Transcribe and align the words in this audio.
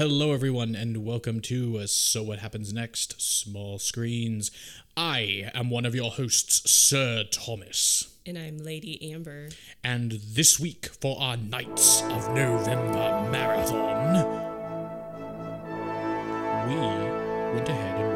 Hello, 0.00 0.32
everyone, 0.32 0.74
and 0.74 1.04
welcome 1.04 1.40
to 1.40 1.76
uh, 1.76 1.86
So 1.86 2.22
What 2.22 2.38
Happens 2.38 2.72
Next 2.72 3.20
Small 3.20 3.78
Screens. 3.78 4.50
I 4.96 5.50
am 5.52 5.68
one 5.68 5.84
of 5.84 5.94
your 5.94 6.10
hosts, 6.10 6.70
Sir 6.70 7.24
Thomas. 7.30 8.08
And 8.24 8.38
I'm 8.38 8.56
Lady 8.56 9.12
Amber. 9.12 9.50
And 9.84 10.12
this 10.12 10.58
week, 10.58 10.86
for 10.86 11.20
our 11.20 11.36
Knights 11.36 12.00
of 12.04 12.34
November 12.34 13.28
marathon, 13.30 14.24
we 16.66 17.54
went 17.54 17.68
ahead 17.68 18.09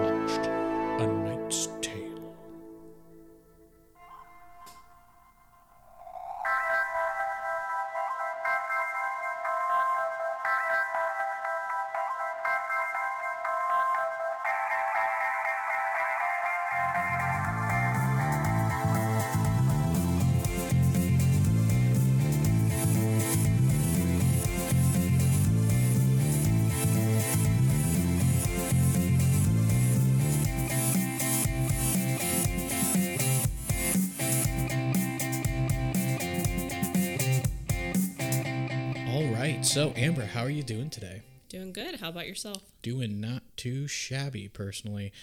Amber, 40.05 40.27
how 40.27 40.43
are 40.43 40.51
you 40.51 40.63
doing 40.63 40.91
today? 40.91 41.23
Doing 41.49 41.73
good. 41.73 41.99
How 41.99 42.11
about 42.11 42.27
yourself? 42.27 42.63
Doing 42.83 43.23
not 43.23 43.43
too 43.57 43.89
shabby, 43.89 44.49
personally. 44.49 45.15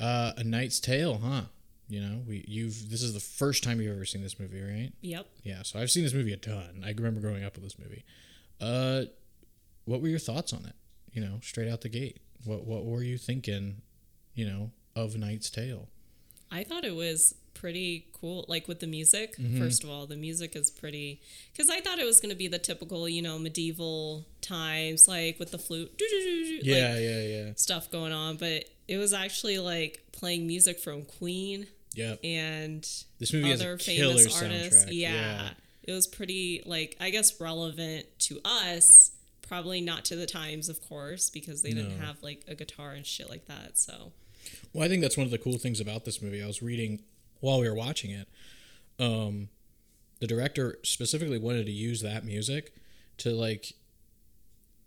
Uh, 0.00 0.32
a 0.38 0.42
Knight's 0.42 0.80
Tale, 0.80 1.18
huh? 1.18 1.42
You 1.90 2.00
know, 2.00 2.22
we 2.26 2.42
you've 2.48 2.88
this 2.88 3.02
is 3.02 3.12
the 3.12 3.20
first 3.20 3.62
time 3.62 3.78
you've 3.78 3.94
ever 3.94 4.06
seen 4.06 4.22
this 4.22 4.40
movie, 4.40 4.62
right? 4.62 4.90
Yep. 5.02 5.26
Yeah, 5.42 5.62
so 5.64 5.78
I've 5.78 5.90
seen 5.90 6.02
this 6.02 6.14
movie 6.14 6.32
a 6.32 6.38
ton. 6.38 6.82
I 6.82 6.92
remember 6.92 7.20
growing 7.20 7.44
up 7.44 7.56
with 7.56 7.64
this 7.64 7.78
movie. 7.78 8.04
Uh, 8.58 9.02
what 9.84 10.00
were 10.00 10.08
your 10.08 10.18
thoughts 10.18 10.54
on 10.54 10.64
it? 10.64 10.74
You 11.12 11.20
know, 11.20 11.38
straight 11.42 11.68
out 11.68 11.82
the 11.82 11.90
gate. 11.90 12.20
What 12.46 12.64
what 12.64 12.86
were 12.86 13.02
you 13.02 13.18
thinking? 13.18 13.82
You 14.34 14.46
know, 14.46 14.70
of 14.94 15.18
Knight's 15.18 15.50
Tale. 15.50 15.88
I 16.50 16.64
thought 16.64 16.86
it 16.86 16.94
was 16.94 17.34
pretty 17.60 18.06
cool. 18.20 18.44
Like 18.48 18.68
with 18.68 18.80
the 18.80 18.86
music, 18.86 19.36
Mm-hmm. 19.36 19.58
first 19.58 19.82
of 19.84 19.90
all, 19.90 20.06
the 20.06 20.16
music 20.16 20.54
is 20.56 20.70
pretty. 20.70 21.20
Because 21.52 21.68
I 21.70 21.80
thought 21.80 21.98
it 21.98 22.04
was 22.06 22.20
going 22.20 22.30
to 22.30 22.36
be 22.36 22.48
the 22.48 22.58
typical, 22.58 23.08
you 23.08 23.22
know, 23.22 23.38
medieval 23.38 24.26
times, 24.40 25.08
like 25.08 25.38
with 25.38 25.50
the 25.50 25.58
flute, 25.58 25.90
like, 26.00 26.60
Yeah, 26.64 26.98
yeah, 26.98 27.20
yeah, 27.22 27.52
stuff 27.56 27.90
going 27.90 28.12
on. 28.12 28.36
But 28.36 28.64
it 28.88 28.98
was 28.98 29.12
actually 29.12 29.58
like 29.58 30.02
playing 30.12 30.46
music 30.46 30.78
from 30.80 31.02
Queen 31.04 31.66
yep. 31.94 32.18
and 32.22 32.82
This 33.18 33.32
movie 33.32 33.50
has 33.50 33.60
other 33.60 33.74
a 33.74 33.78
killer 33.78 34.14
famous 34.18 34.42
artists. 34.42 34.84
soundtrack. 34.84 34.88
Yeah. 34.92 35.12
yeah. 35.12 35.48
It 35.84 35.92
was 35.92 36.06
pretty, 36.08 36.62
like, 36.66 36.96
I 37.00 37.10
guess 37.10 37.40
relevant 37.40 38.06
to 38.20 38.40
us. 38.44 39.12
Probably 39.48 39.80
not 39.80 40.04
to 40.06 40.16
the 40.16 40.26
times, 40.26 40.68
of 40.68 40.80
course, 40.88 41.30
because 41.30 41.62
they 41.62 41.70
didn't 41.72 42.00
have 42.00 42.20
like 42.20 42.42
a 42.48 42.56
guitar 42.56 42.90
and 42.90 43.06
shit 43.06 43.30
like 43.30 43.46
that. 43.46 43.78
So, 43.78 44.10
Well, 44.72 44.82
I 44.84 44.88
think 44.88 45.02
that's 45.02 45.16
one 45.16 45.24
of 45.24 45.30
the 45.30 45.38
cool 45.38 45.56
things 45.58 45.78
about 45.78 46.04
this 46.04 46.20
movie. 46.20 46.42
I 46.42 46.48
was 46.48 46.60
reading 46.62 47.02
while 47.40 47.60
we 47.60 47.68
were 47.68 47.74
watching 47.74 48.10
it. 48.10 48.28
Um, 48.98 49.48
the 50.20 50.26
director 50.26 50.78
specifically 50.82 51.38
wanted 51.38 51.66
to 51.66 51.72
use 51.72 52.00
that 52.02 52.24
music 52.24 52.74
to 53.18 53.30
like 53.30 53.72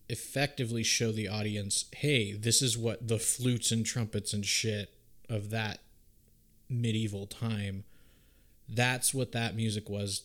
effectively 0.07 0.83
show 0.83 1.11
the 1.11 1.27
audience, 1.27 1.85
hey, 1.95 2.33
this 2.33 2.61
is 2.61 2.77
what 2.77 3.07
the 3.07 3.19
flutes 3.19 3.71
and 3.71 3.85
trumpets 3.85 4.33
and 4.33 4.45
shit 4.45 4.93
of 5.29 5.51
that 5.51 5.79
medieval 6.67 7.27
time. 7.27 7.83
That's 8.67 9.13
what 9.13 9.31
that 9.33 9.55
music 9.55 9.89
was 9.89 10.23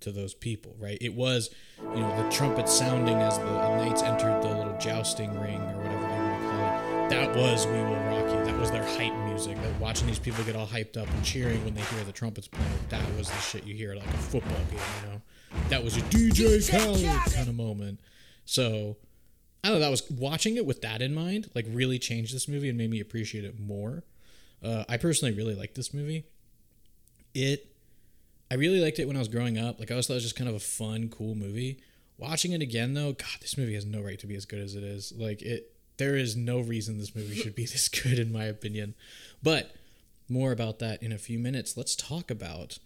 to 0.00 0.12
those 0.12 0.34
people, 0.34 0.76
right? 0.78 0.98
It 1.00 1.14
was, 1.14 1.50
you 1.80 2.00
know, 2.00 2.22
the 2.22 2.30
trumpet 2.30 2.68
sounding 2.68 3.16
as 3.16 3.38
the 3.38 3.44
knights 3.44 4.02
entered 4.02 4.42
the 4.42 4.48
little 4.48 4.76
jousting 4.78 5.30
ring 5.40 5.60
or 5.60 5.76
whatever 5.78 6.02
they 6.02 6.18
want 6.18 6.42
to 6.42 6.48
call 6.50 7.04
it. 7.04 7.10
That 7.10 7.36
was 7.36 7.66
"We 7.66 7.72
Will 7.72 7.82
Rock 7.82 8.25
You." 8.25 8.25
That 8.25 8.25
was 8.66 8.72
their 8.72 8.96
hype 8.98 9.14
music. 9.26 9.56
That 9.62 9.80
watching 9.80 10.08
these 10.08 10.18
people 10.18 10.42
get 10.44 10.56
all 10.56 10.66
hyped 10.66 10.96
up 10.96 11.08
and 11.08 11.24
cheering 11.24 11.64
when 11.64 11.74
they 11.74 11.82
hear 11.82 12.02
the 12.02 12.10
trumpets 12.10 12.48
playing. 12.48 12.72
That 12.88 13.02
was 13.16 13.28
the 13.28 13.38
shit 13.38 13.64
you 13.64 13.76
hear 13.76 13.92
at 13.92 13.98
like 13.98 14.08
a 14.08 14.18
football 14.18 14.58
game. 14.70 14.80
You 15.02 15.08
know, 15.08 15.22
that 15.68 15.84
was 15.84 15.96
a 15.96 16.00
DJ 16.00 16.68
Khaled 16.68 17.32
kind 17.32 17.48
of 17.48 17.54
moment. 17.54 18.00
So 18.44 18.96
I 19.62 19.68
don't 19.68 19.76
know. 19.76 19.84
That 19.84 19.90
was 19.90 20.10
watching 20.10 20.56
it 20.56 20.66
with 20.66 20.82
that 20.82 21.00
in 21.00 21.14
mind. 21.14 21.48
Like 21.54 21.66
really 21.68 22.00
changed 22.00 22.34
this 22.34 22.48
movie 22.48 22.68
and 22.68 22.76
made 22.76 22.90
me 22.90 22.98
appreciate 22.98 23.44
it 23.44 23.60
more. 23.60 24.02
Uh, 24.60 24.82
I 24.88 24.96
personally 24.96 25.32
really 25.32 25.54
like 25.54 25.74
this 25.74 25.94
movie. 25.94 26.24
It 27.34 27.68
I 28.50 28.54
really 28.54 28.80
liked 28.80 28.98
it 28.98 29.06
when 29.06 29.14
I 29.14 29.20
was 29.20 29.28
growing 29.28 29.58
up. 29.58 29.78
Like 29.78 29.92
I 29.92 29.94
always 29.94 30.08
thought 30.08 30.14
it 30.14 30.16
was 30.16 30.24
just 30.24 30.36
kind 30.36 30.50
of 30.50 30.56
a 30.56 30.60
fun, 30.60 31.08
cool 31.08 31.36
movie. 31.36 31.82
Watching 32.18 32.50
it 32.50 32.62
again 32.62 32.94
though, 32.94 33.12
God, 33.12 33.40
this 33.40 33.56
movie 33.56 33.74
has 33.74 33.86
no 33.86 34.02
right 34.02 34.18
to 34.18 34.26
be 34.26 34.34
as 34.34 34.44
good 34.44 34.60
as 34.60 34.74
it 34.74 34.82
is. 34.82 35.12
Like 35.16 35.40
it 35.42 35.75
there 35.96 36.16
is 36.16 36.36
no 36.36 36.60
reason 36.60 36.98
this 36.98 37.14
movie 37.14 37.36
should 37.36 37.54
be 37.54 37.66
this 37.66 37.88
good 37.88 38.18
in 38.18 38.32
my 38.32 38.44
opinion. 38.44 38.94
But 39.42 39.74
more 40.28 40.52
about 40.52 40.78
that 40.80 41.02
in 41.02 41.12
a 41.12 41.18
few 41.18 41.38
minutes. 41.38 41.76
Let's 41.76 41.94
talk 41.94 42.30
about 42.30 42.78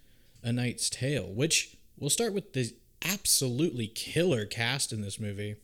A 0.43 0.53
Knight's 0.53 0.91
Tale, 0.91 1.32
which 1.32 1.76
we'll 1.99 2.10
start 2.10 2.34
with 2.34 2.53
the 2.53 2.75
absolutely 3.04 3.87
killer 3.87 4.44
cast 4.44 4.93
in 4.93 5.00
this 5.00 5.19
movie. 5.19 5.56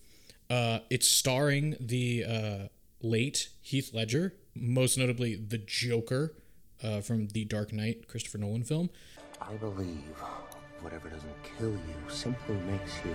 Uh, 0.48 0.78
it's 0.90 1.08
starring 1.08 1.76
the 1.80 2.24
uh, 2.24 2.68
late 3.02 3.50
Heath 3.60 3.92
Ledger, 3.92 4.34
most 4.54 4.96
notably 4.96 5.34
the 5.34 5.58
Joker 5.58 6.34
uh, 6.82 7.00
from 7.00 7.28
the 7.28 7.44
Dark 7.44 7.72
Knight 7.72 8.08
Christopher 8.08 8.38
Nolan 8.38 8.62
film. 8.62 8.90
I 9.40 9.54
believe 9.54 10.02
whatever 10.80 11.08
doesn't 11.08 11.42
kill 11.58 11.72
you 11.72 12.10
simply 12.10 12.56
makes 12.70 12.92
you 13.04 13.14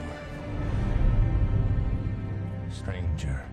a 2.67 2.73
stranger. 2.73 3.43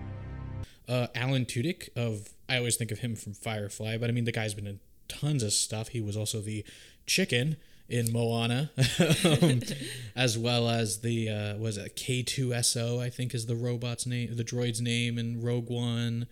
Uh, 0.89 1.07
Alan 1.15 1.45
Tudyk 1.45 1.89
of 1.95 2.29
I 2.49 2.57
always 2.57 2.75
think 2.75 2.91
of 2.91 2.99
him 2.99 3.15
from 3.15 3.33
Firefly, 3.33 3.97
but 3.97 4.09
I 4.09 4.13
mean 4.13 4.25
the 4.25 4.31
guy's 4.31 4.53
been 4.53 4.67
in 4.67 4.79
tons 5.07 5.43
of 5.43 5.53
stuff. 5.53 5.89
He 5.89 6.01
was 6.01 6.17
also 6.17 6.41
the 6.41 6.65
chicken 7.05 7.57
in 7.87 8.11
Moana, 8.11 8.71
um, 9.25 9.61
as 10.15 10.37
well 10.37 10.69
as 10.69 11.01
the 11.01 11.29
uh, 11.29 11.57
was 11.57 11.77
it 11.77 11.95
K 11.95 12.23
two 12.23 12.59
SO 12.61 12.99
I 12.99 13.09
think 13.09 13.33
is 13.33 13.45
the 13.45 13.55
robot's 13.55 14.05
name, 14.05 14.35
the 14.35 14.43
droid's 14.43 14.81
name 14.81 15.17
in 15.17 15.41
Rogue 15.41 15.69
One. 15.69 16.27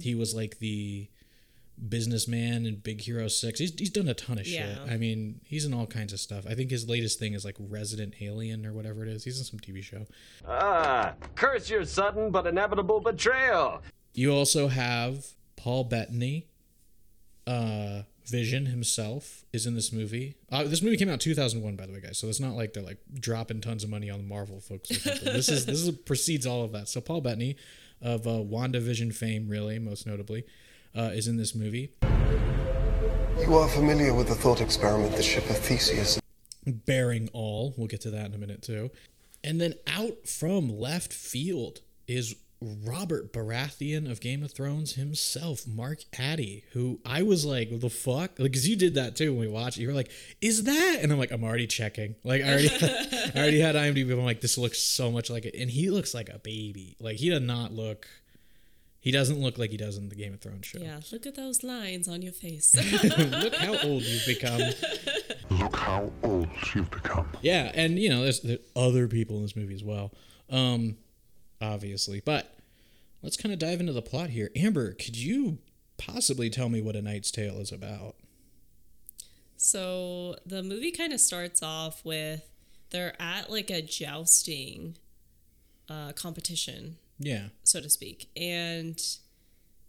He 0.00 0.14
was 0.14 0.34
like 0.34 0.58
the 0.58 1.08
businessman 1.88 2.66
and 2.66 2.82
Big 2.82 3.00
Hero 3.00 3.28
Six. 3.28 3.58
He's 3.58 3.72
he's 3.78 3.90
done 3.90 4.08
a 4.08 4.14
ton 4.14 4.38
of 4.38 4.46
shit. 4.46 4.66
Yeah. 4.66 4.92
I 4.92 4.96
mean, 4.96 5.40
he's 5.44 5.64
in 5.64 5.74
all 5.74 5.86
kinds 5.86 6.12
of 6.12 6.20
stuff. 6.20 6.44
I 6.48 6.54
think 6.54 6.70
his 6.70 6.88
latest 6.88 7.18
thing 7.18 7.34
is 7.34 7.44
like 7.44 7.56
Resident 7.58 8.14
Alien 8.20 8.66
or 8.66 8.72
whatever 8.72 9.02
it 9.02 9.08
is. 9.08 9.24
He's 9.24 9.38
in 9.38 9.44
some 9.44 9.60
TV 9.60 9.82
show. 9.82 10.06
Ah, 10.46 11.14
curse 11.34 11.70
your 11.70 11.84
sudden 11.84 12.30
but 12.30 12.46
inevitable 12.46 13.00
betrayal. 13.00 13.82
You 14.14 14.32
also 14.32 14.68
have 14.68 15.26
Paul 15.56 15.84
Bettany. 15.84 16.46
Uh, 17.46 18.02
Vision 18.26 18.66
himself 18.66 19.46
is 19.54 19.66
in 19.66 19.74
this 19.74 19.90
movie. 19.90 20.34
Uh, 20.52 20.64
this 20.64 20.82
movie 20.82 20.98
came 20.98 21.08
out 21.08 21.18
2001, 21.18 21.76
by 21.76 21.86
the 21.86 21.94
way, 21.94 22.00
guys. 22.00 22.18
So 22.18 22.28
it's 22.28 22.40
not 22.40 22.54
like 22.54 22.74
they're 22.74 22.82
like 22.82 22.98
dropping 23.14 23.62
tons 23.62 23.84
of 23.84 23.88
money 23.88 24.10
on 24.10 24.18
the 24.18 24.26
Marvel 24.26 24.60
folks. 24.60 24.90
Or 25.06 25.14
this 25.32 25.48
is 25.48 25.64
this 25.64 25.80
is 25.80 25.90
precedes 26.04 26.46
all 26.46 26.62
of 26.62 26.72
that. 26.72 26.88
So 26.88 27.00
Paul 27.00 27.22
Bettany, 27.22 27.56
of 28.00 28.26
uh, 28.26 28.30
WandaVision 28.30 29.14
fame, 29.14 29.48
really 29.48 29.78
most 29.78 30.06
notably, 30.06 30.44
uh, 30.96 31.10
is 31.14 31.28
in 31.28 31.36
this 31.36 31.54
movie. 31.54 31.92
You 33.40 33.54
are 33.54 33.68
familiar 33.68 34.12
with 34.14 34.28
the 34.28 34.34
thought 34.34 34.60
experiment, 34.60 35.16
the 35.16 35.22
ship 35.22 35.48
of 35.48 35.56
Theseus. 35.58 36.20
bearing 36.66 37.30
all. 37.32 37.74
We'll 37.76 37.86
get 37.86 38.00
to 38.02 38.10
that 38.10 38.26
in 38.26 38.34
a 38.34 38.38
minute 38.38 38.62
too. 38.62 38.90
And 39.44 39.60
then 39.60 39.74
out 39.86 40.26
from 40.26 40.68
left 40.68 41.12
field 41.12 41.80
is 42.06 42.34
Robert 42.60 43.32
Baratheon 43.32 44.10
of 44.10 44.20
Game 44.20 44.42
of 44.42 44.50
Thrones 44.50 44.94
himself, 44.94 45.66
Mark 45.66 46.00
Addy, 46.18 46.64
who 46.72 47.00
I 47.06 47.22
was 47.22 47.44
like, 47.46 47.78
the 47.80 47.88
fuck? 47.88 48.38
Like, 48.38 48.52
cause 48.52 48.66
you 48.66 48.74
did 48.76 48.94
that 48.94 49.14
too 49.14 49.30
when 49.32 49.40
we 49.40 49.48
watched 49.48 49.78
it. 49.78 49.82
You 49.82 49.88
were 49.88 49.94
like, 49.94 50.10
is 50.40 50.64
that? 50.64 50.98
And 51.00 51.12
I'm 51.12 51.18
like, 51.18 51.30
I'm 51.30 51.44
already 51.44 51.68
checking. 51.68 52.16
Like, 52.24 52.42
I 52.42 52.48
already, 52.50 52.68
I 52.82 53.32
already 53.36 53.60
had 53.60 53.76
IMDb. 53.76 54.12
I'm 54.12 54.24
like, 54.24 54.40
this 54.40 54.58
looks 54.58 54.80
so 54.80 55.10
much 55.12 55.30
like 55.30 55.44
it. 55.44 55.54
And 55.56 55.70
he 55.70 55.90
looks 55.90 56.12
like 56.14 56.28
a 56.28 56.40
baby. 56.40 56.96
Like, 56.98 57.16
he 57.16 57.30
does 57.30 57.42
not 57.42 57.72
look, 57.72 58.08
he 59.00 59.10
doesn't 59.10 59.40
look 59.40 59.58
like 59.58 59.70
he 59.70 59.76
does 59.76 59.96
in 59.96 60.08
the 60.08 60.14
Game 60.14 60.34
of 60.34 60.40
Thrones 60.40 60.66
show. 60.66 60.78
yeah, 60.78 61.00
look 61.12 61.26
at 61.26 61.36
those 61.36 61.62
lines 61.62 62.08
on 62.08 62.20
your 62.20 62.32
face. 62.32 62.74
look 63.18 63.54
how 63.54 63.78
old 63.88 64.02
you've 64.02 64.26
become. 64.26 64.60
Look 65.50 65.76
how 65.76 66.12
old 66.22 66.48
you've 66.74 66.90
become. 66.90 67.28
Yeah, 67.40 67.70
and 67.74 67.98
you 67.98 68.08
know, 68.08 68.22
there's, 68.22 68.40
there's 68.40 68.58
other 68.74 69.06
people 69.06 69.36
in 69.36 69.42
this 69.42 69.54
movie 69.56 69.74
as 69.74 69.84
well, 69.84 70.12
um, 70.50 70.96
obviously. 71.60 72.20
But 72.24 72.58
let's 73.22 73.36
kind 73.36 73.52
of 73.52 73.58
dive 73.58 73.80
into 73.80 73.92
the 73.92 74.02
plot 74.02 74.30
here. 74.30 74.50
Amber, 74.56 74.94
could 74.94 75.16
you 75.16 75.58
possibly 75.96 76.50
tell 76.50 76.68
me 76.68 76.80
what 76.80 76.96
A 76.96 77.02
Knight's 77.02 77.30
Tale 77.30 77.58
is 77.60 77.70
about? 77.70 78.16
So 79.56 80.36
the 80.46 80.62
movie 80.62 80.92
kind 80.92 81.12
of 81.12 81.20
starts 81.20 81.62
off 81.62 82.04
with 82.04 82.48
they're 82.90 83.20
at 83.20 83.50
like 83.50 83.70
a 83.70 83.82
jousting 83.82 84.96
uh, 85.88 86.12
competition 86.12 86.96
Yeah. 87.18 87.48
so 87.64 87.80
to 87.80 87.90
speak. 87.90 88.30
And 88.36 89.00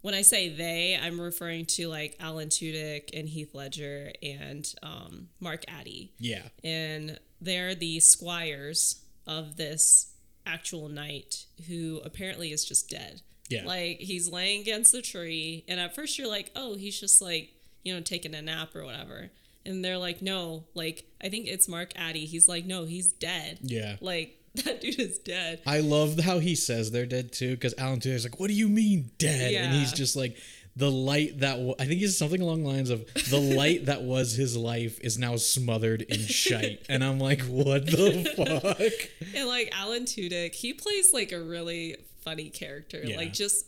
when 0.02 0.14
I 0.14 0.22
say 0.22 0.50
they, 0.50 1.00
I'm 1.02 1.20
referring 1.20 1.66
to 1.66 1.88
like 1.88 2.16
Alan 2.20 2.50
Tudyk 2.50 3.10
and 3.14 3.28
Heath 3.28 3.54
Ledger 3.54 4.12
and 4.24 4.72
um, 4.82 5.30
Mark 5.40 5.64
Addy. 5.68 6.14
Yeah. 6.18 6.44
And 6.64 7.20
they're 7.42 7.76
the 7.76 8.00
squires 8.00 9.02
of 9.28 9.58
this 9.58 10.14
actual 10.46 10.90
knight 10.90 11.46
who 11.68 12.02
apparently 12.04 12.52
is 12.52 12.66
just 12.66 12.90
dead. 12.90 13.22
Yeah. 13.50 13.66
Like 13.66 13.98
he's 14.00 14.30
laying 14.32 14.62
against 14.62 14.92
the 14.92 15.02
tree, 15.02 15.66
and 15.68 15.80
at 15.80 15.96
first 15.96 16.18
you're 16.18 16.28
like, 16.30 16.52
oh, 16.56 16.76
he's 16.76 17.00
just 17.00 17.22
like, 17.22 17.52
you 17.84 17.94
know, 17.94 18.02
taking 18.02 18.36
a 18.36 18.42
nap 18.42 18.76
or 18.76 18.86
whatever. 18.86 19.32
And 19.66 19.84
they're 19.84 19.98
like, 19.98 20.22
no, 20.22 20.64
like, 20.74 21.06
I 21.22 21.30
think 21.30 21.48
it's 21.48 21.68
Mark 21.68 21.92
Addy. 21.96 22.26
He's 22.26 22.48
like, 22.48 22.66
no, 22.66 22.86
he's 22.86 23.08
dead. 23.08 23.60
Yeah. 23.62 23.98
Like, 24.00 24.39
that 24.66 24.82
dude 24.82 25.00
is 25.00 25.20
dead. 25.20 25.62
I 25.66 25.80
love 25.80 26.20
how 26.20 26.40
he 26.40 26.56
says 26.56 26.92
they're 26.92 27.06
dead 27.06 27.32
too, 27.32 27.52
because 27.56 27.74
Alan 27.78 28.00
Tudyk 28.00 28.14
is 28.16 28.24
like, 28.26 28.40
"What 28.40 28.48
do 28.48 28.54
you 28.54 28.68
mean 28.70 29.12
dead?" 29.18 29.54
And 29.54 29.74
he's 29.76 29.92
just 29.94 30.16
like, 30.16 30.38
"The 30.76 30.90
light 30.92 31.40
that 31.40 31.54
w-, 31.56 31.76
I 31.80 31.86
think 31.86 32.00
he's 32.00 32.18
something 32.18 32.42
along 32.42 32.64
the 32.64 32.70
lines 32.70 32.90
of 32.90 33.06
the 33.30 33.40
light 33.40 33.86
that 33.88 34.02
was 34.04 34.34
his 34.34 34.56
life 34.58 35.00
is 35.02 35.18
now 35.18 35.36
smothered 35.36 36.02
in 36.04 36.20
shite." 36.20 36.86
And 36.90 37.04
I'm 37.04 37.20
like, 37.20 37.42
"What 37.44 37.86
the 37.86 38.24
fuck?" 38.36 39.30
And 39.36 39.48
like 39.48 39.72
Alan 39.76 40.04
Tudyk, 40.06 40.54
he 40.56 40.74
plays 40.74 41.14
like 41.14 41.32
a 41.32 41.42
really 41.42 41.96
funny 42.24 42.50
character, 42.50 43.02
Yeah. 43.04 43.18
like 43.18 43.34
just 43.34 43.66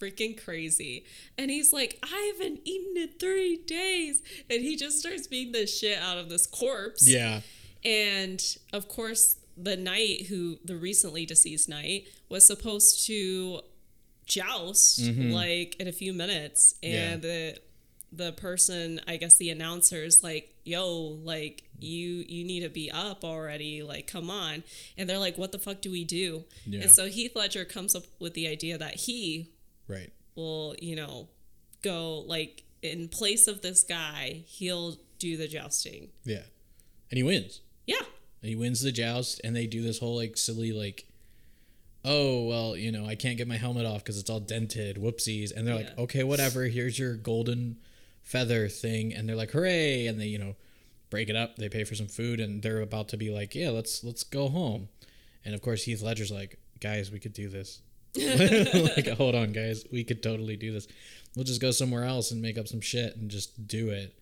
freaking 0.00 0.36
crazy. 0.42 1.04
And 1.38 1.50
he's 1.50 1.72
like, 1.72 1.98
I 2.02 2.32
haven't 2.34 2.60
eaten 2.64 2.96
in 3.00 3.08
three 3.20 3.56
days. 3.58 4.22
And 4.50 4.60
he 4.60 4.74
just 4.76 4.98
starts 4.98 5.28
beating 5.28 5.52
the 5.52 5.66
shit 5.68 5.98
out 5.98 6.18
of 6.18 6.28
this 6.28 6.46
corpse. 6.48 7.08
Yeah, 7.08 7.40
And 7.84 8.42
of 8.72 8.88
course, 8.88 9.36
the 9.56 9.76
knight 9.76 10.26
who, 10.26 10.58
the 10.64 10.76
recently 10.76 11.26
deceased 11.26 11.68
knight, 11.68 12.08
was 12.28 12.46
supposed 12.46 13.06
to 13.06 13.60
joust 14.26 15.00
mm-hmm. 15.00 15.32
like 15.32 15.76
in 15.76 15.88
a 15.88 15.92
few 15.92 16.12
minutes. 16.12 16.74
And 16.82 17.22
the 17.22 17.58
the 18.16 18.32
person, 18.32 19.00
I 19.08 19.16
guess 19.16 19.36
the 19.38 19.50
announcer's 19.50 20.22
like, 20.22 20.54
yo, 20.64 21.18
like 21.22 21.64
you 21.78 22.24
you 22.28 22.44
need 22.44 22.60
to 22.60 22.68
be 22.68 22.90
up 22.90 23.24
already, 23.24 23.82
like 23.82 24.06
come 24.06 24.30
on. 24.30 24.62
And 24.96 25.08
they're 25.08 25.18
like, 25.18 25.36
what 25.36 25.52
the 25.52 25.58
fuck 25.58 25.80
do 25.80 25.90
we 25.90 26.04
do? 26.04 26.44
Yeah. 26.66 26.82
And 26.82 26.90
so 26.90 27.06
Heath 27.06 27.34
Ledger 27.34 27.64
comes 27.64 27.94
up 27.94 28.04
with 28.18 28.34
the 28.34 28.48
idea 28.48 28.78
that 28.78 28.94
he 28.94 29.50
right. 29.88 30.12
will, 30.34 30.76
you 30.80 30.96
know, 30.96 31.28
go 31.82 32.20
like 32.20 32.62
in 32.82 33.08
place 33.08 33.46
of 33.46 33.62
this 33.62 33.82
guy, 33.82 34.42
he'll 34.46 34.96
do 35.18 35.36
the 35.36 35.48
jousting. 35.48 36.08
Yeah, 36.24 36.42
and 37.10 37.16
he 37.16 37.22
wins. 37.22 37.60
Yeah. 38.44 38.50
He 38.50 38.56
wins 38.56 38.82
the 38.82 38.92
joust, 38.92 39.40
and 39.42 39.56
they 39.56 39.66
do 39.66 39.82
this 39.82 39.98
whole 39.98 40.16
like 40.16 40.36
silly 40.36 40.72
like, 40.72 41.06
oh 42.04 42.44
well, 42.44 42.76
you 42.76 42.92
know, 42.92 43.06
I 43.06 43.14
can't 43.14 43.36
get 43.36 43.48
my 43.48 43.56
helmet 43.56 43.86
off 43.86 44.04
because 44.04 44.18
it's 44.18 44.30
all 44.30 44.40
dented. 44.40 44.96
Whoopsies! 44.96 45.52
And 45.54 45.66
they're 45.66 45.74
like, 45.74 45.98
okay, 45.98 46.24
whatever. 46.24 46.64
Here's 46.64 46.98
your 46.98 47.14
golden 47.14 47.78
feather 48.22 48.68
thing, 48.68 49.12
and 49.14 49.28
they're 49.28 49.36
like, 49.36 49.52
hooray! 49.52 50.06
And 50.06 50.20
they 50.20 50.26
you 50.26 50.38
know 50.38 50.56
break 51.10 51.28
it 51.28 51.36
up. 51.36 51.56
They 51.56 51.68
pay 51.68 51.84
for 51.84 51.94
some 51.94 52.08
food, 52.08 52.40
and 52.40 52.62
they're 52.62 52.80
about 52.80 53.08
to 53.08 53.16
be 53.16 53.30
like, 53.30 53.54
yeah, 53.54 53.70
let's 53.70 54.04
let's 54.04 54.22
go 54.22 54.48
home. 54.48 54.88
And 55.44 55.54
of 55.54 55.62
course, 55.62 55.84
Heath 55.84 56.02
Ledger's 56.02 56.30
like, 56.30 56.58
guys, 56.80 57.10
we 57.10 57.18
could 57.18 57.32
do 57.32 57.48
this. 57.48 57.80
like, 58.16 59.08
hold 59.08 59.34
on, 59.34 59.52
guys, 59.52 59.84
we 59.90 60.04
could 60.04 60.22
totally 60.22 60.56
do 60.56 60.72
this. 60.72 60.86
We'll 61.34 61.44
just 61.44 61.60
go 61.60 61.72
somewhere 61.72 62.04
else 62.04 62.30
and 62.30 62.40
make 62.40 62.56
up 62.56 62.68
some 62.68 62.80
shit 62.80 63.16
and 63.16 63.30
just 63.30 63.66
do 63.66 63.90
it. 63.90 64.16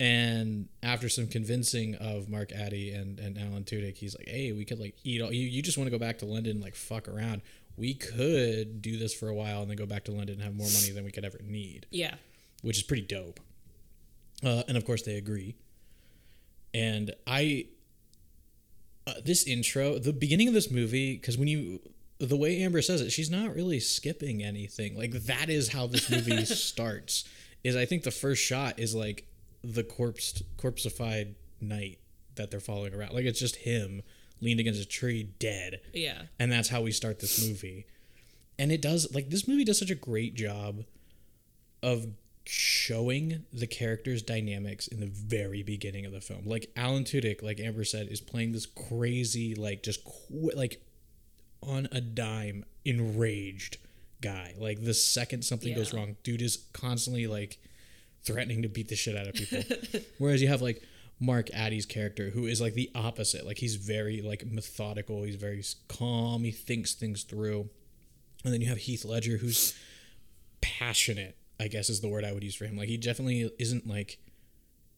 And 0.00 0.68
after 0.82 1.08
some 1.08 1.26
convincing 1.26 1.96
of 1.96 2.28
Mark 2.28 2.52
Addy 2.52 2.92
and, 2.92 3.18
and 3.18 3.36
Alan 3.36 3.64
Tudyk, 3.64 3.96
he's 3.96 4.16
like, 4.16 4.28
hey, 4.28 4.52
we 4.52 4.64
could 4.64 4.78
like 4.78 4.96
eat 5.02 5.20
all 5.20 5.32
you, 5.32 5.46
you 5.46 5.60
just 5.62 5.76
want 5.76 5.86
to 5.86 5.90
go 5.90 5.98
back 5.98 6.18
to 6.18 6.24
London 6.26 6.52
and 6.56 6.62
like 6.62 6.76
fuck 6.76 7.08
around. 7.08 7.42
We 7.76 7.94
could 7.94 8.80
do 8.82 8.96
this 8.98 9.12
for 9.14 9.28
a 9.28 9.34
while 9.34 9.60
and 9.62 9.70
then 9.70 9.76
go 9.76 9.86
back 9.86 10.04
to 10.04 10.12
London 10.12 10.34
and 10.36 10.42
have 10.42 10.54
more 10.54 10.68
money 10.72 10.90
than 10.90 11.04
we 11.04 11.10
could 11.10 11.24
ever 11.24 11.38
need, 11.42 11.86
Yeah. 11.90 12.14
which 12.62 12.76
is 12.76 12.82
pretty 12.84 13.02
dope. 13.06 13.40
Uh, 14.44 14.62
and 14.68 14.76
of 14.76 14.84
course 14.84 15.02
they 15.02 15.16
agree. 15.16 15.56
And 16.74 17.14
I 17.26 17.66
uh, 19.06 19.14
this 19.24 19.46
intro, 19.46 19.98
the 19.98 20.12
beginning 20.12 20.48
of 20.48 20.54
this 20.54 20.70
movie, 20.70 21.14
because 21.16 21.38
when 21.38 21.48
you 21.48 21.80
the 22.20 22.36
way 22.36 22.60
Amber 22.62 22.82
says 22.82 23.00
it, 23.00 23.10
she's 23.10 23.30
not 23.30 23.54
really 23.54 23.78
skipping 23.80 24.42
anything. 24.42 24.96
Like 24.96 25.12
that 25.12 25.48
is 25.48 25.68
how 25.70 25.86
this 25.86 26.10
movie 26.10 26.44
starts. 26.44 27.24
Is 27.64 27.74
I 27.76 27.84
think 27.84 28.02
the 28.02 28.10
first 28.10 28.42
shot 28.42 28.78
is 28.78 28.94
like 28.94 29.26
the 29.62 29.82
corpse 29.84 30.42
corpseified 30.56 31.34
knight 31.60 31.98
that 32.36 32.50
they're 32.50 32.60
following 32.60 32.94
around. 32.94 33.12
Like 33.14 33.24
it's 33.24 33.40
just 33.40 33.56
him 33.56 34.02
leaned 34.40 34.60
against 34.60 34.80
a 34.80 34.86
tree, 34.86 35.24
dead, 35.40 35.80
Yeah. 35.92 36.22
and 36.38 36.50
that's 36.52 36.68
how 36.68 36.80
we 36.82 36.92
start 36.92 37.18
this 37.18 37.44
movie. 37.46 37.86
And 38.58 38.70
it 38.72 38.80
does 38.80 39.12
like 39.14 39.30
this 39.30 39.48
movie 39.48 39.64
does 39.64 39.78
such 39.78 39.90
a 39.90 39.94
great 39.96 40.34
job 40.34 40.84
of 41.82 42.06
showing 42.44 43.44
the 43.52 43.66
characters' 43.66 44.22
dynamics 44.22 44.86
in 44.88 45.00
the 45.00 45.06
very 45.06 45.62
beginning 45.62 46.06
of 46.06 46.12
the 46.12 46.20
film. 46.20 46.42
Like 46.46 46.70
Alan 46.76 47.04
Tudyk, 47.04 47.42
like 47.42 47.60
Amber 47.60 47.84
said, 47.84 48.08
is 48.08 48.20
playing 48.20 48.52
this 48.52 48.66
crazy, 48.66 49.54
like 49.54 49.82
just 49.82 50.04
qu- 50.04 50.52
like 50.54 50.80
on 51.62 51.88
a 51.92 52.00
dime, 52.00 52.64
enraged 52.84 53.76
guy. 54.20 54.54
Like 54.56 54.82
the 54.84 54.94
second 54.94 55.44
something 55.44 55.74
goes 55.74 55.92
wrong, 55.92 56.16
dude 56.22 56.42
is 56.42 56.64
constantly 56.72 57.26
like 57.26 57.58
threatening 58.24 58.62
to 58.62 58.68
beat 58.68 58.88
the 58.88 58.96
shit 58.96 59.16
out 59.16 59.26
of 59.26 59.34
people. 59.34 59.62
Whereas 60.18 60.42
you 60.42 60.48
have 60.48 60.62
like 60.62 60.82
Mark 61.20 61.50
Addy's 61.52 61.86
character, 61.86 62.30
who 62.30 62.46
is 62.46 62.60
like 62.60 62.74
the 62.74 62.90
opposite. 62.94 63.46
Like 63.46 63.58
he's 63.58 63.76
very 63.76 64.22
like 64.22 64.46
methodical. 64.46 65.22
He's 65.22 65.36
very 65.36 65.62
calm. 65.88 66.44
He 66.44 66.50
thinks 66.50 66.94
things 66.94 67.22
through. 67.22 67.68
And 68.44 68.52
then 68.52 68.60
you 68.60 68.68
have 68.68 68.78
Heath 68.78 69.04
Ledger, 69.04 69.38
who's 69.38 69.76
passionate. 70.60 71.36
I 71.60 71.66
guess 71.66 71.90
is 71.90 72.00
the 72.00 72.08
word 72.08 72.24
I 72.24 72.32
would 72.32 72.44
use 72.44 72.54
for 72.54 72.66
him. 72.66 72.76
Like 72.76 72.88
he 72.88 72.96
definitely 72.96 73.50
isn't 73.58 73.86
like 73.86 74.18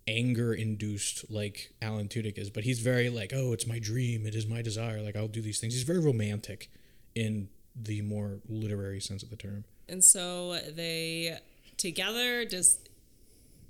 anger 0.06 0.52
induced 0.52 1.30
like 1.30 1.72
Alan 1.80 2.08
Tudyk 2.08 2.36
is, 2.36 2.50
but 2.50 2.64
he's 2.64 2.80
very 2.80 3.08
like, 3.08 3.32
oh, 3.34 3.52
it's 3.52 3.66
my 3.66 3.78
dream, 3.78 4.26
it 4.26 4.34
is 4.34 4.46
my 4.46 4.60
desire. 4.60 5.00
Like 5.00 5.16
I'll 5.16 5.28
do 5.28 5.40
these 5.40 5.58
things. 5.58 5.72
He's 5.72 5.84
very 5.84 6.00
romantic 6.00 6.70
in 7.14 7.48
the 7.74 8.02
more 8.02 8.40
literary 8.46 9.00
sense 9.00 9.22
of 9.22 9.30
the 9.30 9.36
term. 9.36 9.64
And 9.88 10.04
so 10.04 10.58
they 10.74 11.38
together 11.78 12.44
just 12.44 12.89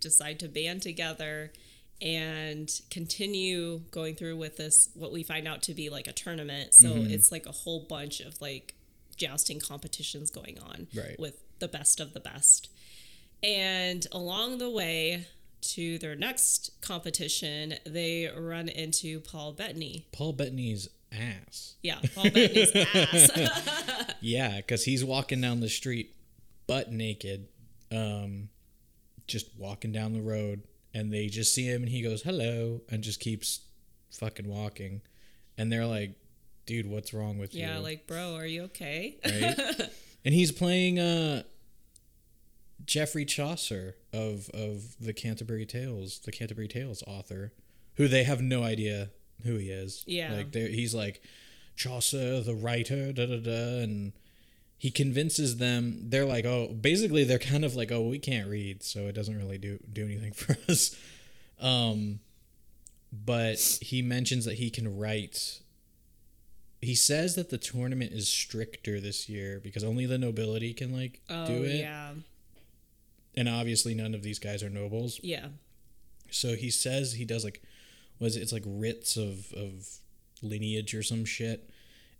decide 0.00 0.41
to 0.41 0.49
band 0.49 0.82
together 0.82 1.52
and 2.02 2.70
continue 2.91 3.81
going 3.91 4.14
through 4.14 4.37
with 4.37 4.56
this 4.56 4.88
what 4.94 5.12
we 5.12 5.23
find 5.23 5.47
out 5.47 5.62
to 5.62 5.75
be 5.75 5.91
like 5.91 6.06
a 6.06 6.12
tournament. 6.12 6.73
So 6.75 6.93
it's 6.97 7.31
like 7.31 7.47
a 7.47 7.52
whole 7.52 7.81
bunch 7.88 8.20
of 8.20 8.41
like 8.41 8.75
jousting 9.17 9.61
competitions 9.61 10.31
going 10.31 10.58
on 10.61 10.87
Right. 10.94 11.17
with 11.19 11.35
the 11.58 11.69
best 11.69 12.00
of 12.00 12.14
the 12.14 12.21
best. 12.21 12.71
And 13.42 14.07
along 14.12 14.59
the 14.59 14.71
way 14.71 15.26
to 15.62 15.99
their 15.99 16.14
next 16.16 16.71
competition, 16.80 17.75
they 17.85 18.30
run 18.35 18.69
into 18.71 19.21
Paul 19.21 19.52
Bettany. 19.52 20.07
Paul 20.12 20.33
Bettany's 20.33 20.88
ass. 21.12 21.76
Yeah, 21.83 21.99
Paul 22.14 22.30
Bettany's 22.30 22.73
ass. 22.75 23.30
Yeah, 24.23 24.57
because 24.59 24.85
he's 24.85 25.02
walking 25.04 25.40
down 25.40 25.61
the 25.61 25.69
street 25.71 26.14
butt 26.66 26.92
naked, 26.92 27.49
um, 27.90 28.50
just 29.31 29.49
walking 29.57 29.93
down 29.93 30.13
the 30.13 30.21
road, 30.21 30.63
and 30.93 31.13
they 31.13 31.29
just 31.29 31.55
see 31.55 31.67
him 31.67 31.83
and 31.83 31.91
he 31.91 32.03
goes, 32.03 32.23
hello, 32.23 32.81
and 32.91 33.03
just 33.03 33.21
keeps 33.21 33.61
fucking 34.11 34.49
walking. 34.49 35.03
And 35.57 35.71
they're 35.71 35.87
like, 35.87 36.15
dude, 36.67 36.87
what's 36.87 37.15
wrong 37.15 37.39
with 37.39 37.55
you? 37.55 37.63
yeah, 37.63 37.79
like, 37.79 38.07
bro, 38.07 38.35
are 38.35 38.47
you 38.47 38.65
okay? 38.65 39.17
right? 39.25 39.91
and 40.25 40.35
he's 40.35 40.53
playing 40.53 40.99
uh 40.99 41.43
Geoffrey 42.85 43.25
Chaucer 43.25 43.97
of 44.13 44.51
of 44.51 44.97
the 45.01 45.13
Canterbury 45.13 45.67
Tales, 45.67 46.21
the 46.21 46.33
Canterbury 46.33 46.69
Tales 46.69 47.03
author, 47.07 47.53
who 47.95 48.09
they 48.09 48.25
have 48.25 48.41
no 48.41 48.63
idea 48.63 49.11
who 49.45 49.57
he 49.57 49.71
is. 49.71 50.03
Yeah. 50.07 50.35
like 50.35 50.55
he's 50.55 50.95
like 50.95 51.23
Chaucer, 51.77 52.41
the 52.41 52.55
writer, 52.55 53.13
da 53.13 53.27
da 53.27 53.39
da, 53.39 53.83
and 53.83 54.13
he 54.81 54.91
convinces 54.91 55.59
them. 55.59 56.09
They're 56.09 56.25
like, 56.25 56.47
oh, 56.47 56.69
basically, 56.69 57.23
they're 57.25 57.39
kind 57.39 57.67
of 57.67 57.77
like, 57.77 57.93
oh, 57.93 58.09
we 58.09 58.19
can't 58.19 58.49
read, 58.49 58.83
so 58.83 59.01
it 59.09 59.13
doesn't 59.13 59.37
really 59.37 59.59
do 59.59 59.79
do 59.93 60.07
anything 60.07 60.33
for 60.43 60.57
us. 60.71 60.97
Um, 61.61 62.21
but 63.13 63.61
he 63.83 64.01
mentions 64.01 64.47
that 64.47 64.55
he 64.55 64.71
can 64.71 64.99
write 64.99 65.61
he 66.81 66.95
says 66.95 67.35
that 67.35 67.51
the 67.51 67.59
tournament 67.59 68.11
is 68.13 68.27
stricter 68.27 69.01
this 69.01 69.29
year 69.29 69.61
because 69.63 69.85
only 69.85 70.07
the 70.07 70.17
nobility 70.17 70.73
can 70.73 70.91
like 70.93 71.21
oh, 71.29 71.47
do 71.47 71.63
it 71.65 71.81
yeah. 71.81 72.13
and 73.37 73.51
obviously 73.51 73.95
none 73.95 74.15
of 74.15 74.23
these 74.23 74.39
guys 74.39 74.63
are 74.63 74.71
nobles 74.71 75.21
Yeah. 75.23 75.49
so 76.31 76.55
he 76.55 76.71
says 76.71 77.15
he 77.15 77.27
does 77.27 77.45
like 77.45 77.63
was 78.19 78.35
it? 78.37 78.41
it's 78.41 78.53
like 78.53 78.65
writs 78.65 79.19
of 79.19 79.53
of 79.53 79.99
lineage 80.41 80.95
or 80.95 81.03
some 81.03 81.27
shit 81.27 81.69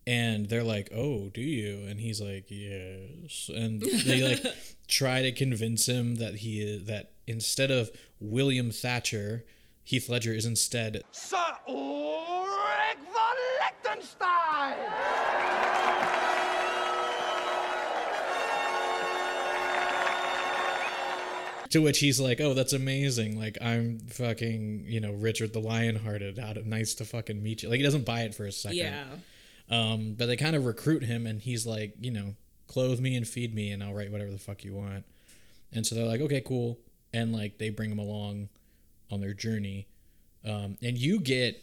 and 0.07 0.49
they're 0.49 0.64
like, 0.64 0.90
"Oh, 0.95 1.30
do 1.33 1.40
you?" 1.40 1.87
And 1.87 2.00
he's 2.00 2.21
like, 2.21 2.45
"Yes." 2.49 3.50
And 3.54 3.80
they 3.80 4.23
like 4.23 4.45
try 4.88 5.23
to 5.23 5.33
convince 5.33 5.87
him 5.87 6.16
that 6.16 6.37
he 6.37 6.61
is, 6.61 6.85
that 6.85 7.12
instead 7.26 7.71
of 7.71 7.90
William 8.19 8.71
Thatcher, 8.71 9.45
Heath 9.85 10.09
Ledger 10.09 10.33
is 10.33 10.47
instead 10.47 11.02
Sir 11.12 11.37
Ulrich 11.69 12.99
von 13.12 13.37
Lichtenstein. 13.61 14.76
to 21.71 21.80
which 21.80 22.00
he's 22.00 22.21
like, 22.21 22.40
"Oh, 22.40 22.52
that's 22.54 22.73
amazing! 22.73 23.38
Like 23.38 23.57
I'm 23.61 24.00
fucking, 24.00 24.85
you 24.87 25.00
know, 25.00 25.12
Richard 25.12 25.52
the 25.52 25.61
Lionhearted. 25.61 26.38
Out 26.38 26.57
of 26.57 26.66
nice 26.66 26.95
to 26.95 27.04
fucking 27.04 27.42
meet 27.42 27.62
you." 27.62 27.69
Like 27.69 27.78
he 27.78 27.85
doesn't 27.85 28.04
buy 28.04 28.23
it 28.23 28.35
for 28.35 28.45
a 28.45 28.52
second. 28.52 28.78
Yeah. 28.78 29.04
Um, 29.70 30.14
but 30.18 30.26
they 30.26 30.36
kind 30.36 30.56
of 30.56 30.66
recruit 30.66 31.04
him, 31.04 31.26
and 31.26 31.40
he's 31.40 31.66
like, 31.66 31.94
you 32.00 32.10
know, 32.10 32.34
clothe 32.66 33.00
me 33.00 33.16
and 33.16 33.26
feed 33.26 33.54
me, 33.54 33.70
and 33.70 33.82
I'll 33.82 33.94
write 33.94 34.10
whatever 34.10 34.30
the 34.30 34.38
fuck 34.38 34.64
you 34.64 34.74
want. 34.74 35.04
And 35.72 35.86
so 35.86 35.94
they're 35.94 36.06
like, 36.06 36.20
okay, 36.20 36.40
cool, 36.40 36.78
and 37.12 37.32
like 37.32 37.58
they 37.58 37.70
bring 37.70 37.90
him 37.90 37.98
along 37.98 38.48
on 39.10 39.20
their 39.20 39.34
journey. 39.34 39.86
Um, 40.44 40.76
and 40.82 40.98
you 40.98 41.20
get 41.20 41.62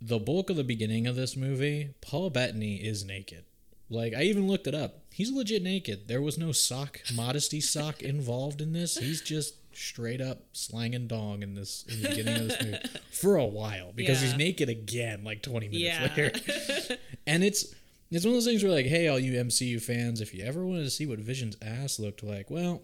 the 0.00 0.18
bulk 0.18 0.50
of 0.50 0.56
the 0.56 0.64
beginning 0.64 1.06
of 1.06 1.16
this 1.16 1.36
movie. 1.36 1.94
Paul 2.00 2.30
Bettany 2.30 2.76
is 2.76 3.04
naked. 3.04 3.44
Like 3.88 4.14
I 4.14 4.22
even 4.22 4.48
looked 4.48 4.66
it 4.66 4.74
up. 4.74 5.00
He's 5.10 5.32
legit 5.32 5.62
naked. 5.62 6.08
There 6.08 6.20
was 6.20 6.36
no 6.36 6.52
sock, 6.52 7.00
modesty 7.14 7.60
sock 7.60 8.02
involved 8.02 8.60
in 8.60 8.72
this. 8.72 8.98
He's 8.98 9.22
just 9.22 9.54
straight 9.76 10.20
up 10.20 10.42
slanging 10.52 11.06
dong 11.06 11.42
in 11.42 11.54
this 11.54 11.84
in 11.88 12.02
the 12.02 12.08
beginning 12.08 12.36
of 12.42 12.48
this 12.48 12.62
movie 12.62 12.78
for 13.10 13.36
a 13.36 13.44
while 13.44 13.92
because 13.94 14.20
he's 14.20 14.36
naked 14.36 14.68
again 14.68 15.22
like 15.24 15.42
20 15.42 15.68
minutes 15.68 15.84
Yeah. 15.84 16.08
later. 16.16 16.96
and 17.26 17.44
it's 17.44 17.74
it's 18.10 18.24
one 18.24 18.30
of 18.30 18.36
those 18.36 18.46
things 18.46 18.62
where 18.62 18.72
like, 18.72 18.86
hey, 18.86 19.08
all 19.08 19.18
you 19.18 19.32
MCU 19.32 19.82
fans, 19.82 20.20
if 20.20 20.32
you 20.32 20.44
ever 20.44 20.64
wanted 20.64 20.84
to 20.84 20.90
see 20.90 21.06
what 21.06 21.18
Vision's 21.18 21.56
ass 21.60 21.98
looked 21.98 22.22
like, 22.22 22.48
well, 22.50 22.82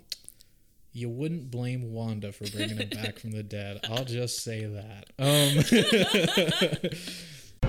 you 0.93 1.09
wouldn't 1.09 1.51
blame 1.51 1.93
Wanda 1.93 2.33
for 2.33 2.45
bringing 2.51 2.77
him 2.77 2.89
back 2.91 3.19
from 3.21 3.31
the 3.31 3.43
dead. 3.43 3.81
I'll 3.89 4.05
just 4.05 4.43
say 4.43 4.67
that. 4.67 5.07
Um, 5.19 5.63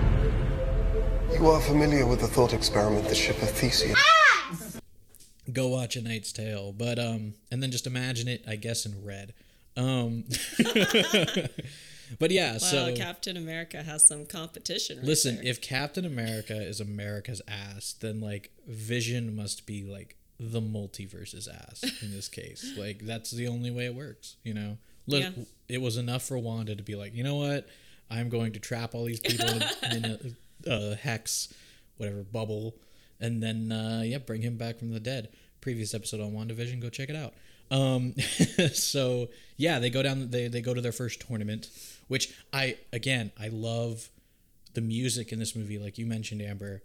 You 1.32 1.48
are 1.48 1.60
familiar 1.62 2.06
with 2.06 2.20
the 2.20 2.28
thought 2.28 2.52
experiment, 2.54 3.08
the 3.08 3.14
ship 3.14 3.40
of 3.42 3.50
Theseus. 3.50 3.98
Go 5.52 5.68
watch 5.68 5.96
A 5.96 6.02
Knight's 6.02 6.32
Tale, 6.32 6.72
but 6.72 6.98
um, 6.98 7.34
and 7.50 7.62
then 7.62 7.70
just 7.70 7.86
imagine 7.86 8.28
it, 8.28 8.44
I 8.48 8.56
guess, 8.56 8.86
in 8.86 9.04
red. 9.04 9.34
Um, 9.76 10.24
but 12.18 12.30
yeah, 12.30 12.52
Wow, 12.52 12.58
so 12.58 12.94
Captain 12.94 13.36
America 13.36 13.82
has 13.82 14.06
some 14.06 14.26
competition. 14.26 14.98
Right 14.98 15.06
listen, 15.06 15.36
there. 15.36 15.46
if 15.46 15.60
Captain 15.60 16.04
America 16.04 16.54
is 16.60 16.80
America's 16.80 17.42
ass, 17.48 17.94
then 18.00 18.20
like 18.20 18.50
Vision 18.66 19.34
must 19.34 19.66
be 19.66 19.82
like 19.84 20.16
the 20.38 20.60
multiverse's 20.60 21.48
ass 21.48 21.84
in 22.02 22.12
this 22.12 22.28
case. 22.28 22.74
like 22.78 23.00
that's 23.00 23.30
the 23.30 23.48
only 23.48 23.70
way 23.70 23.86
it 23.86 23.94
works, 23.94 24.36
you 24.42 24.54
know. 24.54 24.78
Look, 25.06 25.22
Yeah. 25.22 25.44
it 25.68 25.80
was 25.82 25.96
enough 25.96 26.22
for 26.22 26.38
Wanda 26.38 26.74
to 26.76 26.82
be 26.82 26.94
like, 26.94 27.14
you 27.14 27.24
know 27.24 27.36
what? 27.36 27.68
I'm 28.10 28.28
going 28.28 28.52
to 28.52 28.60
trap 28.60 28.94
all 28.94 29.04
these 29.04 29.20
people 29.20 29.46
in, 29.48 29.62
in 29.92 30.04
a, 30.66 30.70
a 30.70 30.94
hex, 30.94 31.52
whatever 31.96 32.22
bubble, 32.22 32.76
and 33.24 33.42
then 33.42 33.72
uh, 33.72 34.02
yeah, 34.04 34.18
bring 34.18 34.42
him 34.42 34.56
back 34.56 34.78
from 34.78 34.92
the 34.92 35.00
dead. 35.00 35.28
Previous 35.60 35.94
episode 35.94 36.20
on 36.20 36.32
WandaVision, 36.32 36.80
go 36.80 36.90
check 36.90 37.08
it 37.08 37.16
out. 37.16 37.32
Um, 37.70 38.14
so 38.72 39.28
yeah, 39.56 39.78
they 39.78 39.90
go 39.90 40.02
down. 40.02 40.30
They 40.30 40.48
they 40.48 40.60
go 40.60 40.74
to 40.74 40.80
their 40.80 40.92
first 40.92 41.26
tournament, 41.26 41.68
which 42.08 42.32
I 42.52 42.76
again 42.92 43.32
I 43.40 43.48
love 43.48 44.10
the 44.74 44.80
music 44.80 45.32
in 45.32 45.38
this 45.38 45.56
movie, 45.56 45.78
like 45.78 45.98
you 45.98 46.06
mentioned, 46.06 46.42
Amber, 46.42 46.82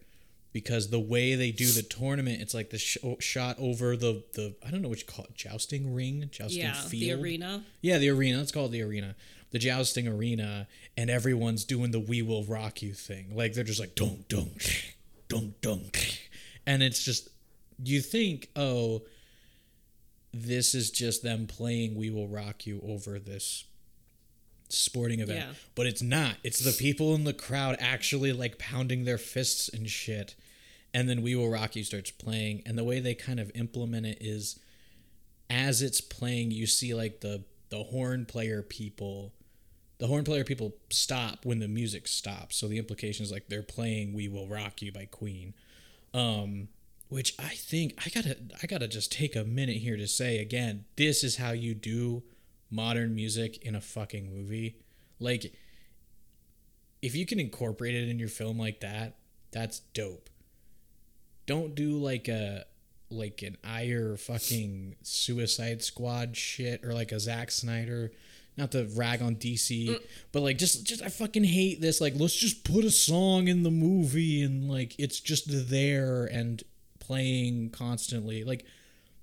because 0.53 0.89
the 0.89 0.99
way 0.99 1.35
they 1.35 1.51
do 1.51 1.65
the 1.65 1.81
tournament, 1.81 2.41
it's 2.41 2.53
like 2.53 2.69
the 2.69 2.77
sh- 2.77 2.97
shot 3.19 3.57
over 3.59 3.97
the 3.97 4.23
the 4.33 4.55
I 4.65 4.71
don't 4.71 4.81
know 4.81 4.89
what 4.89 4.99
you 4.99 5.05
call 5.05 5.25
it, 5.25 5.35
jousting 5.35 5.93
ring, 5.93 6.29
jousting 6.31 6.61
yeah, 6.61 6.73
field. 6.73 7.19
the 7.19 7.23
arena. 7.23 7.63
Yeah, 7.81 7.97
the 7.97 8.09
arena. 8.09 8.37
Let's 8.37 8.51
call 8.51 8.65
it 8.65 8.71
the 8.71 8.81
arena. 8.81 9.15
The 9.51 9.59
jousting 9.59 10.07
arena, 10.07 10.67
and 10.95 11.09
everyone's 11.09 11.65
doing 11.65 11.91
the 11.91 11.99
"We 11.99 12.21
Will 12.21 12.43
Rock 12.43 12.81
You" 12.81 12.93
thing. 12.93 13.35
Like 13.35 13.53
they're 13.53 13.63
just 13.63 13.79
like 13.79 13.95
dunk 13.95 14.27
dunk, 14.27 14.95
dunk 15.27 15.59
dunk, 15.61 16.28
and 16.69 16.83
it's 16.83 17.03
just 17.03 17.29
you 17.83 18.01
think, 18.01 18.49
oh, 18.55 19.01
this 20.33 20.75
is 20.75 20.91
just 20.91 21.23
them 21.23 21.47
playing 21.47 21.95
"We 21.95 22.09
Will 22.09 22.27
Rock 22.27 22.65
You" 22.67 22.79
over 22.85 23.17
this 23.19 23.65
sporting 24.69 25.19
event, 25.19 25.39
Yeah. 25.39 25.53
but 25.75 25.87
it's 25.87 26.01
not. 26.01 26.37
It's 26.43 26.59
the 26.59 26.71
people 26.71 27.15
in 27.15 27.23
the 27.23 27.33
crowd 27.33 27.75
actually 27.79 28.31
like 28.33 28.59
pounding 28.59 29.05
their 29.05 29.17
fists 29.17 29.67
and 29.69 29.89
shit. 29.89 30.35
And 30.93 31.07
then 31.09 31.21
"We 31.21 31.35
Will 31.35 31.49
Rock 31.49 31.75
You" 31.75 31.83
starts 31.83 32.11
playing, 32.11 32.63
and 32.65 32.77
the 32.77 32.83
way 32.83 32.99
they 32.99 33.15
kind 33.15 33.39
of 33.39 33.51
implement 33.55 34.05
it 34.05 34.19
is 34.21 34.59
as 35.49 35.81
it's 35.81 36.01
playing, 36.01 36.51
you 36.51 36.67
see 36.67 36.93
like 36.93 37.21
the 37.21 37.43
the 37.69 37.83
horn 37.85 38.25
player 38.25 38.61
people, 38.63 39.33
the 39.99 40.07
horn 40.07 40.23
player 40.23 40.43
people 40.43 40.75
stop 40.89 41.45
when 41.45 41.59
the 41.59 41.67
music 41.67 42.07
stops. 42.07 42.55
So 42.55 42.67
the 42.67 42.77
implication 42.79 43.23
is 43.23 43.31
like 43.31 43.47
they're 43.49 43.61
playing 43.63 44.13
"We 44.13 44.27
Will 44.27 44.47
Rock 44.47 44.81
You" 44.83 44.91
by 44.91 45.05
Queen, 45.05 45.53
um, 46.13 46.69
which 47.07 47.35
I 47.39 47.49
think 47.49 47.93
I 48.05 48.09
gotta 48.09 48.37
I 48.61 48.67
gotta 48.67 48.87
just 48.87 49.11
take 49.11 49.35
a 49.35 49.43
minute 49.43 49.77
here 49.77 49.97
to 49.97 50.07
say 50.07 50.39
again, 50.39 50.85
this 50.95 51.23
is 51.23 51.37
how 51.37 51.51
you 51.51 51.73
do 51.73 52.23
modern 52.71 53.15
music 53.15 53.57
in 53.65 53.75
a 53.75 53.81
fucking 53.81 54.29
movie. 54.29 54.77
Like, 55.19 55.53
if 57.01 57.15
you 57.15 57.25
can 57.25 57.39
incorporate 57.39 57.95
it 57.95 58.07
in 58.07 58.19
your 58.19 58.29
film 58.29 58.57
like 58.59 58.79
that, 58.81 59.17
that's 59.51 59.79
dope. 59.93 60.29
Don't 61.45 61.73
do 61.73 61.97
like 61.97 62.27
a 62.27 62.65
like 63.09 63.41
an 63.41 63.57
Ayer 63.65 64.17
fucking 64.17 64.95
Suicide 65.01 65.81
Squad 65.81 66.37
shit 66.37 66.83
or 66.85 66.93
like 66.93 67.11
a 67.11 67.19
Zack 67.19 67.49
Snyder. 67.51 68.11
Not 68.59 68.71
to 68.73 68.89
rag 68.93 69.21
on 69.21 69.37
DC, 69.37 69.87
mm. 69.87 70.03
but 70.33 70.41
like 70.41 70.57
just 70.57 70.85
just 70.85 71.01
I 71.01 71.07
fucking 71.07 71.45
hate 71.45 71.79
this. 71.79 72.01
Like 72.01 72.13
let's 72.17 72.35
just 72.35 72.65
put 72.65 72.83
a 72.83 72.91
song 72.91 73.47
in 73.47 73.63
the 73.63 73.71
movie 73.71 74.43
and 74.43 74.69
like 74.69 74.95
it's 74.99 75.19
just 75.19 75.45
there 75.69 76.25
and 76.25 76.61
playing 76.99 77.69
constantly. 77.69 78.43
Like 78.43 78.65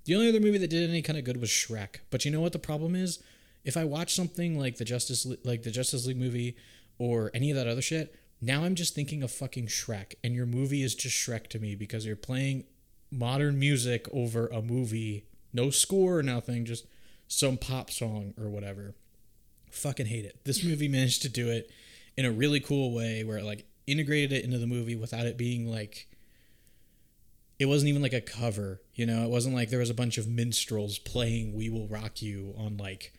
the 0.05 0.15
only 0.15 0.27
other 0.27 0.39
movie 0.39 0.57
that 0.57 0.69
did 0.69 0.89
any 0.89 1.03
kind 1.03 1.19
of 1.19 1.23
good 1.23 1.39
was 1.39 1.49
Shrek. 1.49 1.97
But 2.09 2.25
you 2.25 2.31
know 2.31 2.41
what 2.41 2.51
the 2.51 2.59
problem 2.59 2.95
is? 2.95 3.21
If 3.63 3.77
I 3.77 3.83
watch 3.83 4.15
something 4.15 4.57
like 4.57 4.77
the 4.77 4.85
Justice 4.85 5.27
like 5.43 5.61
the 5.61 5.71
Justice 5.71 6.07
League 6.07 6.17
movie 6.17 6.57
or 6.97 7.29
any 7.33 7.51
of 7.51 7.57
that 7.57 7.67
other 7.67 7.81
shit, 7.81 8.15
now 8.41 8.63
I'm 8.63 8.75
just 8.75 8.95
thinking 8.95 9.21
of 9.21 9.31
fucking 9.31 9.67
Shrek, 9.67 10.15
and 10.23 10.33
your 10.33 10.45
movie 10.45 10.83
is 10.83 10.95
just 10.95 11.15
Shrek 11.15 11.47
to 11.47 11.59
me 11.59 11.75
because 11.75 12.05
you're 12.05 12.15
playing 12.15 12.65
modern 13.11 13.59
music 13.59 14.07
over 14.11 14.47
a 14.47 14.61
movie, 14.61 15.25
no 15.53 15.69
score 15.69 16.17
or 16.19 16.23
nothing, 16.23 16.65
just 16.65 16.85
some 17.27 17.57
pop 17.57 17.91
song 17.91 18.33
or 18.39 18.49
whatever. 18.49 18.95
Fucking 19.71 20.05
hate 20.07 20.25
it. 20.25 20.39
This 20.43 20.63
movie 20.63 20.87
managed 20.87 21.21
to 21.23 21.29
do 21.29 21.49
it 21.49 21.69
in 22.15 22.25
a 22.25 22.31
really 22.31 22.59
cool 22.59 22.93
way 22.93 23.23
where 23.23 23.37
it 23.37 23.43
like 23.45 23.65
integrated 23.85 24.33
it 24.33 24.43
into 24.43 24.57
the 24.57 24.67
movie 24.67 24.95
without 24.95 25.25
it 25.25 25.37
being 25.37 25.69
like 25.69 26.07
it 27.59 27.65
wasn't 27.65 27.89
even 27.89 28.01
like 28.01 28.13
a 28.13 28.21
cover, 28.21 28.81
you 28.93 29.05
know. 29.05 29.23
It 29.23 29.29
wasn't 29.29 29.55
like 29.55 29.69
there 29.69 29.79
was 29.79 29.89
a 29.89 29.95
bunch 29.95 30.17
of 30.17 30.27
minstrels 30.27 30.99
playing 30.99 31.53
"We 31.55 31.69
Will 31.69 31.87
Rock 31.87 32.21
You" 32.21 32.53
on 32.57 32.77
like 32.77 33.13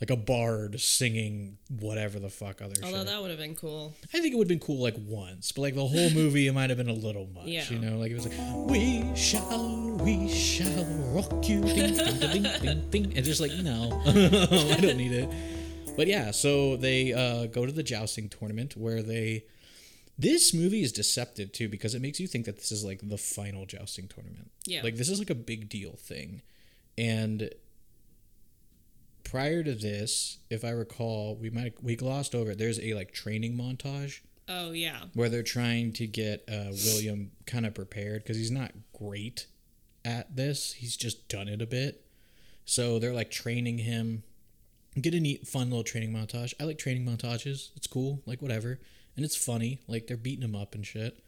like 0.00 0.10
a 0.10 0.16
bard 0.16 0.80
singing 0.80 1.58
whatever 1.68 2.18
the 2.18 2.30
fuck 2.30 2.62
other 2.62 2.74
Although 2.82 2.98
shit. 2.98 3.06
that 3.08 3.20
would 3.20 3.30
have 3.30 3.38
been 3.38 3.54
cool. 3.54 3.92
I 4.14 4.18
think 4.20 4.32
it 4.32 4.36
would 4.38 4.44
have 4.44 4.48
been 4.48 4.64
cool 4.66 4.80
like 4.80 4.94
once, 4.96 5.52
but 5.52 5.62
like 5.62 5.74
the 5.74 5.86
whole 5.86 6.10
movie, 6.14 6.46
it 6.46 6.52
might 6.52 6.70
have 6.70 6.78
been 6.78 6.88
a 6.88 6.92
little 6.94 7.26
much. 7.34 7.46
Yeah. 7.46 7.64
You 7.68 7.78
know, 7.80 7.98
like 7.98 8.10
it 8.12 8.14
was 8.14 8.26
like, 8.26 8.38
"We 8.68 9.04
shall, 9.16 9.98
we 10.00 10.28
shall 10.32 10.84
rock 11.12 11.48
you," 11.48 11.60
ding, 11.62 11.94
ding, 11.96 12.18
ding, 12.20 12.42
ding, 12.62 12.90
ding, 12.90 13.12
and 13.16 13.24
just 13.24 13.40
like, 13.40 13.52
no, 13.54 14.00
I 14.06 14.78
don't 14.80 14.96
need 14.96 15.12
it. 15.12 15.28
But 16.00 16.08
yeah, 16.08 16.30
so 16.30 16.78
they 16.78 17.12
uh, 17.12 17.44
go 17.44 17.66
to 17.66 17.72
the 17.72 17.82
jousting 17.82 18.30
tournament 18.30 18.74
where 18.74 19.02
they. 19.02 19.44
This 20.18 20.54
movie 20.54 20.82
is 20.82 20.92
deceptive 20.92 21.52
too 21.52 21.68
because 21.68 21.94
it 21.94 22.00
makes 22.00 22.18
you 22.18 22.26
think 22.26 22.46
that 22.46 22.56
this 22.56 22.72
is 22.72 22.82
like 22.82 23.00
the 23.06 23.18
final 23.18 23.66
jousting 23.66 24.08
tournament. 24.08 24.50
Yeah. 24.64 24.80
Like 24.82 24.96
this 24.96 25.10
is 25.10 25.18
like 25.18 25.28
a 25.28 25.34
big 25.34 25.68
deal 25.68 25.96
thing, 25.96 26.40
and 26.96 27.50
prior 29.24 29.62
to 29.62 29.74
this, 29.74 30.38
if 30.48 30.64
I 30.64 30.70
recall, 30.70 31.36
we 31.36 31.50
might 31.50 31.74
we 31.84 31.96
glossed 31.96 32.34
over. 32.34 32.52
it. 32.52 32.58
There's 32.58 32.80
a 32.80 32.94
like 32.94 33.12
training 33.12 33.58
montage 33.58 34.20
Oh 34.48 34.70
yeah. 34.70 35.00
where 35.12 35.28
they're 35.28 35.42
trying 35.42 35.92
to 35.92 36.06
get 36.06 36.44
uh, 36.50 36.72
William 36.86 37.32
kind 37.44 37.66
of 37.66 37.74
prepared 37.74 38.22
because 38.22 38.38
he's 38.38 38.50
not 38.50 38.72
great 38.98 39.48
at 40.02 40.34
this. 40.34 40.72
He's 40.72 40.96
just 40.96 41.28
done 41.28 41.46
it 41.46 41.60
a 41.60 41.66
bit. 41.66 42.06
So 42.64 42.98
they're 42.98 43.12
like 43.12 43.30
training 43.30 43.76
him. 43.76 44.22
Get 45.00 45.14
a 45.14 45.20
neat, 45.20 45.46
fun 45.46 45.70
little 45.70 45.84
training 45.84 46.12
montage. 46.12 46.52
I 46.58 46.64
like 46.64 46.78
training 46.78 47.04
montages. 47.06 47.70
It's 47.76 47.86
cool, 47.86 48.22
like 48.26 48.42
whatever, 48.42 48.80
and 49.16 49.24
it's 49.24 49.36
funny. 49.36 49.80
Like 49.86 50.06
they're 50.06 50.16
beating 50.16 50.44
him 50.44 50.56
up 50.56 50.74
and 50.74 50.84
shit. 50.84 51.22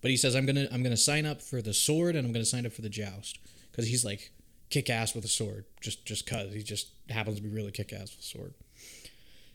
But 0.00 0.10
he 0.10 0.16
says, 0.16 0.34
"I'm 0.34 0.46
gonna, 0.46 0.66
I'm 0.72 0.82
gonna 0.82 0.96
sign 0.96 1.26
up 1.26 1.42
for 1.42 1.60
the 1.60 1.74
sword 1.74 2.16
and 2.16 2.26
I'm 2.26 2.32
gonna 2.32 2.44
sign 2.44 2.64
up 2.66 2.72
for 2.72 2.82
the 2.82 2.88
joust 2.88 3.38
because 3.70 3.86
he's 3.86 4.04
like 4.04 4.30
kick 4.70 4.88
ass 4.88 5.14
with 5.14 5.24
a 5.24 5.28
sword. 5.28 5.66
Just, 5.80 6.06
just 6.06 6.26
cause 6.26 6.52
he 6.54 6.62
just 6.62 6.88
happens 7.10 7.36
to 7.36 7.42
be 7.42 7.50
really 7.50 7.70
kick 7.70 7.92
ass 7.92 8.10
with 8.16 8.20
a 8.20 8.22
sword." 8.22 8.54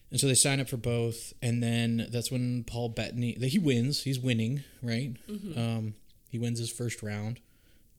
And 0.09 0.19
so 0.19 0.27
they 0.27 0.35
sign 0.35 0.59
up 0.61 0.69
for 0.69 0.77
both, 0.77 1.33
and 1.41 1.61
then 1.61 2.07
that's 2.11 2.31
when 2.31 2.63
Paul 2.63 2.89
Bettany 2.89 3.35
that 3.39 3.47
he 3.47 3.59
wins. 3.59 4.03
He's 4.03 4.19
winning, 4.19 4.63
right? 4.81 5.15
Um, 5.57 5.95
he 6.29 6.37
wins 6.37 6.59
his 6.59 6.71
first 6.71 7.01
round. 7.03 7.39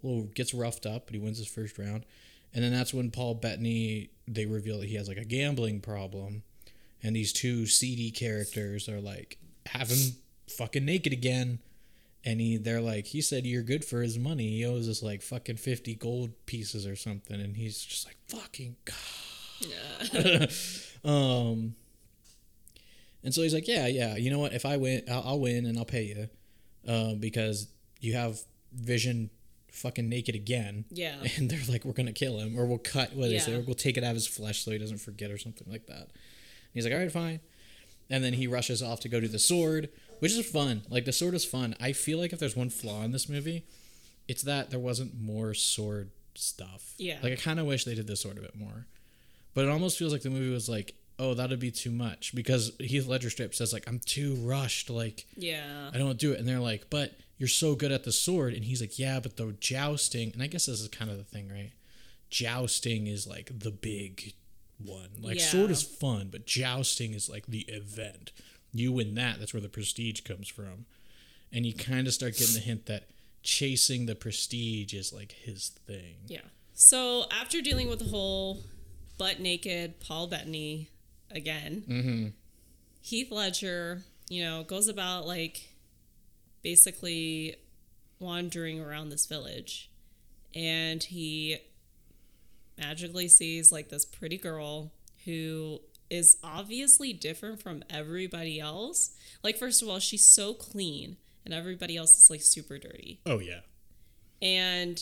Well, 0.02 0.22
gets 0.34 0.54
roughed 0.54 0.86
up, 0.86 1.06
but 1.06 1.14
he 1.14 1.20
wins 1.20 1.38
his 1.38 1.48
first 1.48 1.76
round, 1.76 2.04
and 2.54 2.64
then 2.64 2.72
that's 2.72 2.94
when 2.94 3.10
Paul 3.10 3.34
Bettany 3.34 4.10
they 4.26 4.46
reveal 4.46 4.80
that 4.80 4.88
he 4.88 4.96
has 4.96 5.08
like 5.08 5.16
a 5.16 5.24
gambling 5.24 5.80
problem, 5.80 6.42
and 7.02 7.14
these 7.14 7.32
two 7.32 7.66
seedy 7.66 8.10
characters 8.10 8.88
are 8.88 9.00
like 9.00 9.38
have 9.66 9.88
him 9.90 10.14
fucking 10.48 10.84
naked 10.84 11.12
again, 11.12 11.58
and 12.24 12.40
he 12.40 12.56
they're 12.56 12.80
like 12.80 13.06
he 13.06 13.20
said 13.20 13.46
you're 13.46 13.62
good 13.62 13.84
for 13.84 14.02
his 14.02 14.18
money. 14.18 14.48
He 14.50 14.64
owes 14.64 14.88
us 14.88 15.02
like 15.02 15.22
fucking 15.22 15.56
fifty 15.56 15.94
gold 15.94 16.30
pieces 16.46 16.86
or 16.86 16.96
something, 16.96 17.40
and 17.40 17.56
he's 17.56 17.82
just 17.82 18.06
like 18.06 18.16
fucking 18.28 18.76
god 18.84 18.94
um, 21.04 21.74
and 23.24 23.34
so 23.34 23.42
he's 23.42 23.54
like, 23.54 23.68
yeah, 23.68 23.86
yeah. 23.86 24.16
You 24.16 24.30
know 24.30 24.38
what? 24.38 24.52
If 24.52 24.64
I 24.64 24.76
win, 24.76 25.02
I'll, 25.10 25.22
I'll 25.24 25.40
win 25.40 25.66
and 25.66 25.78
I'll 25.78 25.84
pay 25.84 26.04
you, 26.04 26.28
uh, 26.90 27.14
because 27.14 27.68
you 28.00 28.14
have 28.14 28.38
Vision 28.72 29.30
fucking 29.78 30.08
naked 30.08 30.34
again. 30.34 30.84
Yeah. 30.90 31.16
And 31.36 31.50
they're 31.50 31.60
like, 31.68 31.84
we're 31.84 31.92
gonna 31.92 32.12
kill 32.12 32.38
him, 32.38 32.58
or 32.58 32.66
we'll 32.66 32.78
cut. 32.78 33.14
What 33.14 33.28
they 33.30 33.38
say, 33.38 33.52
Yeah. 33.52 33.58
or 33.58 33.60
we'll 33.62 33.74
take 33.74 33.96
it 33.96 34.04
out 34.04 34.10
of 34.10 34.16
his 34.16 34.26
flesh 34.26 34.64
so 34.64 34.70
he 34.70 34.78
doesn't 34.78 34.98
forget, 34.98 35.30
or 35.30 35.38
something 35.38 35.66
like 35.70 35.86
that. 35.86 36.00
And 36.02 36.74
he's 36.74 36.84
like, 36.84 36.92
all 36.94 37.00
right, 37.00 37.10
fine. 37.12 37.40
And 38.10 38.22
then 38.24 38.34
he 38.34 38.46
rushes 38.46 38.82
off 38.82 39.00
to 39.00 39.08
go 39.08 39.20
do 39.20 39.28
the 39.28 39.38
sword, 39.38 39.88
which 40.20 40.32
is 40.32 40.46
fun. 40.50 40.82
Like 40.88 41.04
the 41.04 41.12
sword 41.12 41.34
is 41.34 41.44
fun. 41.44 41.74
I 41.80 41.92
feel 41.92 42.18
like 42.18 42.32
if 42.32 42.38
there's 42.38 42.56
one 42.56 42.70
flaw 42.70 43.02
in 43.02 43.12
this 43.12 43.28
movie, 43.28 43.64
it's 44.26 44.42
that 44.42 44.70
there 44.70 44.80
wasn't 44.80 45.20
more 45.20 45.52
sword 45.54 46.10
stuff. 46.34 46.94
Yeah. 46.98 47.18
Like 47.22 47.32
I 47.32 47.36
kind 47.36 47.60
of 47.60 47.66
wish 47.66 47.84
they 47.84 47.94
did 47.94 48.06
the 48.06 48.16
sword 48.16 48.38
a 48.38 48.40
bit 48.42 48.56
more, 48.56 48.86
but 49.54 49.64
it 49.64 49.70
almost 49.70 49.98
feels 49.98 50.12
like 50.12 50.22
the 50.22 50.30
movie 50.30 50.50
was 50.52 50.68
like, 50.68 50.94
oh, 51.18 51.34
that'd 51.34 51.58
be 51.58 51.70
too 51.70 51.90
much 51.90 52.34
because 52.34 52.72
Heath 52.78 53.06
Ledger 53.06 53.28
strip 53.28 53.54
says 53.54 53.72
like, 53.72 53.86
I'm 53.88 53.98
too 53.98 54.36
rushed. 54.36 54.88
Like 54.88 55.26
Yeah. 55.36 55.90
I 55.92 55.98
don't 55.98 56.18
do 56.18 56.32
it. 56.32 56.38
And 56.38 56.48
they're 56.48 56.60
like, 56.60 56.86
but 56.90 57.12
you're 57.38 57.48
so 57.48 57.74
good 57.74 57.92
at 57.92 58.04
the 58.04 58.12
sword. 58.12 58.52
And 58.52 58.64
he's 58.64 58.80
like, 58.80 58.98
yeah, 58.98 59.20
but 59.20 59.36
the 59.36 59.56
jousting, 59.60 60.32
and 60.32 60.42
I 60.42 60.48
guess 60.48 60.66
this 60.66 60.80
is 60.80 60.88
kind 60.88 61.10
of 61.10 61.16
the 61.16 61.24
thing, 61.24 61.48
right? 61.48 61.72
Jousting 62.30 63.06
is 63.06 63.26
like 63.26 63.58
the 63.58 63.70
big 63.70 64.34
one. 64.84 65.10
Like 65.20 65.40
sword 65.40 65.70
is 65.70 65.82
fun, 65.82 66.28
but 66.30 66.46
jousting 66.46 67.14
is 67.14 67.28
like 67.28 67.46
the 67.46 67.60
event. 67.68 68.32
You 68.72 68.92
win 68.92 69.14
that. 69.14 69.38
That's 69.38 69.54
where 69.54 69.62
the 69.62 69.68
prestige 69.68 70.20
comes 70.20 70.48
from. 70.48 70.86
And 71.52 71.64
you 71.64 71.72
kind 71.72 72.06
of 72.06 72.12
start 72.12 72.36
getting 72.36 72.54
the 72.54 72.60
hint 72.60 72.86
that 72.86 73.08
chasing 73.42 74.06
the 74.06 74.14
prestige 74.14 74.92
is 74.92 75.12
like 75.12 75.32
his 75.32 75.68
thing. 75.86 76.16
Yeah. 76.26 76.40
So 76.74 77.24
after 77.32 77.62
dealing 77.62 77.88
with 77.88 78.00
the 78.00 78.04
whole 78.04 78.58
butt 79.16 79.40
naked 79.40 80.00
Paul 80.00 80.26
Bettany 80.26 80.90
again, 81.30 81.84
mm-hmm. 81.88 82.26
Heath 83.00 83.30
Ledger, 83.30 84.02
you 84.28 84.44
know, 84.44 84.64
goes 84.64 84.88
about 84.88 85.26
like 85.26 85.70
basically 86.68 87.56
wandering 88.20 88.78
around 88.78 89.08
this 89.08 89.24
village 89.24 89.90
and 90.54 91.02
he 91.04 91.56
magically 92.76 93.26
sees 93.26 93.72
like 93.72 93.88
this 93.88 94.04
pretty 94.04 94.36
girl 94.36 94.92
who 95.24 95.80
is 96.10 96.36
obviously 96.44 97.12
different 97.14 97.62
from 97.62 97.82
everybody 97.88 98.60
else. 98.60 99.12
Like, 99.42 99.56
first 99.56 99.82
of 99.82 99.88
all, 99.88 99.98
she's 99.98 100.26
so 100.26 100.52
clean 100.52 101.16
and 101.46 101.54
everybody 101.54 101.96
else 101.96 102.10
is 102.18 102.28
like 102.30 102.40
super 102.42 102.76
dirty. 102.78 103.20
Oh, 103.24 103.38
yeah. 103.40 103.60
And 104.42 104.98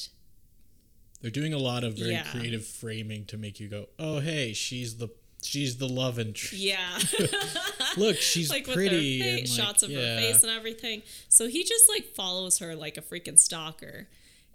They're 1.20 1.30
doing 1.32 1.52
a 1.52 1.58
lot 1.58 1.82
of 1.82 1.94
very 1.99 2.12
Yeah. 2.12 2.30
creative 2.30 2.64
framing 2.64 3.25
to 3.26 3.37
make 3.37 3.58
you 3.58 3.68
go, 3.68 3.88
oh, 3.99 4.20
hey, 4.20 4.52
she's 4.52 4.99
the. 4.99 5.08
She's 5.47 5.76
the 5.79 5.88
love 5.88 6.19
interest. 6.19 6.53
yeah. 6.55 6.99
Look, 7.97 8.17
she's 8.17 8.50
like 8.50 8.67
pretty. 8.67 9.19
with 9.19 9.26
her 9.26 9.37
face, 9.38 9.59
like, 9.59 9.67
shots 9.67 9.83
of 9.83 9.91
yeah. 9.91 10.15
her 10.15 10.21
face 10.21 10.43
and 10.43 10.53
everything. 10.53 11.03
So 11.29 11.49
he 11.49 11.65
just 11.65 11.88
like 11.88 12.15
follows 12.15 12.59
her 12.59 12.75
like 12.75 12.97
a 12.97 13.03
freaking 13.03 13.38
stalker 13.38 14.09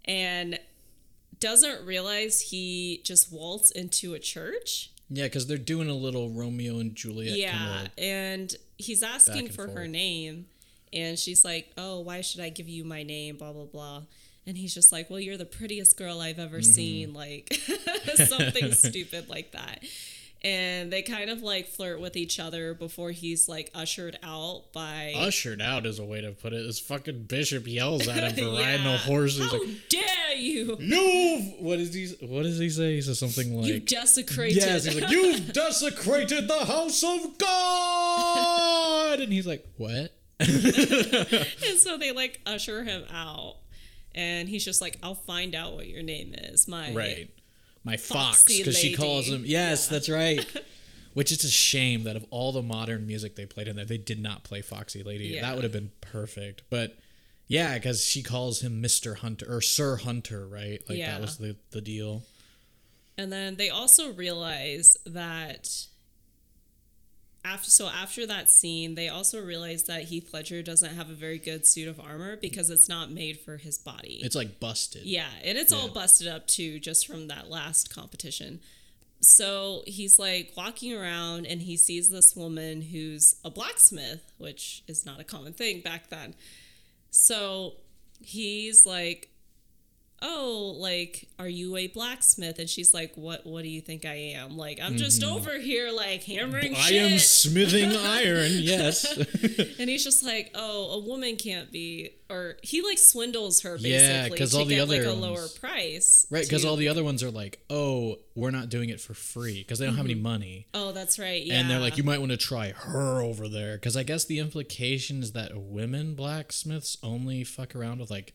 and 0.06 0.60
doesn't 1.40 1.86
realize 1.86 2.42
he 2.42 3.02
just 3.04 3.32
waltzed 3.32 3.76
into 3.76 4.14
a 4.14 4.20
church. 4.20 4.92
Yeah, 5.10 5.26
because 5.26 5.48
they're 5.48 5.58
doing 5.58 5.90
a 5.90 5.94
little 5.96 6.30
Romeo 6.30 6.80
and 6.80 6.96
Juliet. 6.96 7.36
yeah. 7.38 7.88
And 7.98 8.56
he's 8.78 9.04
asking 9.04 9.48
and 9.48 9.54
for 9.56 9.68
her 9.70 9.88
name 9.88 10.46
and 10.94 11.18
she's 11.18 11.44
like, 11.46 11.72
"Oh, 11.78 12.00
why 12.02 12.22
should 12.22 12.42
I 12.42 12.50
give 12.50 12.68
you 12.70 12.84
my 12.84 13.04
name, 13.04 13.38
blah 13.38 13.54
blah 13.54 13.66
blah." 13.66 14.02
And 14.46 14.58
he's 14.58 14.74
just 14.74 14.92
like, 14.92 15.10
"Well, 15.10 15.20
you're 15.20 15.38
the 15.38 15.46
prettiest 15.46 15.98
girl 15.98 16.20
I've 16.22 16.40
ever 16.40 16.58
Mm-hmm. 16.58 16.72
seen," 16.72 17.14
like 17.14 17.54
something 18.28 18.72
stupid 18.74 19.30
like 19.30 19.52
that. 19.52 19.84
And 20.44 20.92
they 20.92 21.04
kind 21.04 21.30
of 21.30 21.44
like 21.44 21.68
flirt 21.68 22.02
with 22.02 22.18
each 22.18 22.40
other 22.40 22.74
before 22.74 23.12
he's 23.12 23.48
like 23.48 23.70
ushered 23.76 24.18
out 24.24 24.74
by 24.74 25.14
ushered 25.16 25.62
out 25.62 25.86
is 25.86 26.00
a 26.00 26.04
way 26.04 26.20
to 26.22 26.32
put 26.32 26.52
it. 26.52 26.66
This 26.66 26.80
fucking 26.80 27.26
bishop 27.26 27.68
yells 27.68 28.08
at 28.08 28.34
him 28.36 28.46
for 28.56 28.58
riding 28.60 28.86
Yeah. 28.86 28.96
a 28.96 28.98
horse. 28.98 29.38
How 29.38 29.52
like, 29.52 29.62
dare 29.90 30.36
you? 30.36 30.78
"Move!" 30.80 31.54
What 31.60 31.78
does 31.78 31.94
he? 31.94 32.08
What 32.26 32.42
does 32.42 32.58
he 32.58 32.72
say? 32.72 32.96
He 32.96 33.02
says 33.04 33.20
something 33.20 33.56
like, 33.56 33.68
You 33.68 33.80
desecrated. 33.82 34.58
"Yes." 34.58 34.86
He's 34.86 35.00
like, 35.00 35.12
"You've 35.12 35.54
desecrated 35.54 36.48
the 36.48 36.66
house 36.66 37.04
of 37.04 37.38
God," 37.38 39.20
and 39.20 39.32
he's 39.32 39.46
like, 39.46 39.64
"What?" 39.78 40.12
and 40.40 41.78
so 41.78 41.98
they 42.00 42.12
like 42.12 42.42
usher 42.48 42.84
him 42.84 43.04
out, 43.14 43.58
and 44.16 44.50
he's 44.50 44.66
just 44.66 44.82
like, 44.82 44.98
"I'll 45.04 45.14
find 45.14 45.54
out 45.54 45.74
what 45.76 45.88
your 45.88 46.02
name 46.02 46.34
is." 46.36 46.68
My 46.68 46.92
Right. 46.94 47.30
My 47.84 47.98
fox, 47.98 48.44
because 48.46 48.78
she 48.78 48.94
calls 48.96 49.28
him. 49.28 49.44
Yes, 49.46 49.88
that's 49.88 50.10
right. 50.10 50.46
Which 51.14 51.32
is 51.32 51.44
a 51.44 51.50
shame 51.50 52.04
that 52.06 52.16
of 52.16 52.26
all 52.30 52.52
the 52.54 52.62
modern 52.62 53.06
music 53.06 53.36
they 53.36 53.46
played 53.46 53.68
in 53.68 53.76
there, 53.76 53.84
they 53.86 53.98
did 53.98 54.22
not 54.22 54.44
play 54.44 54.62
Foxy 54.62 55.04
Lady. 55.04 55.26
Yeah. 55.26 55.42
That 55.42 55.56
would 55.56 55.64
have 55.64 55.74
been 55.74 55.92
perfect. 56.00 56.62
But 56.70 56.98
yeah, 57.48 57.74
because 57.74 58.06
she 58.06 58.24
calls 58.24 58.62
him 58.62 58.80
Mister 58.80 59.16
Hunter 59.16 59.46
or 59.50 59.60
Sir 59.62 59.98
Hunter, 59.98 60.48
right? 60.48 60.82
Like 60.88 61.00
Yeah. 61.00 61.12
that 61.14 61.22
was 61.22 61.38
the 61.38 61.58
the 61.72 61.82
deal. 61.82 62.24
And 63.18 63.32
then 63.32 63.56
they 63.58 63.70
also 63.70 64.14
realize 64.14 64.98
that 65.06 65.70
after 67.44 67.70
so 67.70 67.88
after 67.88 68.26
that 68.28 68.52
scene, 68.52 68.96
they 68.96 69.10
also 69.10 69.44
realize 69.44 69.84
that 69.86 70.04
Heath 70.04 70.34
Ledger 70.34 70.62
doesn't 70.62 70.96
have 70.96 71.10
a 71.10 71.14
very 71.14 71.40
good 71.40 71.66
suit 71.66 71.88
of 71.88 72.00
armor 72.00 72.36
because 72.36 72.70
it's 72.70 72.88
not 72.88 73.12
made 73.12 73.40
for 73.40 73.58
his 73.58 73.78
body. 73.78 74.20
It's 74.24 74.36
like 74.36 74.60
busted. 74.60 75.04
Yeah, 75.04 75.30
and 75.44 75.58
it's 75.58 75.74
all 75.74 75.88
busted 75.90 76.28
up 76.28 76.48
too, 76.48 76.80
just 76.80 77.08
from 77.08 77.28
that 77.28 77.50
last 77.50 77.94
competition. 77.94 78.60
So 79.22 79.84
he's 79.86 80.18
like 80.18 80.54
walking 80.58 80.94
around 80.94 81.46
and 81.46 81.62
he 81.62 81.78
sees 81.78 82.10
this 82.10 82.36
woman 82.36 82.82
who's 82.82 83.36
a 83.44 83.50
blacksmith, 83.50 84.32
which 84.38 84.84
is 84.88 85.06
not 85.06 85.20
a 85.20 85.24
common 85.24 85.54
thing 85.54 85.82
back 85.82 86.10
then. 86.10 86.36
So 87.12 87.74
he's 88.20 88.86
like, 88.86 89.30
"Oh, 90.22 90.76
like, 90.78 91.28
are 91.40 91.48
you 91.50 91.76
a 91.78 91.88
blacksmith?" 91.88 92.60
And 92.60 92.70
she's 92.70 92.94
like, 92.94 93.14
"What? 93.16 93.46
What 93.46 93.64
do 93.64 93.70
you 93.70 93.82
think 93.82 94.06
I 94.06 94.14
am? 94.36 94.58
Like, 94.58 94.80
I'm 94.82 94.98
just 94.98 95.24
over 95.24 95.58
here 95.60 95.92
like 95.92 96.24
hammering 96.24 96.74
Mm-hmm. 96.74 96.82
I 96.82 96.86
shit." 96.90 97.12
am 97.14 97.20
smithing 97.20 97.92
iron. 97.98 98.52
Yes. 98.52 99.06
and 99.80 99.90
he's 99.90 100.04
just 100.04 100.24
like, 100.24 100.52
"Oh, 100.56 100.92
a 100.92 101.00
woman 101.00 101.36
can't 101.38 101.72
be," 101.72 102.12
or 102.30 102.58
he 102.64 102.82
like 102.82 102.98
swindles 102.98 103.62
her 103.62 103.78
basically 103.78 103.92
Yeah, 104.40 104.46
to 104.46 104.58
all 104.58 104.66
the 104.66 104.76
get 104.76 104.88
like 104.88 105.00
other 105.02 105.10
a 105.10 105.14
lower 105.14 105.48
price. 105.60 106.26
right, 106.30 106.44
because 106.44 106.64
all 106.66 106.76
the 106.76 106.88
other 106.88 107.04
ones 107.04 107.24
are 107.24 107.32
like, 107.32 107.60
oh, 107.70 108.18
we're 108.36 108.52
not 108.52 108.70
doing 108.70 108.90
it 108.90 109.02
for 109.02 109.14
free 109.14 109.60
because 109.62 109.80
they 109.80 109.86
don't 109.86 109.96
have 109.96 110.06
any 110.06 110.16
money. 110.16 110.68
Oh, 110.74 110.92
that's 110.94 111.20
right. 111.20 111.44
Yeah. 111.44 111.56
And 111.56 111.70
they're 111.70 111.80
like, 111.80 111.98
you 111.98 112.04
might 112.04 112.20
want 112.20 112.32
to 112.32 112.38
try 112.38 112.72
her 112.72 113.22
over 113.22 113.48
there. 113.50 113.76
Because 113.76 113.98
I 113.98 114.04
guess 114.04 114.24
the 114.26 114.40
implication 114.40 115.22
is 115.22 115.34
that 115.34 115.52
women 115.58 116.16
blacksmiths 116.16 116.96
only 117.04 117.44
fuck 117.44 117.76
around 117.76 118.00
with 118.00 118.10
like 118.10 118.34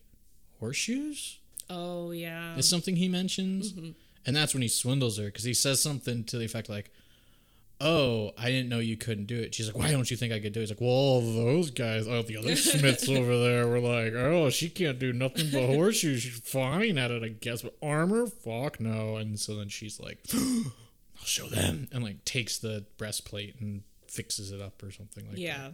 horseshoes. 0.61 1.39
Oh 1.69 2.11
yeah. 2.11 2.57
Is 2.57 2.69
something 2.69 2.97
he 2.97 3.09
mentions. 3.09 3.73
Mm-hmm. 3.73 3.91
And 4.27 4.35
that's 4.35 4.55
when 4.55 4.63
he 4.63 4.69
swindles 4.69 5.19
her 5.19 5.27
because 5.27 5.45
he 5.45 5.55
says 5.55 5.81
something 5.81 6.25
to 6.25 6.39
the 6.39 6.45
effect 6.45 6.69
like, 6.69 6.91
Oh, 7.79 8.33
I 8.39 8.47
didn't 8.47 8.71
know 8.71 8.79
you 8.79 8.97
couldn't 8.97 9.27
do 9.27 9.39
it. 9.39 9.55
She's 9.55 9.67
like, 9.67 9.77
Why 9.77 9.91
don't 9.91 10.11
you 10.11 10.17
think 10.17 10.33
I 10.33 10.41
could 10.41 10.53
do 10.53 10.61
it? 10.61 10.63
He's 10.65 10.71
like, 10.71 10.81
Well, 10.81 10.91
all 10.91 11.21
those 11.21 11.71
guys, 11.71 12.09
all 12.09 12.23
the 12.23 12.37
other 12.39 12.57
smiths 12.57 13.09
over 13.09 13.39
there 13.39 13.67
were 13.69 13.81
like, 13.81 14.15
Oh, 14.15 14.51
she 14.51 14.69
can't 14.69 14.99
do 14.99 15.13
nothing 15.13 15.51
but 15.53 15.67
horseshoes. 15.67 16.23
She's 16.23 16.39
fine 16.41 16.99
at 16.99 17.11
it, 17.11 17.23
I 17.23 17.29
guess. 17.29 17.63
But 17.63 17.77
armor? 17.83 18.27
Fuck 18.27 18.81
no. 18.81 19.17
And 19.17 19.39
so 19.39 19.57
then 19.57 19.69
she's 19.69 20.01
like, 20.01 20.19
I'll 20.35 21.25
show 21.25 21.47
them. 21.49 21.89
And 21.93 22.03
like 22.03 22.25
takes 22.25 22.59
the 22.59 22.87
breastplate 22.99 23.61
and 23.61 23.83
fixes 24.09 24.51
it 24.51 24.61
up 24.61 24.83
or 24.83 24.91
something 24.91 25.25
like 25.27 25.35
that. 25.37 25.41
yeah. 25.41 25.69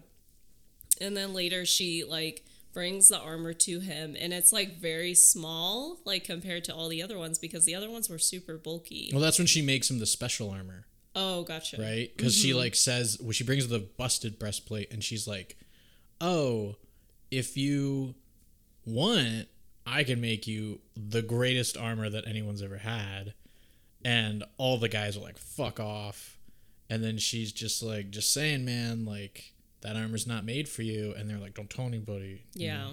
And 1.00 1.16
then 1.16 1.32
later 1.32 1.64
she 1.64 2.04
like 2.04 2.44
brings 2.72 3.08
the 3.08 3.18
armor 3.18 3.52
to 3.52 3.80
him 3.80 4.16
and 4.18 4.32
it's 4.32 4.52
like 4.52 4.78
very 4.78 5.14
small 5.14 5.98
like 6.04 6.24
compared 6.24 6.64
to 6.64 6.74
all 6.74 6.88
the 6.88 7.02
other 7.02 7.18
ones 7.18 7.38
because 7.38 7.64
the 7.64 7.74
other 7.74 7.90
ones 7.90 8.08
were 8.08 8.18
super 8.18 8.56
bulky. 8.56 9.10
Well, 9.12 9.20
that's 9.20 9.38
when 9.38 9.46
she 9.46 9.62
makes 9.62 9.90
him 9.90 9.98
the 9.98 10.06
special 10.06 10.50
armor. 10.50 10.86
Oh, 11.14 11.42
gotcha. 11.42 11.76
right? 11.80 12.10
Because 12.16 12.34
she 12.34 12.50
mm-hmm. 12.50 12.58
like 12.58 12.74
says 12.74 13.18
well, 13.20 13.32
she 13.32 13.44
brings 13.44 13.68
the 13.68 13.80
busted 13.80 14.38
breastplate, 14.38 14.92
and 14.92 15.04
she's 15.04 15.28
like, 15.28 15.56
"Oh, 16.20 16.76
if 17.30 17.56
you 17.56 18.14
want, 18.86 19.48
I 19.86 20.04
can 20.04 20.20
make 20.20 20.46
you 20.46 20.80
the 20.96 21.22
greatest 21.22 21.76
armor 21.76 22.08
that 22.08 22.26
anyone's 22.26 22.62
ever 22.62 22.78
had." 22.78 23.34
And 24.04 24.42
all 24.56 24.78
the 24.78 24.88
guys 24.88 25.16
are 25.16 25.20
like, 25.20 25.38
"Fuck 25.38 25.78
off!" 25.78 26.38
And 26.88 27.04
then 27.04 27.18
she's 27.18 27.52
just 27.52 27.82
like, 27.82 28.10
"Just 28.10 28.32
saying, 28.32 28.64
man, 28.64 29.04
like 29.04 29.51
that 29.82 29.96
armor's 29.96 30.26
not 30.26 30.44
made 30.44 30.68
for 30.68 30.82
you." 30.82 31.12
And 31.16 31.28
they're 31.28 31.38
like, 31.38 31.54
"Don't 31.54 31.70
tell 31.70 31.86
anybody." 31.86 32.42
Yeah. 32.54 32.92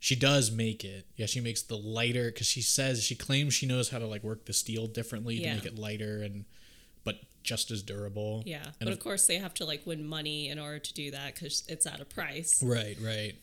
She 0.00 0.16
does 0.16 0.50
make 0.50 0.84
it. 0.84 1.06
Yeah, 1.16 1.24
she 1.26 1.40
makes 1.40 1.62
the 1.62 1.78
lighter 1.78 2.26
because 2.30 2.46
she 2.46 2.60
says 2.60 3.02
she 3.02 3.14
claims 3.14 3.54
she 3.54 3.64
knows 3.66 3.88
how 3.88 3.98
to 3.98 4.06
like 4.06 4.22
work 4.22 4.44
the 4.44 4.52
steel 4.52 4.86
differently 4.86 5.36
Yeah. 5.36 5.50
to 5.50 5.54
make 5.56 5.64
it 5.64 5.78
lighter 5.78 6.22
and 6.22 6.44
but 7.04 7.20
just 7.42 7.70
as 7.70 7.82
durable. 7.82 8.42
Yeah. 8.46 8.64
And 8.64 8.74
but 8.80 8.92
of 8.92 9.00
course 9.00 9.26
they 9.26 9.36
have 9.38 9.54
to 9.54 9.64
like 9.64 9.86
win 9.86 10.06
money 10.06 10.48
in 10.50 10.58
order 10.58 10.78
to 10.78 10.92
do 10.94 11.10
that 11.12 11.34
cuz 11.36 11.62
it's 11.68 11.86
at 11.86 12.00
a 12.00 12.04
price. 12.04 12.62
Right, 12.62 12.98
right. 13.00 13.36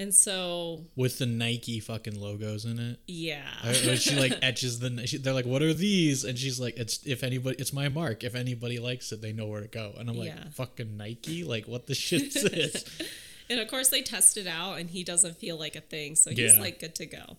And 0.00 0.14
so, 0.14 0.84
with 0.94 1.18
the 1.18 1.26
Nike 1.26 1.80
fucking 1.80 2.20
logos 2.20 2.64
in 2.64 2.78
it. 2.78 3.00
yeah. 3.08 3.42
She 3.72 4.14
like 4.14 4.32
etches 4.42 4.78
the. 4.78 5.04
She, 5.08 5.16
they're 5.18 5.32
like, 5.34 5.44
"What 5.44 5.60
are 5.60 5.74
these?" 5.74 6.22
And 6.24 6.38
she's 6.38 6.60
like, 6.60 6.76
"It's 6.76 7.04
if 7.04 7.24
anybody, 7.24 7.56
it's 7.58 7.72
my 7.72 7.88
mark. 7.88 8.22
If 8.22 8.36
anybody 8.36 8.78
likes 8.78 9.10
it, 9.10 9.20
they 9.20 9.32
know 9.32 9.46
where 9.46 9.60
to 9.60 9.66
go." 9.66 9.94
And 9.98 10.08
I'm 10.08 10.16
like, 10.16 10.28
Yeah. 10.28 10.44
"Fucking 10.54 10.96
Nike! 10.96 11.42
Like, 11.42 11.66
what 11.66 11.88
the 11.88 11.94
shit's 11.96 12.34
this?" 12.40 12.84
And 13.50 13.58
of 13.60 13.68
course, 13.68 13.88
they 13.88 14.02
test 14.02 14.36
it 14.36 14.46
out, 14.46 14.78
and 14.78 14.90
he 14.90 15.02
doesn't 15.02 15.38
feel 15.38 15.58
like 15.58 15.74
a 15.74 15.80
thing, 15.80 16.16
so 16.16 16.28
he's 16.28 16.54
Yeah. 16.54 16.60
like 16.60 16.78
good 16.80 16.94
to 16.96 17.06
go. 17.06 17.38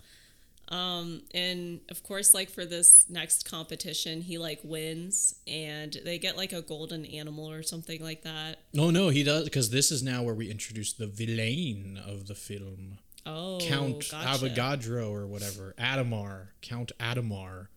Um, 0.70 1.24
and 1.34 1.80
of 1.90 2.04
course, 2.04 2.34
like 2.34 2.50
for 2.50 2.64
this 2.66 3.06
next 3.10 3.50
competition, 3.50 4.22
he 4.22 4.38
like 4.38 4.60
wins, 4.64 5.34
and 5.48 5.98
they 6.06 6.20
get 6.20 6.38
like 6.38 6.54
a 6.54 6.62
golden 6.62 7.06
animal 7.06 7.50
or 7.52 7.64
something 7.64 8.02
like 8.04 8.22
that. 8.24 8.60
no, 8.74 8.92
no, 8.92 9.10
he 9.10 9.24
does 9.24 9.46
because 9.46 9.72
this 9.72 9.92
is 9.92 10.04
now 10.04 10.22
where 10.24 10.36
we 10.36 10.50
introduce 10.52 10.94
the 10.94 11.08
villain 11.08 12.00
of 12.06 12.28
the 12.28 12.36
film, 12.36 13.00
Oh, 13.26 13.60
Count 13.62 14.08
gotcha. 14.12 14.46
Avogadro 14.46 15.10
or 15.12 15.26
whatever, 15.28 15.74
Adhemar, 15.80 16.50
Count 16.62 16.92
Adhemar, 17.00 17.68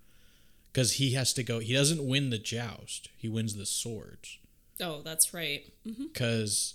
because 0.73 0.93
he 0.95 1.13
has 1.15 1.33
to 1.33 1.43
go. 1.43 1.61
He 1.61 1.73
doesn't 1.73 2.07
win 2.07 2.29
the 2.31 2.39
joust; 2.39 3.09
he 3.17 3.29
wins 3.29 3.57
the 3.57 3.67
swords. 3.67 4.39
Oh, 4.81 5.01
that's 5.03 5.33
right. 5.33 5.65
because 5.85 6.75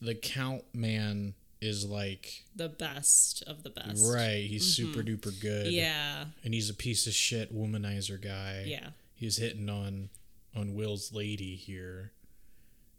the 0.00 0.14
count 0.14 0.62
man 0.72 1.34
is 1.60 1.84
like 1.86 2.44
The 2.54 2.68
best 2.68 3.42
of 3.46 3.62
the 3.62 3.70
best. 3.70 4.12
right 4.12 4.44
he's 4.46 4.74
super 4.76 5.02
duper 5.02 5.38
good 5.40 5.66
Mm-hmm. 5.66 5.74
Yeah. 5.76 6.24
and 6.44 6.52
he's 6.54 6.68
a 6.70 6.74
piece 6.74 7.06
of 7.06 7.12
shit 7.14 7.54
womanizer 7.54 8.20
guy 8.20 8.64
Yeah. 8.66 8.88
he's 9.14 9.36
hitting 9.38 9.68
on 9.70 10.10
on 10.54 10.74
will's 10.74 11.12
lady 11.12 11.54
here 11.56 12.12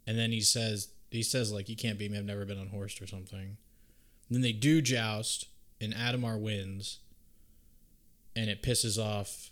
and 0.07 0.17
then 0.17 0.31
he 0.31 0.41
says 0.41 0.89
he 1.11 1.21
says 1.23 1.51
like 1.51 1.69
you 1.69 1.75
can't 1.75 1.97
beat 1.99 2.11
me 2.11 2.17
i've 2.17 2.25
never 2.25 2.45
been 2.45 2.59
on 2.59 2.67
horse 2.67 2.99
or 3.01 3.07
something 3.07 3.39
and 4.27 4.35
then 4.35 4.41
they 4.41 4.51
do 4.53 4.81
joust 4.81 5.45
and 5.79 5.93
adhemar 5.93 6.39
wins 6.39 6.99
and 8.35 8.49
it 8.49 8.61
pisses 8.63 8.97
off 9.01 9.51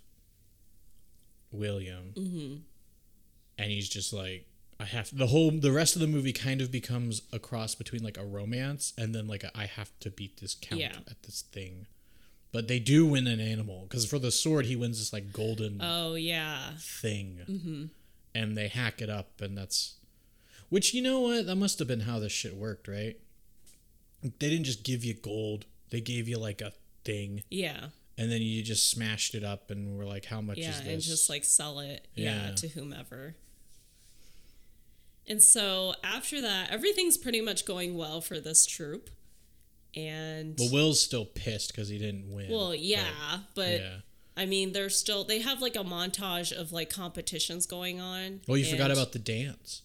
william 1.52 2.12
Mm-hmm. 2.16 2.56
and 3.58 3.72
he's 3.72 3.88
just 3.90 4.12
like 4.14 4.46
I 4.80 4.84
have 4.86 5.16
the 5.18 5.28
whole 5.28 5.52
the 5.52 5.72
rest 5.72 5.96
of 5.96 6.02
the 6.02 6.08
movie 6.08 6.34
kind 6.34 6.60
of 6.62 6.72
becomes 6.72 7.22
a 7.32 7.40
cross 7.40 7.76
between 7.76 8.04
like 8.04 8.18
a 8.18 8.26
romance 8.26 8.92
and 8.98 9.16
then 9.16 9.26
like 9.28 9.44
a, 9.44 9.58
I 9.58 9.66
have 9.68 9.92
to 10.02 10.10
beat 10.10 10.42
this 10.42 10.54
count 10.56 10.82
Yeah. 10.82 10.98
at 11.10 11.24
this 11.24 11.42
thing. 11.44 11.88
But 12.52 12.68
they 12.68 12.80
do 12.80 13.06
win 13.06 13.28
an 13.28 13.40
animal 13.40 13.84
because 13.88 14.06
for 14.06 14.20
the 14.20 14.32
sword 14.32 14.66
he 14.66 14.76
wins 14.76 15.00
this 15.00 15.12
like 15.14 15.32
golden 15.34 15.80
Oh 15.82 16.16
yeah. 16.16 16.72
thing, 16.80 17.40
Mm-hmm. 17.50 17.86
and 18.34 18.58
they 18.58 18.68
hack 18.70 19.02
it 19.02 19.10
up, 19.10 19.42
and 19.42 19.58
that's 19.58 19.96
which 20.70 20.94
you 20.94 21.02
know 21.02 21.20
what 21.22 21.46
that 21.46 21.56
must 21.56 21.80
have 21.80 21.88
been 21.88 22.02
how 22.02 22.20
this 22.20 22.32
shit 22.32 22.56
worked, 22.56 22.88
right? 22.88 23.18
They 24.24 24.50
didn't 24.50 24.64
just 24.64 24.84
give 24.84 25.04
you 25.06 25.14
gold; 25.14 25.66
they 25.92 26.02
gave 26.02 26.28
you 26.28 26.38
like 26.38 26.60
a 26.62 26.72
thing, 27.04 27.44
Yeah. 27.50 27.88
and 28.18 28.32
then 28.32 28.42
you 28.42 28.64
just 28.64 28.90
smashed 28.90 29.36
it 29.36 29.44
up, 29.44 29.70
and 29.70 29.98
were 29.98 30.06
like, 30.06 30.26
"How 30.26 30.42
much 30.42 30.58
yeah, 30.58 30.70
is 30.72 30.80
this?" 30.82 30.88
and 30.88 31.02
just 31.02 31.30
like 31.30 31.44
sell 31.46 31.80
it, 31.80 32.08
yeah. 32.16 32.48
Yeah. 32.50 32.56
to 32.56 32.68
whomever. 32.70 33.36
And 35.28 35.42
so 35.42 35.94
after 36.04 36.42
that, 36.42 36.72
everything's 36.72 37.18
pretty 37.18 37.42
much 37.42 37.66
going 37.66 37.98
well 37.98 38.22
for 38.22 38.40
this 38.40 38.66
troop. 38.66 39.10
And 39.96 40.56
well, 40.60 40.70
Will's 40.72 41.02
still 41.02 41.26
pissed 41.26 41.72
because 41.72 41.88
he 41.90 41.98
didn't 41.98 42.30
win. 42.32 42.52
well, 42.52 42.76
yeah, 42.76 43.40
but 43.56 43.80
yeah. 43.80 43.96
I 44.36 44.46
mean, 44.46 44.74
they're 44.74 44.90
still 44.90 45.24
they 45.24 45.40
have 45.40 45.62
like 45.62 45.76
a 45.78 45.84
montage 45.84 46.52
of 46.52 46.72
like 46.74 46.90
competitions 46.90 47.66
going 47.66 48.02
on. 48.02 48.42
Well, 48.48 48.58
you 48.58 48.66
forgot 48.66 48.92
about 48.92 49.14
the 49.14 49.20
dance. 49.20 49.82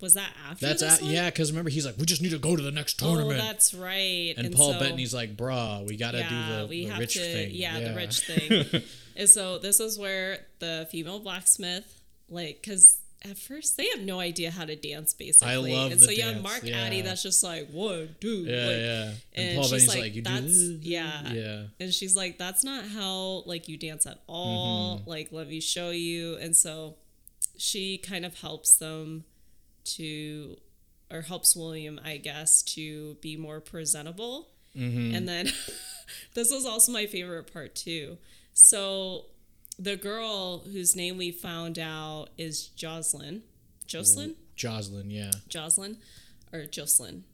was 0.00 0.14
that 0.14 0.30
after 0.48 0.66
That's 0.66 0.80
this 0.82 0.98
at, 0.98 1.02
one? 1.02 1.10
yeah, 1.10 1.28
because 1.30 1.50
remember 1.50 1.70
he's 1.70 1.84
like, 1.84 1.98
we 1.98 2.06
just 2.06 2.22
need 2.22 2.30
to 2.30 2.38
go 2.38 2.54
to 2.54 2.62
the 2.62 2.70
next 2.70 3.02
Oh, 3.02 3.14
tournament. 3.16 3.40
that's 3.40 3.74
right. 3.74 4.34
and, 4.36 4.54
Paul 4.54 4.74
so- 4.74 4.78
Bettany's 4.78 5.12
like, 5.12 5.36
bruh, 5.36 5.84
we 5.88 5.96
gotta 5.96 6.18
yeah, 6.18 6.28
do 6.28 6.60
the, 6.62 6.66
we 6.68 6.84
the 6.84 6.90
have 6.92 7.00
rich 7.00 7.14
to, 7.14 7.20
thing. 7.20 7.50
Yeah, 7.52 7.80
the 7.80 7.94
rich 7.96 8.20
thing. 8.20 8.82
and 9.16 9.28
so 9.28 9.58
this 9.58 9.80
is 9.80 9.98
where 9.98 10.46
the 10.60 10.86
female 10.92 11.18
blacksmith, 11.18 12.00
like, 12.28 12.60
because 12.62 13.00
at 13.22 13.38
first 13.38 13.76
they 13.76 13.86
have 13.88 14.00
no 14.00 14.20
idea 14.20 14.50
how 14.50 14.64
to 14.64 14.76
dance, 14.76 15.14
basically. 15.14 15.52
I 15.52 15.56
love 15.56 15.92
And 15.92 16.00
the 16.00 16.04
so 16.04 16.10
you 16.10 16.22
have 16.22 16.34
dance, 16.34 16.44
Mark 16.44 16.60
yeah. 16.64 16.82
Addy 16.82 17.00
that's 17.02 17.22
just 17.22 17.42
like 17.42 17.68
one, 17.70 18.14
two, 18.20 18.44
yeah, 18.46 18.66
like, 18.66 18.76
yeah. 18.76 19.02
And, 19.34 19.48
And 19.48 19.58
Paul 19.58 19.68
she's 19.68 19.88
like, 19.88 19.98
like, 19.98 20.14
you 20.14 20.22
do 20.22 20.30
that's 20.30 20.58
yeah, 20.86 21.32
Yeah. 21.32 21.62
And 21.80 21.92
she's 21.92 22.16
like, 22.16 22.38
that's 22.38 22.64
not 22.64 22.84
how 22.84 23.42
like 23.46 23.68
you 23.68 23.76
dance 23.76 24.06
at 24.06 24.18
all. 24.26 24.98
Mm-hmm. 24.98 25.10
Like, 25.10 25.28
let 25.32 25.48
me 25.48 25.60
show 25.60 25.90
you. 25.90 26.36
And 26.36 26.56
so 26.56 26.96
she 27.56 27.98
kind 27.98 28.24
of 28.24 28.40
helps 28.40 28.76
them 28.76 29.24
to, 29.84 30.56
or 31.10 31.22
helps 31.22 31.56
William, 31.56 32.00
I 32.04 32.18
guess, 32.18 32.62
to 32.74 33.14
be 33.20 33.36
more 33.36 33.60
presentable. 33.60 34.48
Mm-hmm. 34.76 35.14
And 35.14 35.28
then 35.28 35.46
this 36.34 36.50
was 36.50 36.66
also 36.66 36.92
my 36.92 37.06
favorite 37.06 37.52
part 37.52 37.74
too. 37.74 38.18
So 38.52 39.26
the 39.78 39.96
girl 39.96 40.60
whose 40.60 40.96
name 40.96 41.16
we 41.18 41.30
found 41.30 41.78
out 41.78 42.28
is 42.38 42.68
Jocelyn. 42.68 43.42
Jocelyn? 43.86 44.34
Jocelyn, 44.56 45.10
yeah. 45.10 45.30
Jocelyn? 45.48 45.98
Or 46.52 46.64
Jocelyn. 46.64 47.24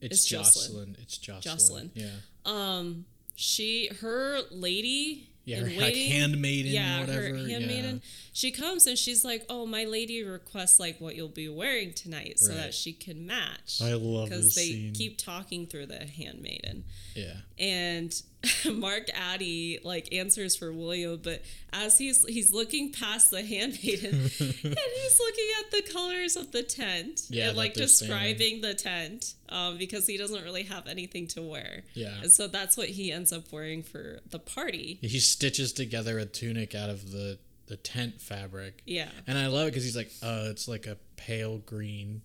It's, 0.00 0.16
It's 0.16 0.24
Jocelyn. 0.26 0.66
Jocelyn. 0.66 0.96
It's 1.00 1.16
Jocelyn. 1.18 1.42
Jocelyn. 1.42 1.90
Yeah. 1.94 2.10
Um, 2.44 3.04
she, 3.36 3.88
her 4.00 4.40
lady. 4.50 5.28
Yeah, 5.44 5.58
her 5.58 5.80
like 5.80 5.96
handmaiden 5.96 6.70
yeah, 6.70 6.98
or 6.98 7.00
whatever. 7.00 7.20
her 7.22 7.36
handmaiden. 7.48 7.94
Yeah. 7.96 8.10
She 8.32 8.52
comes 8.52 8.86
and 8.86 8.96
she's 8.96 9.24
like, 9.24 9.44
"Oh, 9.48 9.66
my 9.66 9.82
lady 9.86 10.22
requests 10.22 10.78
like 10.78 11.00
what 11.00 11.16
you'll 11.16 11.26
be 11.26 11.48
wearing 11.48 11.94
tonight, 11.94 12.38
so 12.38 12.54
that 12.54 12.72
she 12.72 12.92
can 12.92 13.26
match." 13.26 13.80
I 13.82 13.94
love 13.94 14.28
because 14.28 14.54
they 14.54 14.66
scene. 14.68 14.92
keep 14.92 15.18
talking 15.18 15.66
through 15.66 15.86
the 15.86 16.06
handmaiden 16.06 16.84
Yeah. 17.16 17.34
and 17.58 18.14
Mark 18.72 19.08
Addy 19.14 19.78
like 19.84 20.12
answers 20.12 20.56
for 20.56 20.72
William, 20.72 21.20
but 21.22 21.42
as 21.72 21.98
he's 21.98 22.24
he's 22.26 22.52
looking 22.52 22.92
past 22.92 23.30
the 23.30 23.42
handmaiden 23.42 24.10
and 24.10 24.30
he's 24.30 25.20
looking 25.20 25.48
at 25.60 25.70
the 25.70 25.82
colors 25.92 26.36
of 26.36 26.50
the 26.52 26.62
tent 26.62 27.22
Yeah, 27.30 27.48
and 27.48 27.56
like 27.56 27.74
describing 27.74 28.60
the 28.60 28.74
tent 28.74 29.34
um, 29.48 29.78
because 29.78 30.06
he 30.06 30.16
doesn't 30.16 30.42
really 30.42 30.64
have 30.64 30.86
anything 30.86 31.26
to 31.28 31.42
wear. 31.42 31.82
Yeah. 31.94 32.20
and 32.22 32.32
so 32.32 32.48
that's 32.48 32.76
what 32.76 32.88
he 32.88 33.12
ends 33.12 33.32
up 33.32 33.52
wearing 33.52 33.82
for 33.82 34.20
the 34.30 34.38
party. 34.38 34.98
He 35.02 35.20
stitches 35.20 35.72
together 35.72 36.18
a 36.18 36.24
tunic 36.24 36.74
out 36.74 36.90
of 36.90 37.12
the, 37.12 37.38
the 37.66 37.76
tent 37.76 38.20
fabric. 38.20 38.82
Yeah, 38.86 39.08
And 39.26 39.38
I 39.38 39.46
love 39.46 39.68
it 39.68 39.70
because 39.70 39.84
he's 39.84 39.96
like, 39.96 40.10
uh, 40.22 40.48
it's 40.50 40.66
like 40.68 40.86
a 40.86 40.96
pale 41.16 41.58
green 41.58 42.22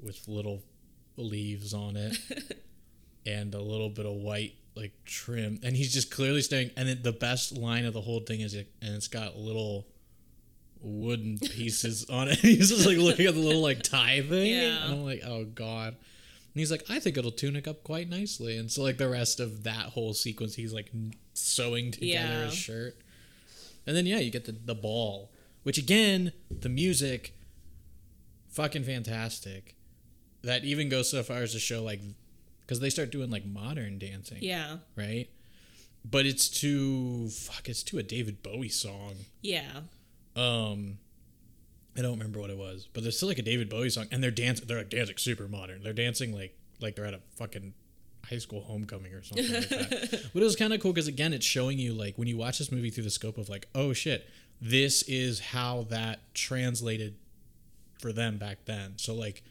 with 0.00 0.26
little 0.28 0.62
leaves 1.16 1.74
on 1.74 1.96
it 1.96 2.16
and 3.26 3.54
a 3.54 3.60
little 3.60 3.88
bit 3.90 4.06
of 4.06 4.12
white 4.14 4.54
like 4.76 4.92
trim. 5.04 5.58
And 5.62 5.76
he's 5.76 5.92
just 5.92 6.10
clearly 6.10 6.40
staring. 6.42 6.70
And 6.76 6.88
then 6.88 7.00
the 7.02 7.12
best 7.12 7.56
line 7.56 7.84
of 7.84 7.92
the 7.94 8.00
whole 8.00 8.20
thing 8.20 8.40
is, 8.40 8.54
it, 8.54 8.68
and 8.82 8.94
it's 8.94 9.08
got 9.08 9.36
little 9.36 9.86
wooden 10.80 11.38
pieces 11.38 12.04
on 12.10 12.28
it. 12.28 12.38
he's 12.38 12.68
just 12.70 12.86
like 12.86 12.98
looking 12.98 13.26
at 13.26 13.34
the 13.34 13.40
little 13.40 13.62
like 13.62 13.82
tie 13.82 14.20
thing. 14.22 14.52
Yeah. 14.52 14.84
And 14.84 14.94
I'm 14.94 15.04
like, 15.04 15.22
oh 15.24 15.44
god. 15.44 15.88
And 15.94 16.60
he's 16.60 16.70
like, 16.70 16.84
I 16.88 16.98
think 17.00 17.16
it'll 17.16 17.30
tunic 17.32 17.66
up 17.66 17.82
quite 17.84 18.08
nicely. 18.08 18.56
And 18.56 18.70
so 18.70 18.82
like 18.82 18.98
the 18.98 19.08
rest 19.08 19.40
of 19.40 19.64
that 19.64 19.86
whole 19.86 20.14
sequence, 20.14 20.54
he's 20.54 20.72
like 20.72 20.90
sewing 21.32 21.90
together 21.90 22.12
Yeah. 22.12 22.44
his 22.46 22.54
shirt. 22.54 22.96
And 23.86 23.96
then 23.96 24.06
yeah, 24.06 24.18
you 24.18 24.30
get 24.30 24.44
the 24.46 24.52
the 24.52 24.74
ball, 24.74 25.30
which 25.62 25.78
again, 25.78 26.32
the 26.50 26.68
music, 26.68 27.34
fucking 28.50 28.84
fantastic. 28.84 29.74
That 30.42 30.64
even 30.64 30.88
goes 30.88 31.10
so 31.10 31.22
far 31.22 31.38
as 31.38 31.52
to 31.52 31.58
show 31.58 31.82
like, 31.82 32.00
because 32.66 32.80
they 32.80 32.90
start 32.90 33.10
doing 33.10 33.30
like 33.30 33.44
modern 33.46 33.98
dancing, 33.98 34.38
yeah, 34.40 34.76
right? 34.96 35.28
But 36.08 36.26
it's 36.26 36.48
to 36.60 37.28
fuck, 37.28 37.68
it's 37.68 37.82
to 37.84 37.98
a 37.98 38.02
David 38.02 38.42
Bowie 38.42 38.68
song. 38.68 39.14
yeah, 39.42 39.80
Um, 40.36 40.98
I 41.96 42.02
don't 42.02 42.18
remember 42.18 42.40
what 42.40 42.50
it 42.50 42.58
was, 42.58 42.88
but 42.92 43.02
there's 43.02 43.16
still 43.16 43.28
like 43.28 43.38
a 43.38 43.42
David 43.42 43.68
Bowie 43.70 43.88
song, 43.90 44.06
and 44.10 44.22
they're 44.22 44.30
dancing. 44.30 44.66
They're 44.66 44.78
like 44.78 44.90
dancing 44.90 45.16
super 45.16 45.48
modern. 45.48 45.82
They're 45.82 45.92
dancing 45.92 46.34
like 46.34 46.56
like 46.80 46.96
they're 46.96 47.06
at 47.06 47.14
a 47.14 47.20
fucking 47.36 47.72
high 48.28 48.38
school 48.38 48.62
homecoming 48.62 49.12
or 49.12 49.22
something 49.22 49.52
like 49.52 49.68
that. 49.68 49.90
But 50.32 50.42
it 50.42 50.44
was 50.44 50.56
kind 50.56 50.72
of 50.72 50.80
cool 50.80 50.92
because 50.92 51.08
again, 51.08 51.32
it's 51.32 51.46
showing 51.46 51.78
you 51.78 51.92
like 51.94 52.16
when 52.16 52.26
you 52.28 52.36
watch 52.36 52.58
this 52.58 52.72
movie 52.72 52.90
through 52.90 53.04
the 53.04 53.10
scope 53.10 53.38
of 53.38 53.48
like, 53.48 53.68
oh 53.74 53.92
shit, 53.92 54.26
this 54.60 55.02
is 55.02 55.40
how 55.40 55.86
that 55.90 56.20
translated 56.34 57.14
for 58.00 58.12
them 58.12 58.36
back 58.38 58.64
then. 58.64 58.94
So 58.96 59.14
like 59.14 59.42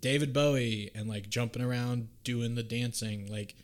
David 0.00 0.32
Bowie 0.32 0.90
and 0.94 1.08
like 1.08 1.28
jumping 1.28 1.62
around 1.62 2.08
doing 2.24 2.54
the 2.54 2.62
dancing, 2.62 3.30
like 3.30 3.54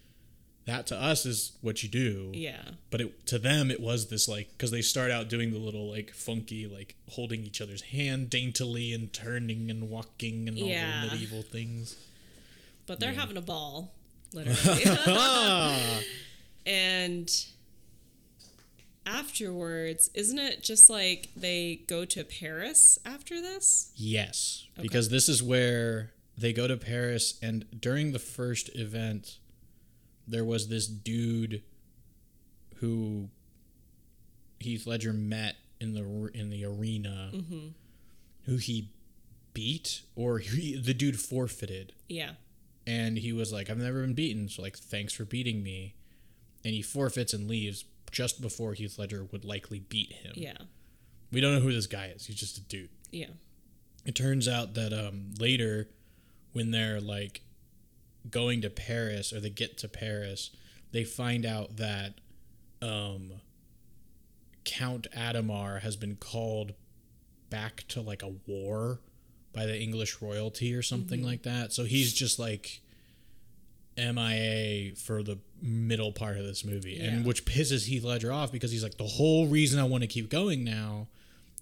that 0.66 0.86
to 0.86 0.96
us 0.96 1.26
is 1.26 1.52
what 1.60 1.82
you 1.82 1.88
do 1.90 2.30
yeah, 2.32 2.62
but 2.90 3.00
it, 3.02 3.26
to 3.26 3.38
them 3.38 3.70
it 3.70 3.80
was 3.80 4.08
this 4.08 4.26
like 4.26 4.48
because 4.52 4.70
they 4.70 4.80
start 4.80 5.10
out 5.10 5.28
doing 5.28 5.52
the 5.52 5.58
little 5.58 5.90
like 5.90 6.10
funky 6.14 6.66
like 6.66 6.94
holding 7.10 7.44
each 7.44 7.60
other's 7.60 7.82
hand 7.82 8.30
daintily 8.30 8.94
and 8.94 9.12
turning 9.12 9.70
and 9.70 9.90
walking 9.90 10.48
and 10.48 10.56
all 10.58 10.66
Yeah. 10.66 11.04
the 11.04 11.10
medieval 11.12 11.42
things 11.42 11.96
but 12.86 12.98
they're 12.98 13.12
having 13.12 13.36
a 13.36 13.42
ball, 13.42 13.92
literally. 14.32 14.82
Ah. 15.06 16.00
and 16.64 17.30
afterwards, 19.06 20.10
isn't 20.14 20.38
it 20.38 20.62
just 20.62 20.88
like 20.88 21.28
they 21.36 21.82
go 21.86 22.04
to 22.06 22.24
Paris 22.24 22.98
after 23.04 23.40
this? 23.40 23.92
yes 23.96 24.66
because 24.80 25.08
this 25.10 25.28
is 25.28 25.42
where 25.42 26.12
they 26.36 26.52
go 26.52 26.66
to 26.66 26.76
paris 26.76 27.38
and 27.42 27.64
during 27.80 28.12
the 28.12 28.18
first 28.18 28.68
event 28.74 29.38
there 30.26 30.44
was 30.44 30.68
this 30.68 30.86
dude 30.86 31.62
who 32.76 33.28
Heath 34.60 34.86
Ledger 34.86 35.12
met 35.12 35.56
in 35.80 35.92
the 35.92 36.30
in 36.32 36.48
the 36.50 36.64
arena, 36.64 37.30
who 38.44 38.56
he 38.56 38.90
beat 39.52 40.02
or 40.16 40.38
he, 40.38 40.76
the 40.78 40.94
dude 40.94 41.20
forfeited, 41.20 41.92
Yeah. 42.08 42.32
and 42.86 43.18
he 43.18 43.32
was 43.32 43.52
like, 43.52 43.68
"I've 43.68 43.78
never 43.78 44.00
been 44.00 44.14
beaten, 44.14 44.48
so 44.48 44.62
like, 44.62 44.76
thanks 44.78 45.12
for 45.12 45.24
beating 45.26 45.62
me," 45.62 45.94
and 46.64 46.72
he 46.74 46.80
forfeits 46.82 47.34
and 47.34 47.46
leaves 47.48 47.84
just 48.10 48.40
before 48.40 48.72
Heath 48.74 48.98
Ledger 48.98 49.24
would 49.24 49.44
likely 49.44 49.80
beat 49.80 50.12
him. 50.14 50.32
Yeah. 50.36 50.56
We 51.30 51.40
don't 51.42 51.54
know 51.54 51.60
who 51.60 51.72
this 51.72 51.86
guy 51.86 52.06
is. 52.06 52.26
He's 52.26 52.36
just 52.36 52.56
a 52.56 52.60
dude. 52.62 52.90
Yeah. 53.10 53.30
It 54.06 54.14
turns 54.14 54.48
out 54.48 54.72
that 54.74 54.92
um, 54.92 55.32
later, 55.38 55.90
when 56.54 56.70
they're 56.70 57.00
like 57.00 57.42
going 58.30 58.62
to 58.62 58.70
Paris 58.70 59.32
or 59.32 59.40
they 59.40 59.50
get 59.50 59.76
to 59.78 59.88
Paris, 59.88 60.50
they 60.92 61.04
find 61.04 61.44
out 61.44 61.76
that 61.76 62.14
um, 62.80 63.32
Count 64.64 65.06
Adhemar 65.14 65.82
has 65.82 65.96
been 65.96 66.16
called 66.16 66.72
back 67.50 67.84
to 67.88 68.00
like 68.00 68.22
a 68.22 68.32
war 68.46 69.00
by 69.52 69.66
the 69.66 69.78
English 69.78 70.20
royalty 70.22 70.74
or 70.74 70.80
something 70.82 71.22
like 71.22 71.42
that. 71.42 71.72
So 71.72 71.84
he's 71.84 72.12
just 72.12 72.38
like 72.38 72.80
MIA 73.96 74.94
for 74.96 75.22
the 75.22 75.38
middle 75.62 76.10
part 76.12 76.36
of 76.36 76.44
this 76.44 76.64
movie, 76.64 76.98
and 76.98 77.24
which 77.24 77.44
pisses 77.44 77.86
Heath 77.86 78.02
Ledger 78.04 78.32
off 78.32 78.50
because 78.50 78.72
he's 78.72 78.82
like, 78.82 78.96
the 78.96 79.04
whole 79.04 79.46
reason 79.46 79.78
I 79.78 79.84
want 79.84 80.02
to 80.02 80.08
keep 80.08 80.30
going 80.30 80.64
now 80.64 81.06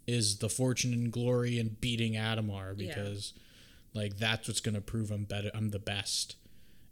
is 0.07 0.39
the 0.39 0.49
fortune 0.49 0.93
and 0.95 1.13
glory 1.13 1.59
and 1.59 1.79
beating 1.81 2.15
Adhemar 2.15 2.75
Yeah. 2.79 2.89
because 2.95 3.35
like 3.95 4.17
that's 4.19 4.49
what's 4.49 4.61
gonna 4.61 4.81
prove 4.81 5.11
I'm 5.11 5.25
better 5.25 5.51
I'm 5.55 5.71
the 5.71 5.79
best. 5.79 6.37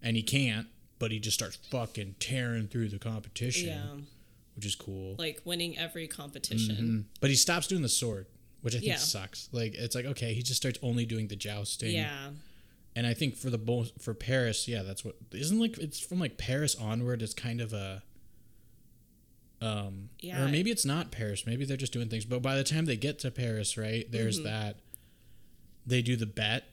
And 0.02 0.16
he 0.16 0.22
can't, 0.22 0.66
but 0.98 1.10
he 1.12 1.18
just 1.18 1.34
starts 1.34 1.56
fucking 1.70 2.16
tearing 2.20 2.68
through 2.68 2.88
the 2.88 2.98
competition. 2.98 3.68
Yeah. 3.68 3.96
Which 4.56 4.66
is 4.66 4.74
cool. 4.74 5.16
Like 5.18 5.40
winning 5.44 5.78
every 5.78 6.06
competition. 6.08 6.76
Mm, 6.76 7.18
But 7.20 7.30
he 7.30 7.36
stops 7.36 7.66
doing 7.66 7.82
the 7.82 7.88
sword, 7.88 8.26
which 8.62 8.74
I 8.74 8.78
think 8.78 8.88
Yeah. 8.90 8.96
sucks. 8.96 9.48
Like 9.52 9.74
it's 9.74 9.94
like 9.94 10.04
okay, 10.06 10.34
he 10.34 10.42
just 10.42 10.60
starts 10.60 10.78
only 10.82 11.04
doing 11.06 11.28
the 11.28 11.36
jousting. 11.36 11.92
Yeah. 11.92 12.30
And 12.96 13.06
I 13.06 13.14
think 13.14 13.36
for 13.36 13.50
the 13.50 13.58
bo- 13.58 13.86
for 14.00 14.14
Paris, 14.14 14.66
yeah, 14.66 14.82
that's 14.82 15.04
what 15.04 15.16
isn't 15.32 15.58
like 15.60 15.78
it's 15.78 16.00
from 16.00 16.18
like 16.18 16.36
Paris 16.38 16.74
onward. 16.74 17.22
It's 17.22 17.34
kind 17.34 17.60
of 17.60 17.72
a 17.72 18.02
um 19.62 20.08
Yeah. 20.20 20.42
or 20.44 20.48
maybe 20.48 20.70
it's 20.70 20.84
not 20.84 21.10
Paris. 21.12 21.46
Maybe 21.46 21.64
they're 21.64 21.76
just 21.76 21.92
doing 21.92 22.08
things. 22.08 22.24
But 22.24 22.40
by 22.42 22.56
the 22.56 22.64
time 22.64 22.86
they 22.86 22.96
get 22.96 23.18
to 23.20 23.30
Paris, 23.30 23.76
right, 23.76 24.10
there's 24.10 24.36
Mm-hmm. 24.38 24.44
that 24.48 24.76
they 25.86 26.02
do 26.02 26.16
the 26.16 26.26
bet. 26.26 26.64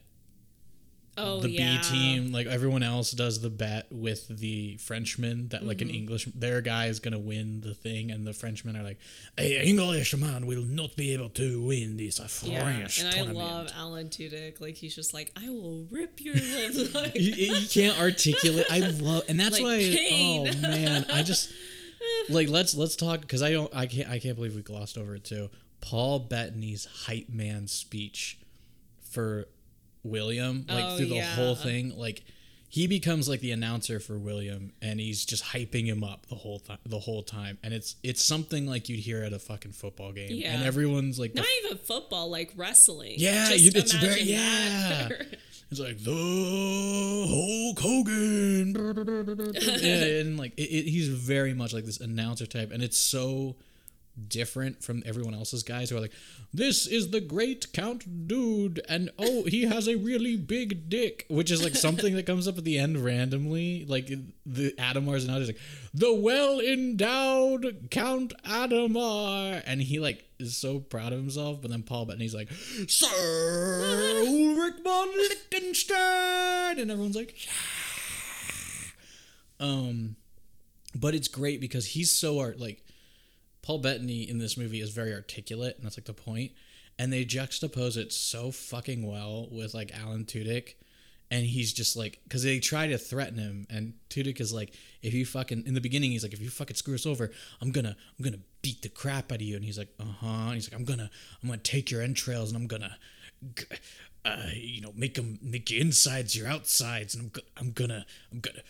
Oh 1.18 1.40
the 1.40 1.50
yeah. 1.50 1.78
B 1.78 1.82
team, 1.82 2.32
like 2.32 2.46
everyone 2.46 2.82
else, 2.82 3.10
does 3.10 3.40
the 3.40 3.50
bet 3.50 3.86
with 3.90 4.28
the 4.28 4.76
Frenchman 4.78 5.48
that 5.48 5.64
like 5.64 5.78
Mm-hmm. 5.78 5.88
an 5.88 5.94
English 5.94 6.24
their 6.34 6.60
guy 6.60 6.86
is 6.86 7.00
gonna 7.00 7.18
win 7.18 7.60
the 7.60 7.74
thing, 7.74 8.10
and 8.10 8.26
the 8.26 8.32
Frenchmen 8.32 8.76
are 8.76 8.82
like, 8.82 8.98
"A 9.36 9.66
Englishman 9.66 10.46
will 10.46 10.62
not 10.62 10.96
be 10.96 11.12
able 11.12 11.28
to 11.30 11.60
win 11.62 11.96
this 11.96 12.18
a 12.20 12.46
Yeah, 12.46 12.62
French 12.62 13.02
and 13.02 13.14
I 13.14 13.22
love 13.32 13.68
Alan 13.76 14.08
Tudyk. 14.08 14.60
Like 14.60 14.76
he's 14.76 14.94
just 14.94 15.12
like, 15.12 15.32
I 15.36 15.48
will 15.48 15.86
rip 15.90 16.20
your 16.20 16.34
lips. 16.34 16.94
Like, 16.94 17.14
you, 17.16 17.32
you 17.54 17.68
can't 17.68 17.98
articulate. 18.00 18.66
I 18.70 18.78
love, 18.80 19.24
and 19.28 19.38
that's 19.38 19.58
Like 19.60 19.64
why. 19.64 19.78
pain. 19.78 20.48
Oh 20.48 20.60
man, 20.60 21.04
I 21.12 21.22
just 21.22 21.52
like 22.28 22.48
let's 22.48 22.74
let's 22.74 22.96
talk 22.96 23.20
because 23.22 23.42
I 23.42 23.50
don't. 23.52 23.74
I 23.74 23.86
can't. 23.86 24.08
I 24.08 24.18
can't 24.18 24.36
believe 24.36 24.54
we 24.54 24.62
glossed 24.62 24.96
over 24.96 25.14
it 25.16 25.24
too. 25.24 25.50
Paul 25.80 26.18
Bettany's 26.20 26.86
hype 27.06 27.28
man 27.28 27.66
speech 27.68 28.38
for 29.10 29.46
William, 30.02 30.64
like 30.68 30.84
Oh, 30.84 30.96
through 30.96 31.06
the 31.06 31.16
yeah. 31.16 31.34
whole 31.34 31.54
thing, 31.54 31.96
like. 31.96 32.22
He 32.70 32.86
becomes 32.86 33.30
like 33.30 33.40
the 33.40 33.52
announcer 33.52 33.98
for 33.98 34.18
William, 34.18 34.72
and 34.82 35.00
he's 35.00 35.24
just 35.24 35.42
hyping 35.42 35.86
him 35.86 36.04
up 36.04 36.26
the 36.26 36.34
whole 36.34 36.58
time. 36.58 36.76
The 36.84 36.98
whole 36.98 37.22
time, 37.22 37.56
and 37.62 37.72
it's 37.72 37.96
it's 38.02 38.22
something 38.22 38.66
like 38.66 38.90
you'd 38.90 39.00
hear 39.00 39.22
at 39.22 39.32
a 39.32 39.38
fucking 39.38 39.72
football 39.72 40.12
game, 40.12 40.32
Yeah. 40.32 40.52
and 40.52 40.64
everyone's 40.64 41.18
like, 41.18 41.34
not 41.34 41.46
even 41.64 41.78
football, 41.78 42.28
like 42.28 42.52
wrestling. 42.56 43.14
Yeah, 43.16 43.54
you- 43.54 43.70
it's 43.74 43.92
very- 43.94 44.20
yeah. 44.20 45.08
It's 45.70 45.80
like 45.80 45.96
the 46.04 47.26
Hulk 47.26 47.78
Hogan, 47.78 48.74
yeah, 49.82 50.20
and 50.20 50.38
like 50.38 50.52
it, 50.58 50.62
it, 50.64 50.88
he's 50.90 51.08
very 51.08 51.54
much 51.54 51.72
like 51.72 51.84
this 51.86 52.00
announcer 52.00 52.44
type, 52.46 52.70
and 52.70 52.82
it's 52.82 52.98
so 52.98 53.56
different 54.28 54.82
from 54.82 55.02
everyone 55.06 55.34
else's 55.34 55.62
guys 55.62 55.90
who 55.90 55.96
are 55.96 56.00
like, 56.00 56.12
"This 56.52 56.86
is 56.86 57.10
the 57.10 57.20
great 57.20 57.72
Count 57.72 58.26
Dude," 58.26 58.80
and 58.88 59.10
oh, 59.18 59.44
he 59.44 59.62
has 59.62 59.88
a 59.88 59.96
really 59.96 60.36
big 60.36 60.88
dick, 60.88 61.26
which 61.28 61.50
is 61.50 61.62
like 61.62 61.76
something 61.76 62.14
that 62.16 62.26
comes 62.26 62.48
up 62.48 62.58
at 62.58 62.64
the 62.64 62.78
end 62.78 62.98
randomly. 62.98 63.84
Like 63.86 64.08
the 64.46 64.72
Adhemar's 64.78 65.24
and 65.24 65.34
others 65.34 65.48
like 65.48 65.60
the 65.94 66.12
well 66.12 66.60
endowed 66.60 67.88
Count 67.90 68.32
Adhemar, 68.44 69.62
and 69.66 69.82
he 69.82 70.00
like 70.00 70.24
is 70.38 70.56
so 70.56 70.78
proud 70.78 71.12
of 71.12 71.18
himself, 71.18 71.60
but 71.60 71.70
then 71.70 71.82
Paul 71.82 72.06
Bettany's 72.06 72.34
like, 72.34 72.50
Sir 72.86 74.24
Ulrich 74.26 74.82
von 74.84 75.08
Lichtenstein, 75.16 76.78
and 76.78 76.90
everyone's 76.90 77.16
like, 77.16 77.44
yeah. 77.44 77.52
Um, 79.60 80.16
but 80.94 81.14
it's 81.14 81.28
great 81.28 81.60
because 81.60 81.86
he's 81.86 82.10
so 82.10 82.38
art 82.38 82.60
like 82.60 82.84
Paul 83.68 83.80
Bettany 83.80 84.22
in 84.26 84.38
this 84.38 84.56
movie 84.56 84.80
is 84.80 84.92
very 84.92 85.12
articulate, 85.12 85.76
and 85.76 85.84
that's 85.84 85.98
like 85.98 86.06
the 86.06 86.14
point. 86.14 86.52
And 86.98 87.12
they 87.12 87.26
juxtapose 87.26 87.98
it 87.98 88.14
so 88.14 88.50
fucking 88.50 89.06
well 89.06 89.46
with 89.50 89.74
like 89.74 89.92
Alan 89.94 90.24
Tudyk, 90.24 90.76
and 91.30 91.44
he's 91.44 91.74
just 91.74 91.94
like, 91.94 92.18
because 92.24 92.42
they 92.42 92.60
try 92.60 92.86
to 92.86 92.96
threaten 92.96 93.38
him, 93.38 93.66
and 93.68 93.92
Tudyk 94.08 94.40
is 94.40 94.54
like, 94.54 94.72
if 95.02 95.12
you 95.12 95.26
fucking 95.26 95.64
in 95.66 95.74
the 95.74 95.82
beginning, 95.82 96.12
he's 96.12 96.22
like, 96.22 96.32
if 96.32 96.40
you 96.40 96.48
fucking 96.48 96.76
screw 96.76 96.94
us 96.94 97.04
over, 97.04 97.30
I'm 97.60 97.70
gonna, 97.70 97.94
I'm 98.18 98.24
gonna 98.24 98.40
beat 98.62 98.80
the 98.80 98.88
crap 98.88 99.30
out 99.32 99.36
of 99.36 99.42
you, 99.42 99.54
and 99.56 99.62
he's 99.66 99.76
like, 99.76 99.92
uh 100.00 100.04
huh, 100.18 100.52
he's 100.52 100.72
like, 100.72 100.80
I'm 100.80 100.86
gonna, 100.86 101.10
I'm 101.42 101.50
gonna 101.50 101.60
take 101.60 101.90
your 101.90 102.00
entrails, 102.00 102.50
and 102.50 102.56
I'm 102.58 102.68
gonna. 102.68 102.96
Uh, 104.24 104.46
you 104.52 104.80
know, 104.80 104.92
make 104.96 105.14
them 105.14 105.38
make 105.40 105.70
your 105.70 105.80
insides 105.80 106.34
your 106.34 106.48
outsides, 106.48 107.14
and 107.14 107.24
I'm, 107.24 107.28
go- 107.28 107.48
I'm 107.56 107.70
gonna, 107.70 108.04
I'm 108.32 108.40
gonna 108.40 108.62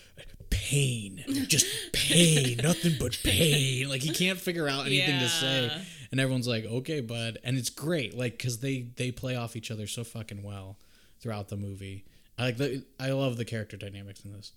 pain, 0.50 1.24
just 1.48 1.66
pain, 1.92 2.58
nothing 2.62 2.94
but 2.98 3.18
pain. 3.22 3.88
Like 3.88 4.02
he 4.02 4.10
can't 4.10 4.38
figure 4.40 4.68
out 4.68 4.86
anything 4.86 5.18
to 5.20 5.28
say, 5.28 5.70
and 6.10 6.20
everyone's 6.20 6.48
like, 6.48 6.64
okay, 6.64 7.00
bud, 7.00 7.38
and 7.44 7.56
it's 7.58 7.70
great, 7.70 8.16
like 8.16 8.32
because 8.38 8.58
they 8.58 8.88
they 8.96 9.10
play 9.10 9.36
off 9.36 9.56
each 9.56 9.70
other 9.70 9.86
so 9.86 10.04
fucking 10.04 10.42
well 10.42 10.78
throughout 11.20 11.48
the 11.48 11.56
movie. 11.56 12.04
I 12.38 12.42
like 12.44 12.56
the, 12.56 12.84
I 13.00 13.10
love 13.10 13.36
the 13.36 13.44
character 13.44 13.76
dynamics 13.76 14.24
in 14.24 14.32
this. 14.32 14.52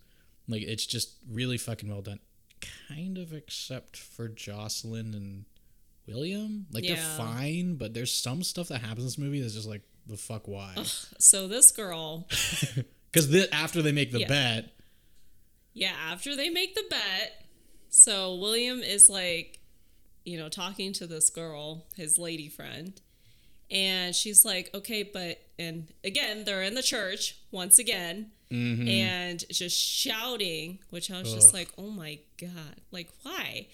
Like 0.48 0.62
it's 0.64 0.86
just 0.86 1.14
really 1.30 1.58
fucking 1.58 1.90
well 1.90 2.02
done. 2.02 2.20
Kind 2.88 3.18
of 3.18 3.34
except 3.34 3.98
for 3.98 4.28
Jocelyn 4.28 5.14
and 5.16 5.46
William. 6.08 6.68
Like 6.72 6.86
they're 6.86 6.96
fine, 6.98 7.76
but 7.76 7.94
there's 7.94 8.14
some 8.14 8.44
stuff 8.44 8.68
that 8.68 8.82
happens 8.82 9.00
in 9.00 9.06
this 9.06 9.18
movie 9.18 9.42
that's 9.42 9.56
just 9.56 9.68
like 9.68 9.82
the 10.08 10.18
fuck 10.18 10.48
why? 10.48 10.76
So 11.20 11.48
this 11.48 11.72
girl, 11.72 12.28
Because 13.12 13.34
after 13.52 13.82
they 13.82 13.92
make 13.92 14.12
the 14.12 14.20
Yeah. 14.22 14.28
bet, 14.28 14.70
yeah, 15.74 15.94
after 16.10 16.36
they 16.36 16.50
make 16.50 16.76
the 16.76 16.84
bet, 16.90 17.46
so 17.90 18.36
William 18.36 18.80
is 18.80 19.10
like, 19.10 19.60
you 20.26 20.38
know, 20.38 20.50
talking 20.50 20.94
to 20.94 21.08
this 21.08 21.30
girl, 21.30 21.86
his 21.96 22.18
lady 22.18 22.50
friend, 22.50 23.00
and 23.70 24.14
she's 24.14 24.44
like, 24.44 24.70
okay, 24.74 25.04
but, 25.04 25.42
and 25.58 25.88
again, 26.04 26.44
they're 26.44 26.62
in 26.62 26.76
the 26.76 26.84
church 26.84 27.38
once 27.52 27.80
again, 27.80 28.32
mm-hmm. 28.52 28.88
and 28.88 29.44
just 29.50 29.78
shouting, 29.78 30.80
which 30.90 31.10
I 31.10 31.20
was 31.20 31.34
just 31.34 31.54
like, 31.54 31.70
oh 31.78 31.90
my 31.90 32.20
God, 32.40 32.82
like, 32.92 33.10
why? 33.24 33.68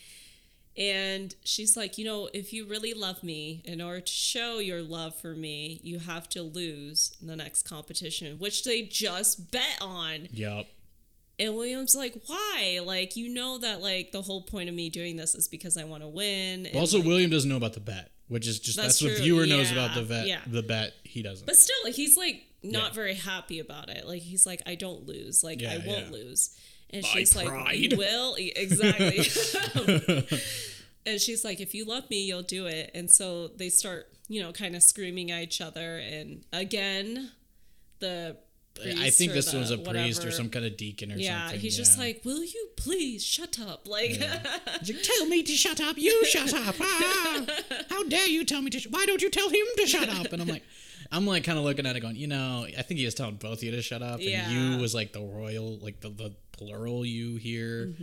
And 0.78 1.34
she's 1.44 1.76
like, 1.76 1.98
you 1.98 2.06
know, 2.06 2.30
if 2.34 2.54
you 2.54 2.68
really 2.68 2.94
love 2.94 3.24
me, 3.24 3.64
in 3.66 3.82
order 3.82 4.02
to 4.02 4.12
show 4.12 4.60
your 4.60 4.84
love 4.84 5.16
for 5.16 5.34
me, 5.34 5.80
you 5.82 5.98
have 5.98 6.30
to 6.30 6.44
lose 6.44 7.18
the 7.20 7.36
next 7.36 7.68
competition, 7.68 8.38
which 8.38 8.64
they 8.64 8.84
just 8.84 9.52
bet 9.52 9.80
on. 9.82 10.28
yup. 10.32 10.68
And 11.40 11.56
William's 11.56 11.96
like, 11.96 12.16
why? 12.26 12.80
Like, 12.84 13.16
you 13.16 13.30
know 13.30 13.60
that 13.60 13.82
like 13.82 14.12
the 14.12 14.22
whole 14.24 14.42
point 14.42 14.70
of 14.70 14.76
me 14.76 14.90
doing 14.90 15.18
this 15.18 15.36
is 15.36 15.48
because 15.48 15.78
I 15.78 15.84
want 15.84 16.02
to 16.04 16.08
win. 16.10 16.66
And, 16.66 16.76
Also, 16.76 16.98
like- 16.98 17.08
William 17.08 17.30
doesn't 17.30 17.50
know 17.50 17.58
about 17.58 17.74
the 17.74 17.80
bet, 17.80 18.10
which 18.28 18.48
is 18.48 18.60
just 18.60 18.76
that's, 18.78 19.00
That's 19.00 19.14
what 19.14 19.22
viewer 19.24 19.46
knows 19.46 19.72
about 19.72 19.94
the 19.96 20.02
bet. 20.02 20.26
yeah. 20.28 20.40
The 20.48 20.64
bet 20.64 20.94
he 21.04 21.22
doesn't. 21.22 21.46
but 21.46 21.56
still, 21.56 21.92
he's 21.92 22.18
like 22.18 22.44
not 22.64 22.90
Yeah. 22.90 22.94
very 22.96 23.14
happy 23.14 23.60
about 23.60 23.90
it. 23.90 24.08
Like, 24.08 24.24
he's 24.24 24.46
like, 24.48 24.62
I 24.66 24.74
don't 24.76 25.06
lose. 25.06 25.44
Like, 25.44 25.62
I 25.64 25.78
won't 25.86 26.08
yeah. 26.08 26.12
lose. 26.12 26.58
And 26.90 27.04
My 27.04 27.08
she's 27.10 27.36
like, 27.36 27.48
pride. 27.50 27.78
you 27.78 27.98
will 27.98 28.36
exactly. 28.40 29.20
and 31.06 31.22
she's 31.22 31.44
like, 31.46 31.60
if 31.60 31.76
you 31.76 31.86
love 31.86 32.10
me, 32.10 32.24
you'll 32.26 32.42
do 32.42 32.66
it. 32.66 32.92
And 32.96 33.12
so 33.12 33.50
they 33.50 33.70
start, 33.70 34.08
you 34.28 34.42
know, 34.42 34.52
kind 34.52 34.76
of 34.76 34.82
screaming 34.82 35.30
at 35.32 35.44
each 35.44 35.62
other. 35.62 35.98
And 35.98 36.44
again, 36.54 37.32
the 38.00 38.38
I 38.86 39.10
think 39.10 39.34
this 39.34 39.52
the 39.52 39.58
one's 39.58 39.72
a 39.72 39.78
priest 39.78 40.24
or 40.26 40.32
some 40.32 40.50
kind 40.50 40.66
of 40.66 40.78
deacon 40.78 41.10
or 41.10 41.14
something. 41.14 41.26
Yeah, 41.26 41.42
something. 41.46 41.60
he's 41.60 41.78
just 41.78 41.98
like, 41.98 42.22
"Will 42.26 42.44
you 42.44 42.70
please 42.78 43.24
shut 43.26 43.60
up?" 43.60 43.88
Like, 43.88 44.12
He's 44.82 44.94
like, 44.96 45.04
tell 45.04 45.26
me 45.26 45.44
to 45.44 45.54
shut 45.54 45.82
up. 45.82 45.98
You 45.98 46.26
shut 46.26 46.54
up. 46.54 46.76
Ah, 46.80 47.46
how 47.90 48.04
dare 48.08 48.28
you 48.28 48.44
tell 48.46 48.62
me 48.62 48.70
to? 48.72 48.80
Sh- 48.80 48.88
Why 48.90 49.06
don't 49.06 49.22
you 49.22 49.30
tell 49.30 49.50
him 49.50 49.66
to 49.78 49.86
shut 49.88 50.10
up? 50.10 50.32
And 50.34 50.42
I'm 50.42 50.48
like, 50.48 50.64
I'm 51.12 51.26
like 51.26 51.44
kind 51.44 51.58
of 51.58 51.64
looking 51.64 51.86
at 51.86 51.96
it, 51.96 52.02
going, 52.02 52.16
you 52.16 52.28
know, 52.28 52.66
I 52.78 52.82
think 52.82 53.00
he 53.00 53.06
was 53.06 53.16
telling 53.16 53.36
both 53.36 53.60
of 53.60 53.64
you 53.64 53.72
to 53.72 53.82
shut 53.82 54.02
up, 54.02 54.16
and 54.20 54.24
Yeah. 54.30 54.50
you 54.50 54.78
was 54.78 54.94
like 54.94 55.14
the 55.14 55.22
royal, 55.22 55.78
like 55.78 56.02
the, 56.02 56.10
the 56.10 56.34
plural 56.52 57.06
you 57.06 57.38
here. 57.38 57.94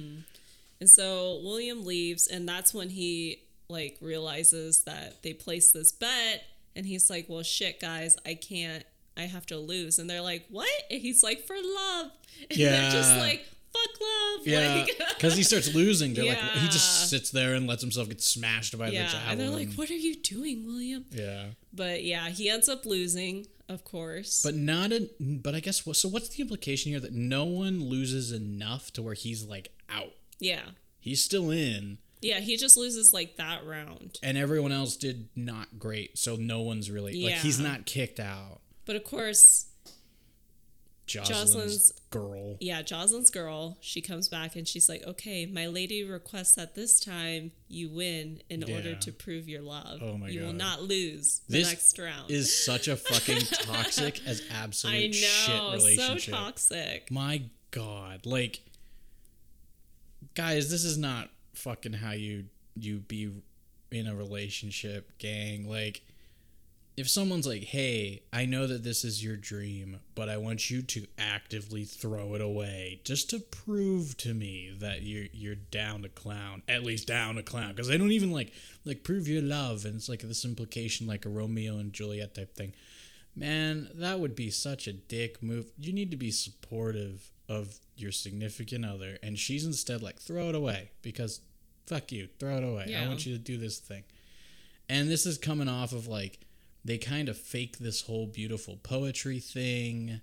And 0.80 0.90
so 0.90 1.40
William 1.42 1.84
leaves, 1.84 2.26
and 2.26 2.48
that's 2.48 2.72
when 2.74 2.90
he 2.90 3.42
like 3.68 3.96
realizes 4.00 4.82
that 4.84 5.22
they 5.22 5.32
placed 5.32 5.72
this 5.72 5.92
bet, 5.92 6.42
and 6.76 6.84
he's 6.87 7.08
like, 7.08 7.26
"Well, 7.28 7.42
shit, 7.42 7.80
guys, 7.80 8.16
I 8.26 8.34
can't. 8.34 8.84
I 9.16 9.22
have 9.22 9.46
to 9.46 9.59
lose." 9.59 9.98
And 9.98 10.09
they're 10.09 10.20
like, 10.20 10.46
"What?" 10.50 10.68
And 10.90 11.00
he's 11.00 11.22
like, 11.22 11.46
"For 11.46 11.57
love." 11.57 12.11
And 12.50 12.59
they're 12.59 12.90
just 12.90 13.16
like, 13.18 13.44
"Fuck 13.72 14.00
love." 14.00 14.46
Yeah, 14.46 14.74
Like, 14.87 14.98
because 15.16 15.37
he 15.37 15.42
starts 15.42 15.74
losing. 15.74 16.14
They're 16.14 16.24
like, 16.24 16.38
he 16.38 16.66
just 16.68 17.09
sits 17.11 17.31
there 17.31 17.55
and 17.55 17.66
lets 17.66 17.83
himself 17.83 18.09
get 18.09 18.20
smashed 18.20 18.77
by 18.77 18.87
the 18.90 18.94
yeah. 18.96 19.07
javelin. 19.09 19.31
And 19.31 19.40
they're 19.40 19.50
like, 19.50 19.72
"What 19.74 19.90
are 19.90 19.94
you 19.94 20.16
doing, 20.16 20.66
William?" 20.66 21.05
Yeah, 21.11 21.46
But 21.72 22.05
yeah, 22.05 22.29
he 22.29 22.48
ends 22.50 22.68
up 22.68 22.85
losing, 22.87 23.46
of 23.68 23.85
course. 23.85 24.42
but 24.42 24.55
not 24.55 24.92
a. 24.92 25.09
But 25.20 25.55
I 25.55 25.61
guess 25.61 25.83
so. 25.96 26.09
What's 26.09 26.29
the 26.29 26.42
implication 26.42 26.90
here 26.92 27.00
that 27.00 27.12
no 27.14 27.44
one 27.44 27.85
loses 27.85 28.33
enough 28.33 28.92
to 28.94 29.03
where 29.03 29.14
he's 29.14 29.44
like 29.44 29.72
out? 29.88 30.12
yeah. 30.40 30.62
He's 31.00 31.22
still 31.22 31.50
in, 31.50 31.98
Yeah, 32.22 32.40
he 32.40 32.57
just 32.57 32.79
loses 32.79 33.11
like 33.12 33.37
that 33.37 33.66
round. 33.66 34.18
and 34.22 34.38
everyone 34.38 34.72
else 34.72 34.96
did 34.96 35.29
not 35.37 35.79
great. 35.79 36.16
So 36.16 36.37
no 36.37 36.62
one's 36.62 36.90
really 36.90 37.22
like 37.22 37.35
he's 37.42 37.61
not 37.61 37.85
kicked 37.85 38.18
out. 38.18 38.61
But 38.87 38.97
of 38.97 39.05
course, 39.05 39.66
Jocelyn's, 41.07 41.38
Jocelyn's- 41.44 41.92
girl. 42.11 42.57
yeah, 42.61 42.81
Jocelyn's 42.83 43.31
girl, 43.31 43.77
she 43.81 44.01
comes 44.01 44.29
back 44.29 44.57
and 44.57 44.66
she's 44.66 44.88
like, 44.88 45.03
okay, 45.07 45.44
my 45.47 45.66
lady 45.66 46.03
requests 46.03 46.55
that 46.55 46.75
this 46.75 46.99
time 46.99 47.53
you 47.68 47.90
win 47.90 48.42
in 48.49 48.64
order 48.64 48.94
to 48.94 49.12
prove 49.12 49.47
your 49.49 49.61
love. 49.61 50.01
Oh 50.03 50.16
my 50.16 50.29
you 50.29 50.40
will 50.42 50.53
not 50.55 50.83
lose 50.83 51.40
the 51.49 51.59
This 51.59 51.68
next 51.68 51.99
round. 51.99 52.31
is 52.31 52.64
such 52.64 52.88
a 52.88 52.97
fucking 52.97 53.40
toxic 53.53 54.20
as 54.27 54.42
absolute 54.51 54.94
I 54.94 55.11
shit 55.11 55.55
know, 55.55 55.79
so 55.79 56.16
toxic. 56.33 57.11
My 57.11 57.42
God, 57.70 58.25
like, 58.25 58.61
guys, 60.35 60.70
this 60.70 60.85
is 60.85 60.97
not 60.99 61.29
fucking 61.55 61.92
how 61.94 62.12
you 62.12 62.44
you 62.77 62.99
be 62.99 63.31
in 63.90 64.07
a 64.07 64.14
relationship, 64.14 65.16
gang. 65.18 65.68
Like, 65.68 66.03
if 66.96 67.09
someone's 67.09 67.46
like, 67.46 67.64
"Hey, 67.64 68.22
I 68.33 68.46
know 68.46 68.66
that 68.66 68.85
this 68.85 69.04
is 69.04 69.24
your 69.24 69.37
dream, 69.37 70.00
but 70.14 70.28
I 70.28 70.37
want 70.37 70.70
you 70.70 70.83
to 70.83 71.07
actively 71.18 71.85
throw 71.85 72.35
it 72.35 72.40
away 72.40 73.00
just 73.04 73.30
to 73.30 73.40
prove 73.40 74.16
to 74.18 74.35
me 74.35 74.74
that 74.78 75.02
you're 75.02 75.26
you're 75.33 75.54
down 75.54 76.02
to 76.02 76.09
clown, 76.09 76.62
at 76.68 76.85
least 76.85 77.07
down 77.07 77.35
to 77.35 77.42
clown," 77.42 77.72
because 77.72 77.88
they 77.88 77.98
don't 77.98 78.12
even 78.12 78.30
like 78.30 78.52
like 78.85 79.02
prove 79.02 79.26
your 79.26 79.42
love, 79.42 79.85
and 79.85 79.96
it's 79.96 80.09
like 80.09 80.20
this 80.22 80.44
implication, 80.44 81.07
like 81.07 81.24
a 81.26 81.30
Romeo 81.30 81.78
and 81.78 81.92
Juliet 81.92 82.35
type 82.35 82.54
thing. 82.54 82.72
Man, 83.37 83.88
that 83.94 84.20
would 84.20 84.37
be 84.37 84.50
such 84.50 84.87
a 84.87 84.92
dick 84.92 85.42
move. 85.42 85.66
You 85.76 85.92
need 85.92 86.12
to 86.12 86.16
be 86.16 86.30
supportive 86.30 87.33
of 87.48 87.80
your 87.96 88.12
significant 88.12 88.85
other, 88.85 89.18
and 89.22 89.38
she's 89.38 89.64
instead 89.64 90.02
like 90.02 90.20
throw 90.20 90.48
it 90.48 90.54
away 90.54 90.90
because 91.02 91.40
fuck 91.87 92.12
you, 92.12 92.28
throw 92.38 92.57
it 92.59 92.64
away. 92.64 92.94
I 92.94 93.09
want 93.09 93.26
you 93.26 93.33
to 93.33 93.38
do 93.38 93.57
this 93.57 93.78
thing. 93.78 94.04
And 94.88 95.11
this 95.11 95.26
is 95.26 95.38
coming 95.38 95.68
off 95.68 95.92
of 95.92 96.07
like 96.07 96.40
they 96.85 96.99
kind 96.99 97.29
of 97.29 97.38
fake 97.38 97.79
this 97.79 98.03
whole 98.03 98.27
beautiful 98.27 98.77
poetry 98.83 99.40
thing 99.40 100.20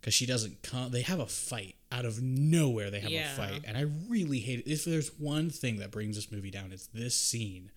because 0.00 0.14
she 0.14 0.26
doesn't 0.26 0.62
come. 0.62 0.90
They 0.90 1.02
have 1.02 1.18
a 1.18 1.26
fight 1.26 1.74
out 1.90 2.04
of 2.04 2.22
nowhere. 2.22 2.90
They 2.90 3.00
have 3.00 3.10
Yeah. 3.10 3.32
a 3.32 3.36
fight, 3.36 3.62
and 3.66 3.76
I 3.76 3.82
really 4.08 4.40
hate 4.40 4.60
it. 4.60 4.70
If 4.70 4.84
there's 4.84 5.08
one 5.18 5.50
thing 5.50 5.76
that 5.78 5.90
brings 5.90 6.16
this 6.16 6.30
movie 6.30 6.50
down, 6.50 6.72
it's 6.72 6.86
this 6.88 7.14
scene 7.16 7.70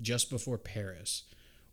just 0.00 0.30
before 0.30 0.58
Paris 0.58 1.24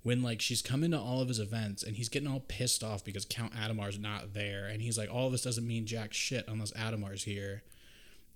when 0.04 0.22
like 0.22 0.42
she's 0.42 0.62
coming 0.62 0.92
to 0.92 1.00
all 1.00 1.22
of 1.22 1.28
his 1.28 1.40
events 1.40 1.84
and 1.84 1.98
he's 1.98 2.08
getting 2.10 2.28
all 2.30 2.40
pissed 2.48 2.84
off 2.84 3.04
because 3.04 3.26
Count 3.26 3.54
Adhemar's 3.54 4.00
not 4.00 4.34
there 4.34 4.66
and 4.68 4.82
he's 4.82 4.98
like 4.98 5.10
all 5.14 5.30
this 5.30 5.42
doesn't 5.42 5.68
mean 5.68 5.86
jack 5.86 6.14
shit 6.14 6.46
unless 6.48 6.72
Adhemar's 6.74 7.24
here 7.24 7.64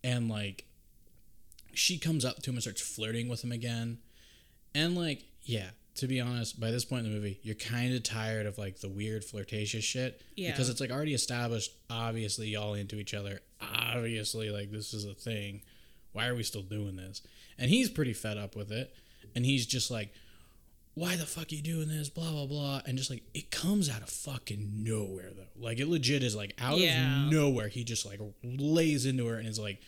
and 0.03 0.27
like 0.29 0.65
she 1.73 1.97
comes 1.97 2.25
up 2.25 2.41
to 2.41 2.49
him 2.49 2.55
and 2.55 2.63
starts 2.63 2.81
flirting 2.81 3.29
with 3.29 3.43
him 3.43 3.51
again 3.51 3.99
and 4.75 4.95
like 4.97 5.23
yeah 5.43 5.69
to 5.95 6.07
be 6.07 6.21
honest 6.21 6.59
by 6.59 6.71
this 6.71 6.85
point 6.85 7.05
in 7.05 7.11
the 7.11 7.15
movie 7.17 7.39
you're 7.43 7.55
kind 7.55 7.93
of 7.93 8.01
tired 8.03 8.45
of 8.45 8.57
like 8.57 8.79
the 8.79 8.87
weird 8.89 9.23
flirtatious 9.23 9.83
shit 9.83 10.21
Yeah. 10.35 10.51
because 10.51 10.69
it's 10.69 10.79
like 10.79 10.89
already 10.91 11.13
established 11.13 11.71
obviously 11.89 12.47
y'all 12.49 12.73
into 12.75 12.97
each 12.99 13.13
other 13.13 13.41
obviously 13.61 14.49
like 14.49 14.71
this 14.71 14.93
is 14.93 15.05
a 15.05 15.13
thing 15.13 15.61
why 16.13 16.27
are 16.27 16.35
we 16.35 16.43
still 16.43 16.61
doing 16.61 16.95
this 16.95 17.21
and 17.59 17.69
he's 17.69 17.89
pretty 17.89 18.13
fed 18.13 18.37
up 18.37 18.55
with 18.55 18.71
it 18.71 18.93
and 19.35 19.45
he's 19.45 19.65
just 19.65 19.91
like 19.91 20.13
why 20.93 21.15
the 21.15 21.25
fuck 21.25 21.49
are 21.49 21.55
you 21.55 21.61
doing 21.61 21.87
this? 21.87 22.09
Blah 22.09 22.29
blah 22.31 22.45
blah, 22.47 22.81
and 22.85 22.97
just 22.97 23.09
like 23.09 23.23
it 23.33 23.49
comes 23.49 23.89
out 23.89 24.01
of 24.01 24.09
fucking 24.09 24.83
nowhere 24.83 25.29
though. 25.33 25.47
Like 25.65 25.79
it 25.79 25.87
legit 25.87 26.21
is 26.21 26.35
like 26.35 26.53
out 26.59 26.79
Yeah. 26.79 27.27
of 27.27 27.31
nowhere. 27.31 27.69
He 27.69 27.85
just 27.85 28.05
like 28.05 28.19
lays 28.43 29.05
into 29.05 29.25
her 29.27 29.35
and 29.37 29.47
is 29.47 29.57
like, 29.57 29.79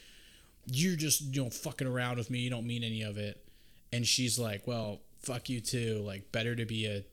"You're 0.65 0.95
just 0.95 1.35
you 1.35 1.43
know 1.43 1.49
fucking 1.49 1.87
around 1.87 2.19
with 2.19 2.29
me. 2.29 2.39
You 2.39 2.49
don't 2.49 2.65
mean 2.65 2.85
any 2.85 3.01
of 3.01 3.17
it." 3.17 3.45
And 3.91 4.07
she's 4.07 4.39
like, 4.39 4.65
"Well, 4.65 5.01
fuck 5.23 5.49
you 5.49 5.61
too. 5.61 6.03
Like 6.05 6.31
better 6.31 6.55
to 6.55 6.65
be 6.65 6.85
a 6.85 7.03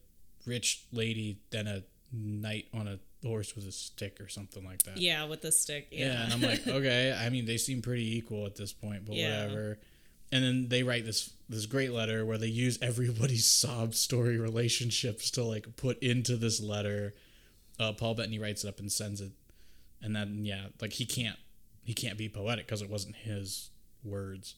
rich 0.47 0.85
lady 0.93 1.39
than 1.51 1.67
a 1.67 1.83
knight 2.13 2.67
on 2.75 2.89
a 2.89 2.99
horse 3.27 3.55
with 3.55 3.67
a 3.67 3.73
stick 3.73 4.21
or 4.21 4.29
something 4.29 4.65
like 4.65 4.83
that." 4.85 4.99
Yeah, 4.99 5.25
with 5.25 5.43
the 5.43 5.53
stick. 5.53 5.89
Yeah, 5.91 6.07
Yeah. 6.07 6.25
and 6.25 6.33
I'm 6.35 6.41
like, 6.43 6.67
okay. 6.69 7.13
I 7.19 7.29
mean, 7.31 7.47
they 7.47 7.57
seem 7.57 7.83
pretty 7.83 8.17
equal 8.17 8.47
at 8.47 8.57
this 8.57 8.73
point, 8.73 9.05
but 9.07 9.15
Yeah. 9.17 9.45
whatever. 9.45 9.79
And 10.33 10.45
then 10.45 10.69
they 10.69 10.83
write 10.85 11.05
this 11.05 11.31
this 11.49 11.67
great 11.67 11.91
letter 11.93 12.25
where 12.25 12.39
they 12.39 12.47
use 12.47 12.79
everybody's 12.81 13.45
sob 13.63 13.95
story 13.95 14.39
relationships 14.39 15.31
to 15.33 15.43
like 15.45 15.77
put 15.77 15.99
into 16.03 16.37
this 16.37 16.61
letter. 16.61 17.15
Uh, 17.81 17.93
Paul 17.93 18.15
Bettany 18.15 18.39
writes 18.39 18.63
it 18.65 18.69
up 18.69 18.79
and 18.79 18.93
sends 18.93 19.21
it, 19.21 19.33
and 20.03 20.15
then 20.15 20.45
yeah, 20.45 20.67
like 20.81 20.93
he 20.93 21.05
can't 21.07 21.39
he 21.83 21.95
can't 21.95 22.17
be 22.19 22.29
poetic 22.29 22.67
because 22.67 22.83
it 22.83 22.91
wasn't 22.91 23.17
his 23.17 23.71
words. 24.05 24.55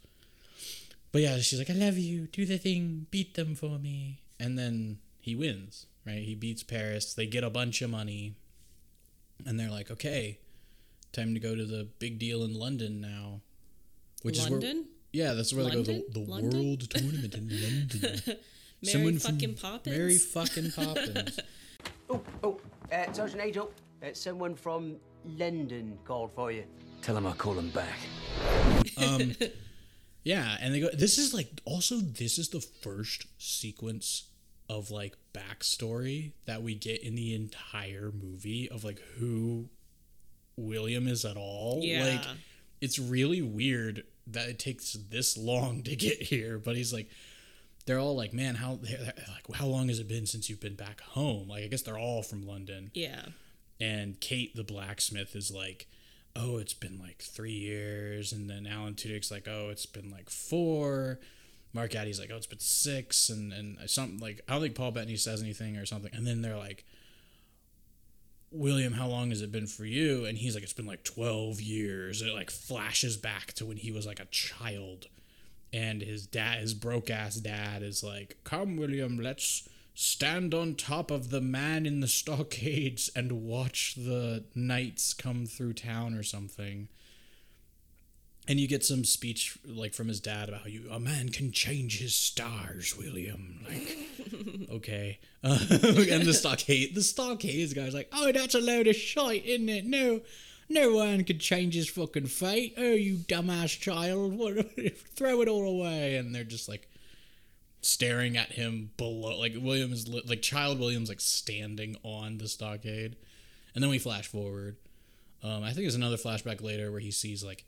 But 1.12 1.20
yeah, 1.20 1.37
she's 1.38 1.59
like, 1.59 1.70
I 1.70 1.75
love 1.75 1.98
you. 1.98 2.27
Do 2.27 2.46
the 2.46 2.59
thing. 2.59 3.07
Beat 3.11 3.35
them 3.35 3.55
for 3.55 3.79
me. 3.79 4.22
And 4.40 4.59
then 4.59 4.98
he 5.20 5.37
wins, 5.37 5.87
right? 6.07 6.22
He 6.22 6.35
beats 6.35 6.62
Paris. 6.62 7.12
They 7.14 7.27
get 7.27 7.44
a 7.44 7.51
bunch 7.51 7.83
of 7.83 7.90
money. 7.90 8.35
And 9.44 9.61
they're 9.61 9.70
like, 9.70 9.90
okay, 9.90 10.38
time 11.12 11.35
to 11.35 11.40
go 11.40 11.55
to 11.55 11.64
the 11.64 11.88
big 11.98 12.18
deal 12.18 12.42
in 12.42 12.55
London 12.55 13.01
now. 13.01 13.40
Which 14.22 14.38
is 14.38 14.44
where, 14.44 14.53
London? 14.53 14.87
yeah, 15.12 15.35
that's 15.35 15.53
where 15.53 15.64
they 15.64 15.70
go. 15.70 15.83
The, 15.83 16.05
the 16.11 16.20
London? 16.20 16.59
world 16.59 16.90
tournament 16.90 17.35
in 17.35 17.48
London. 17.62 18.37
Mary 18.83 19.16
fucking 19.16 19.55
Poppins? 19.57 19.96
Mary 19.96 20.16
fucking 20.18 20.72
Poppins. 20.72 21.40
Oh, 22.09 22.22
oh, 22.42 22.61
uh, 22.92 23.12
Sergeant 23.12 23.42
Angel, 23.42 23.72
uh, 24.03 24.09
someone 24.12 24.55
from 24.55 24.96
London 25.25 25.98
called 26.05 26.31
for 26.35 26.53
you. 26.53 26.64
Tell 27.01 27.16
him 27.16 27.27
I'll 27.27 27.35
call 27.35 27.55
him 27.55 27.70
back. 27.70 27.98
Yeah, 30.25 30.57
and 30.61 30.75
they 30.75 30.81
go. 30.81 30.89
This 30.93 31.19
is 31.19 31.35
like 31.35 31.61
also 31.65 31.97
this 31.97 32.39
is 32.39 32.51
the 32.51 32.61
first 32.61 33.27
sequence 33.39 34.29
of 34.69 34.91
like 34.91 35.17
backstory 35.35 36.33
that 36.47 36.63
we 36.63 36.75
get 36.75 37.03
in 37.03 37.15
the 37.15 37.35
entire 37.35 38.13
movie 38.13 38.69
of 38.71 38.85
like 38.85 39.01
who 39.19 39.69
William 40.57 41.09
is 41.09 41.25
at 41.25 41.37
all. 41.37 41.81
Yeah. 41.83 42.05
Like 42.05 42.37
it's 42.81 42.99
really 42.99 43.43
weird 43.43 44.05
that 44.29 44.49
it 44.49 44.59
takes 44.59 44.93
this 44.93 45.37
long 45.37 45.83
to 45.83 45.97
get 45.97 46.23
here, 46.23 46.59
but 46.59 46.77
he's 46.77 46.93
like 46.93 47.09
they're 47.87 47.99
all 47.99 48.17
like, 48.17 48.33
"Man, 48.33 48.55
how 48.55 48.79
like 48.83 49.57
how 49.57 49.67
long 49.67 49.89
has 49.89 49.99
it 49.99 50.09
been 50.09 50.27
since 50.27 50.49
you've 50.49 50.61
been 50.61 50.77
back 50.77 51.01
home?" 51.01 51.49
Like 51.49 51.65
I 51.65 51.67
guess 51.67 51.83
they're 51.83 51.99
all 51.99 52.23
from 52.23 52.47
London. 52.47 52.91
Yeah. 52.95 53.23
And 53.81 54.21
Kate, 54.21 54.55
the 54.55 54.63
blacksmith, 54.63 55.35
is 55.35 55.51
like, 55.51 55.89
oh, 56.37 56.59
it's 56.59 56.75
been 56.75 56.99
like 56.99 57.18
three 57.18 57.53
years. 57.53 58.33
And 58.33 58.49
then 58.49 58.66
Alan 58.66 58.95
Tudyk's 58.95 59.31
like, 59.31 59.47
oh, 59.49 59.68
it's 59.71 59.87
been 59.87 60.11
like 60.11 60.31
four. 60.31 61.21
Mark 61.73 61.95
Addy's 61.95 62.21
like, 62.21 62.31
oh, 62.33 62.37
it's 62.37 62.47
been 62.47 62.59
six. 62.59 63.29
And, 63.29 63.53
and 63.53 63.79
something 63.90 64.18
like, 64.18 64.40
I 64.49 64.53
don't 64.53 64.62
think 64.62 64.75
Paul 64.75 64.92
Bettany 64.92 65.16
says 65.16 65.42
anything 65.42 65.77
or 65.77 65.87
something. 65.87 66.11
And 66.14 66.27
then 66.27 66.42
they're 66.42 66.57
like, 66.57 66.85
William, 68.51 68.92
how 68.92 69.09
long 69.09 69.31
has 69.31 69.40
it 69.40 69.51
been 69.51 69.66
for 69.66 69.87
you? 69.87 70.27
And 70.27 70.37
he's 70.37 70.55
like, 70.55 70.62
it's 70.62 70.75
been 70.75 70.87
like 70.87 71.05
12 71.05 71.61
years. 71.61 72.20
And 72.20 72.30
it 72.30 72.35
like 72.35 72.51
flashes 72.51 73.16
back 73.16 73.53
to 73.55 73.66
when 73.66 73.78
he 73.78 73.91
was 73.91 74.07
like 74.07 74.20
a 74.20 74.26
child. 74.26 75.07
And 75.72 76.03
his 76.03 76.26
dad, 76.26 76.61
his 76.61 76.74
broke 76.74 77.09
ass 77.09 77.37
dad, 77.37 77.83
is 77.83 78.05
like, 78.05 78.37
come, 78.45 78.76
William, 78.76 79.18
let's 79.18 79.68
stand 79.95 80.55
on 80.55 80.74
top 80.74 81.11
of 81.11 81.30
the 81.30 81.40
man 81.40 81.86
in 81.86 82.01
the 82.01 82.09
stockades 82.09 83.11
and 83.14 83.45
watch 83.45 83.95
the 83.97 84.45
knights 84.55 85.12
come 85.12 85.47
through 85.47 85.74
town 85.74 86.14
or 86.14 86.22
something. 86.22 86.88
And 88.49 88.59
you 88.59 88.66
get 88.66 88.84
some 88.84 89.05
speech 89.05 89.57
like 89.64 89.95
from 89.95 90.09
his 90.09 90.18
dad 90.18 90.49
about 90.49 90.62
how 90.62 90.66
you 90.66 90.88
a 90.90 90.99
man 90.99 91.28
can 91.28 91.53
change 91.53 92.01
his 92.01 92.14
stars, 92.14 92.97
William. 92.99 93.64
Like, 93.68 94.68
okay. 94.72 95.20
Uh, 95.45 95.59
and 95.70 96.24
the 96.24 96.34
stockade, 96.34 96.97
the 96.97 97.03
stockades 97.03 97.72
guy's 97.72 97.95
like, 97.95 98.09
oh, 98.12 98.32
that's 98.32 98.57
a 98.57 98.61
load 98.61 98.88
of 98.88 98.97
shite, 98.97 99.47
isn't 99.47 99.68
it? 99.68 99.86
No, 99.86 100.22
no 100.68 100.95
one 100.95 101.22
can 101.22 101.38
change 101.38 101.74
his 101.74 101.88
fucking 101.88 102.26
fate. 102.26 102.74
Oh, 102.76 102.95
you 102.95 103.16
dumbass 103.16 103.78
child! 103.78 104.32
What? 104.38 104.74
Throw 105.14 105.43
it 105.43 105.49
all 105.49 105.68
away. 105.68 106.16
And 106.16 106.34
they're 106.34 106.43
just 106.43 106.68
like 106.68 106.88
staring 107.83 108.37
at 108.37 108.53
him 108.53 108.93
below. 108.97 109.39
Like 109.39 109.55
William 109.59 109.93
is 109.93 110.09
li- 110.09 110.22
like 110.24 110.41
child 110.43 110.78
William's 110.80 111.09
like 111.09 111.20
standing 111.20 111.97
on 112.03 112.39
the 112.39 112.49
stockade, 112.49 113.16
and 113.74 113.83
then 113.83 113.91
we 113.91 113.99
flash 113.99 114.26
forward. 114.28 114.76
Um, 115.43 115.62
I 115.64 115.68
think 115.72 115.78
there's 115.85 115.95
another 115.97 116.16
flashback 116.16 116.62
later 116.62 116.91
where 116.91 117.01
he 117.01 117.11
sees 117.11 117.43
like 117.45 117.64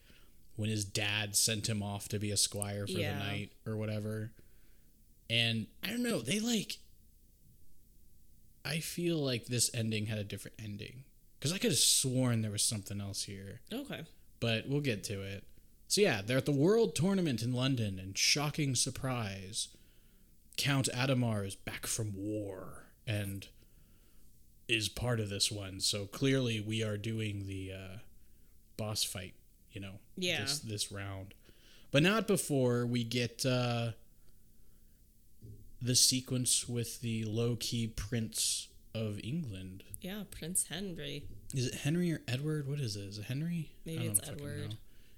when 0.57 0.71
his 0.71 0.85
dad 0.85 1.35
sent 1.35 1.69
him 1.69 1.83
off 1.83 2.09
to 2.09 2.19
be 2.21 2.31
a 2.31 2.37
squire 2.37 2.87
for 2.87 2.93
Yeah. 2.93 3.19
the 3.19 3.25
knight 3.25 3.53
or 3.67 3.77
whatever. 3.77 4.31
And 5.29 5.67
I 5.83 5.89
don't 5.89 6.03
know, 6.05 6.21
they 6.21 6.39
like 6.39 6.79
I 8.65 8.79
feel 8.79 9.19
like 9.19 9.47
this 9.47 9.71
ending 9.75 10.07
had 10.07 10.19
a 10.19 10.25
different 10.25 10.57
ending 10.63 11.05
cuz 11.41 11.53
I 11.53 11.59
could 11.59 11.73
have 11.73 11.79
sworn 11.79 12.41
there 12.43 12.51
was 12.51 12.63
something 12.63 13.01
else 13.01 13.25
here, 13.25 13.61
Okay. 13.73 14.03
but 14.41 14.69
we'll 14.69 14.81
get 14.81 15.05
to 15.05 15.21
it. 15.23 15.45
So 15.89 16.01
yeah, 16.01 16.23
they're 16.23 16.39
at 16.39 16.47
the 16.47 16.53
World 16.53 16.95
Tournament 16.95 17.43
in 17.43 17.53
London 17.53 17.99
and 17.99 18.17
shocking 18.17 18.75
surprise, 18.75 19.69
Count 20.57 20.89
Adhemar 20.95 21.47
is 21.47 21.55
back 21.57 21.87
from 21.87 22.13
war 22.17 22.85
and 23.07 23.47
is 24.69 24.89
part 24.89 25.21
of 25.21 25.29
this 25.31 25.51
one. 25.51 25.81
So 25.81 26.07
clearly 26.07 26.61
we 26.61 26.83
are 26.83 26.97
doing 26.97 27.47
the 27.47 27.73
uh, 27.73 27.99
boss 28.77 29.05
fight, 29.05 29.35
you 29.73 29.81
know, 29.81 29.99
Yeah. 30.17 30.43
this 30.43 30.59
this 30.61 30.93
round. 30.93 31.35
But 31.91 32.03
not 32.03 32.27
before 32.27 32.87
we 32.87 33.05
get 33.05 33.45
uh, 33.47 33.93
the 35.81 35.95
sequence 35.95 36.69
with 36.69 37.01
the 37.01 37.25
low 37.25 37.57
key 37.57 37.87
prince 37.87 38.69
of 38.95 39.21
England. 39.23 39.85
Yeah, 40.01 40.23
Prince 40.31 40.67
Henry. 40.69 41.25
Is 41.55 41.67
it 41.67 41.75
Henry 41.75 42.13
or 42.13 42.21
Edward? 42.29 42.69
What 42.69 42.81
is 42.81 42.97
it? 42.97 43.05
Is 43.05 43.19
it 43.19 43.25
Henry? 43.27 43.71
Maybe 43.85 44.07
it's 44.07 44.21
Edward. 44.29 44.77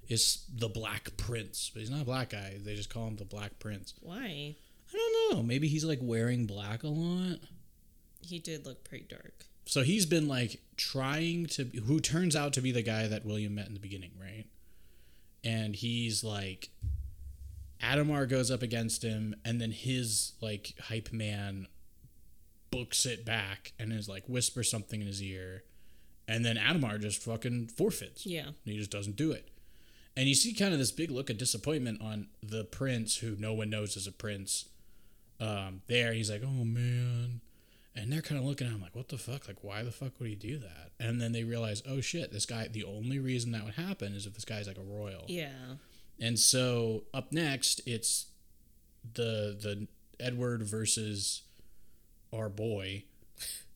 It's 0.08 0.44
the 0.54 0.68
Black 0.68 1.16
Prince, 1.16 1.70
but 1.72 1.80
he's 1.80 1.90
not 1.90 2.02
a 2.02 2.04
black 2.04 2.30
guy. 2.30 2.58
They 2.62 2.76
just 2.76 2.90
call 2.90 3.08
him 3.08 3.16
the 3.16 3.24
Black 3.24 3.58
Prince. 3.58 3.94
Why? 4.00 4.54
I 4.92 4.96
don't 4.96 5.36
know. 5.36 5.42
Maybe 5.42 5.68
he's 5.68 5.84
like 5.84 5.98
wearing 6.00 6.46
black 6.46 6.82
a 6.82 6.88
lot. 6.88 7.40
He 8.20 8.38
did 8.38 8.66
look 8.66 8.84
pretty 8.84 9.06
dark. 9.08 9.44
So 9.64 9.82
he's 9.82 10.06
been 10.06 10.28
like 10.28 10.60
trying 10.76 11.46
to, 11.46 11.64
who 11.64 12.00
turns 12.00 12.36
out 12.36 12.52
to 12.54 12.60
be 12.60 12.72
the 12.72 12.82
guy 12.82 13.08
that 13.08 13.24
William 13.24 13.54
met 13.56 13.66
in 13.66 13.74
the 13.74 13.80
beginning, 13.80 14.12
right? 14.20 14.46
And 15.44 15.74
he's 15.74 16.22
like, 16.22 16.70
Adhemar 17.82 18.28
goes 18.28 18.50
up 18.50 18.62
against 18.62 19.02
him, 19.02 19.34
and 19.44 19.60
then 19.60 19.70
his 19.70 20.32
like 20.40 20.74
hype 20.84 21.12
man 21.12 21.66
books 22.70 23.06
it 23.06 23.24
back 23.24 23.72
and 23.78 23.92
is 23.92 24.08
like 24.08 24.24
whisper 24.28 24.62
something 24.62 25.00
in 25.00 25.06
his 25.06 25.22
ear, 25.22 25.64
and 26.26 26.44
then 26.44 26.56
Adhemar 26.56 27.00
just 27.00 27.22
fucking 27.22 27.68
forfeits. 27.68 28.26
Yeah. 28.26 28.50
he 28.64 28.76
just 28.78 28.90
doesn't 28.90 29.16
do 29.16 29.32
it. 29.32 29.48
And 30.16 30.28
you 30.28 30.34
see 30.34 30.54
kind 30.54 30.72
of 30.72 30.78
this 30.78 30.92
big 30.92 31.10
look 31.10 31.28
of 31.28 31.36
disappointment 31.36 32.00
on 32.00 32.28
the 32.42 32.64
prince, 32.64 33.18
who 33.18 33.36
no 33.38 33.52
one 33.52 33.68
knows 33.68 33.96
is 33.96 34.06
a 34.06 34.12
prince. 34.12 34.66
Um, 35.40 35.82
there, 35.86 36.12
he's 36.12 36.30
like, 36.30 36.42
"Oh 36.44 36.64
man," 36.64 37.40
and 37.94 38.12
they're 38.12 38.22
kind 38.22 38.38
of 38.40 38.46
looking 38.46 38.66
at 38.66 38.72
him 38.72 38.80
like, 38.80 38.96
"What 38.96 39.08
the 39.08 39.18
fuck? 39.18 39.48
Like, 39.48 39.62
why 39.62 39.82
the 39.82 39.92
fuck 39.92 40.18
would 40.18 40.28
he 40.28 40.34
do 40.34 40.58
that?" 40.58 40.92
And 40.98 41.20
then 41.20 41.32
they 41.32 41.44
realize, 41.44 41.82
"Oh 41.88 42.00
shit, 42.00 42.32
this 42.32 42.46
guy. 42.46 42.68
The 42.68 42.84
only 42.84 43.18
reason 43.18 43.52
that 43.52 43.64
would 43.64 43.74
happen 43.74 44.14
is 44.14 44.26
if 44.26 44.34
this 44.34 44.44
guy's 44.44 44.66
like 44.66 44.78
a 44.78 44.82
royal." 44.82 45.24
Yeah. 45.28 45.76
And 46.18 46.38
so 46.38 47.04
up 47.12 47.32
next, 47.32 47.80
it's 47.86 48.26
the 49.14 49.56
the 49.60 49.86
Edward 50.18 50.62
versus 50.62 51.42
our 52.32 52.48
boy 52.48 53.04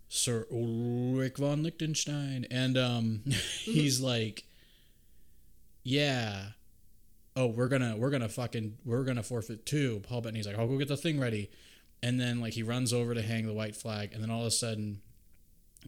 Sir 0.09 0.47
Ulrich 0.51 1.37
von 1.37 1.63
Lichtenstein, 1.63 2.45
and 2.51 2.77
um, 2.77 3.23
he's 3.61 4.01
like, 4.01 4.45
"Yeah, 5.85 6.49
oh, 7.37 7.47
we're 7.47 7.69
gonna 7.69 7.97
we're 7.97 8.11
gonna 8.11 8.29
fucking 8.29 8.77
we're 8.85 9.05
gonna 9.05 9.23
forfeit 9.23 9.67
too." 9.67 10.01
Paul 10.05 10.21
Bettany's 10.21 10.47
like, 10.47 10.59
"I'll 10.59 10.67
go 10.69 10.79
get 10.79 10.89
the 10.89 10.97
thing 10.97 11.19
ready," 11.21 11.51
and 12.03 12.21
then 12.21 12.41
like 12.41 12.53
he 12.55 12.63
runs 12.63 12.93
over 12.93 13.15
to 13.15 13.23
hang 13.23 13.47
the 13.47 13.53
white 13.55 13.77
flag, 13.77 14.11
and 14.13 14.23
then 14.23 14.31
all 14.31 14.41
of 14.41 14.47
a 14.47 14.51
sudden, 14.51 15.01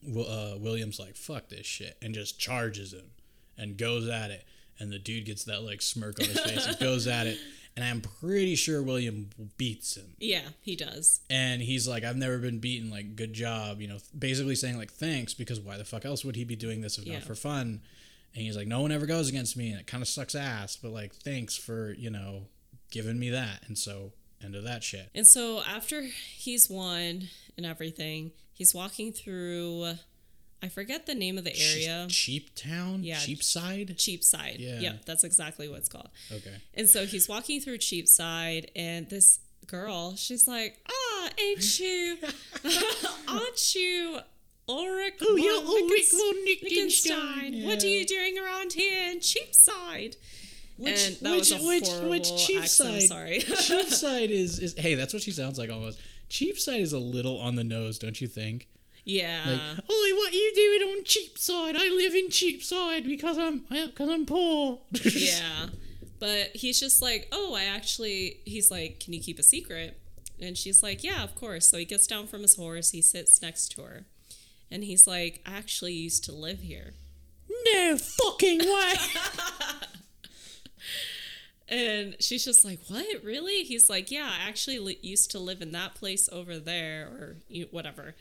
uh, 0.07 0.55
William's 0.59 0.99
like, 0.99 1.17
"Fuck 1.17 1.49
this 1.49 1.67
shit," 1.67 1.97
and 2.03 2.15
just 2.15 2.39
charges 2.39 2.93
him 2.93 3.11
and 3.59 3.77
goes 3.77 4.09
at 4.09 4.31
it, 4.31 4.45
and 4.79 4.91
the 4.91 4.99
dude 4.99 5.25
gets 5.27 5.45
that 5.45 5.63
like 5.63 5.83
smirk 5.83 6.19
on 6.21 6.27
his 6.27 6.41
face 6.41 6.67
and 6.67 6.79
goes 6.79 7.07
at 7.07 7.27
it, 7.27 7.39
and 7.77 7.85
I'm 7.85 8.01
pretty 8.01 8.55
sure 8.55 8.83
William 8.83 9.29
beats 9.59 9.97
him 9.97 10.15
Yeah, 10.19 10.49
he 10.63 10.75
does. 10.77 11.21
and 11.31 11.61
he's 11.63 11.87
like 11.89 12.05
i've 12.05 12.17
never 12.17 12.39
been 12.39 12.59
beaten 12.59 12.91
like 12.91 13.15
good 13.17 13.33
job 13.35 13.81
you 13.81 13.89
know 13.89 13.99
basically 14.19 14.55
saying 14.55 14.77
like 14.79 14.91
thanks 14.93 15.35
because 15.35 15.61
why 15.61 15.77
the 15.77 15.85
fuck 15.85 16.05
else 16.05 16.25
would 16.25 16.37
he 16.37 16.45
be 16.45 16.57
doing 16.57 16.81
this 16.81 16.99
if 16.99 17.05
Yeah. 17.07 17.15
not 17.15 17.23
for 17.25 17.35
fun 17.35 17.81
and 18.35 18.43
he's 18.45 18.57
like 18.57 18.67
no 18.67 18.81
one 18.81 18.93
ever 18.93 19.07
goes 19.07 19.29
against 19.29 19.57
me 19.57 19.71
and 19.71 19.81
it 19.81 19.87
kind 19.87 20.03
of 20.03 20.09
sucks 20.09 20.35
ass 20.35 20.77
but 20.77 20.91
like 20.91 21.15
thanks 21.15 21.57
for 21.57 21.93
you 21.93 22.11
know 22.11 22.47
giving 22.91 23.19
me 23.19 23.31
that 23.31 23.63
and 23.67 23.77
so 23.79 24.13
end 24.45 24.55
of 24.55 24.65
that 24.65 24.83
shit 24.83 25.09
And 25.15 25.27
so 25.27 25.63
after 25.63 26.03
he's 26.37 26.69
won 26.69 27.29
and 27.57 27.65
everything, 27.67 28.33
he's 28.53 28.75
walking 28.75 29.13
through 29.13 29.95
I 30.65 30.69
forget 30.69 31.07
the 31.07 31.15
name 31.15 31.39
of 31.39 31.45
the 31.45 31.57
area. 31.57 32.07
cheap 32.09 32.55
town 32.55 33.03
Yeah. 33.05 33.19
cheapside 33.19 33.97
Cheapside. 33.99 34.57
Yeah. 34.59 34.81
Yep, 34.81 35.05
that's 35.07 35.25
exactly 35.25 35.69
what 35.69 35.79
it's 35.79 35.89
called. 35.89 36.09
okay 36.33 36.57
And 36.75 36.89
so 36.89 37.05
he's 37.07 37.29
walking 37.29 37.61
through 37.61 37.79
Cheapside, 37.79 38.71
and 38.77 39.09
this 39.09 39.39
girl, 39.67 40.15
she's 40.17 40.47
like, 40.49 40.77
"Ah, 40.91 41.31
ain't 41.41 41.79
you? 41.81 42.19
aren't 43.29 43.75
you 43.75 44.19
Ulrich? 44.73 45.15
Oh, 45.21 45.37
you're 45.37 45.63
Ulrich 45.65 46.13
Lichtenstein? 46.13 46.19
von 46.19 46.45
Lichtenstein, 46.45 47.65
What 47.65 47.85
are 47.85 47.89
you 47.89 48.07
doing 48.07 48.39
around 48.39 48.73
here 48.73 49.11
in 49.11 49.21
Cheapside?" 49.21 50.17
Which- 50.77 51.07
and 51.07 51.17
that 51.17 51.31
which- 51.33 51.51
was 51.51 51.53
a 51.53 52.03
which- 52.09 52.11
which. 52.11 52.47
Cheapside? 52.47 53.03
Sorry. 53.03 53.41
cheapside 53.69 54.31
is, 54.31 54.59
is 54.59 54.75
hey 54.77 54.95
that's 54.95 55.13
what 55.13 55.23
she 55.23 55.31
sounds 55.31 55.59
like 55.59 55.71
almost 55.71 55.99
cheapside 56.29 56.81
is 56.81 56.93
a 56.93 56.99
little 56.99 57.39
on 57.39 57.57
the 57.57 57.65
nose 57.65 57.99
don't 57.99 58.21
you 58.21 58.27
think 58.27 58.69
yeah. 59.05 59.43
Like, 59.47 59.61
Ollie, 59.91 60.13
what 60.13 60.33
you 60.33 60.53
doing 60.55 60.83
on 60.97 61.05
Cheapside? 61.05 61.77
I 61.77 61.89
live 61.89 62.15
in 62.15 62.31
Cheapside 62.31 63.05
because 63.05 63.37
I'm 63.37 63.65
because 63.69 64.09
I'm 64.09 64.27
poor. 64.27 64.79
yeah. 65.05 65.67
But 66.21 66.51
he's 66.55 66.79
just 66.79 67.03
like, 67.03 67.27
oh, 67.33 67.55
I 67.55 67.65
actually, 67.65 68.41
he's 68.45 68.71
like, 68.71 69.01
can 69.01 69.13
you 69.13 69.21
keep 69.21 69.41
a 69.41 69.43
secret? 69.43 69.99
And 70.41 70.57
she's 70.57 70.81
like, 70.83 71.03
yeah, 71.03 71.25
of 71.25 71.35
course. 71.35 71.69
So 71.69 71.79
he 71.79 71.85
gets 71.85 72.07
down 72.07 72.29
from 72.29 72.43
his 72.43 72.55
horse, 72.55 72.91
he 72.91 73.03
sits 73.03 73.43
next 73.43 73.73
to 73.73 73.83
her, 73.83 74.05
and 74.73 74.85
he's 74.85 75.07
like, 75.07 75.43
I 75.47 75.57
actually 75.57 75.93
used 75.93 76.25
to 76.25 76.33
live 76.33 76.61
here. 76.61 76.95
no 77.73 77.97
fucking 77.99 78.61
way. 78.61 78.95
And 81.73 82.17
she's 82.21 82.45
just 82.45 82.67
like, 82.67 82.81
what? 82.89 83.25
Really? 83.25 83.65
He's 83.65 83.89
like, 83.89 84.11
yeah, 84.11 84.31
I 84.31 84.47
actually 84.47 84.79
li- 84.79 84.99
used 85.01 85.31
to 85.31 85.39
live 85.39 85.63
in 85.63 85.73
that 85.73 85.95
place 85.95 86.29
over 86.31 86.59
there, 86.59 87.07
or 87.07 87.37
you, 87.49 87.67
whatever. 87.71 88.15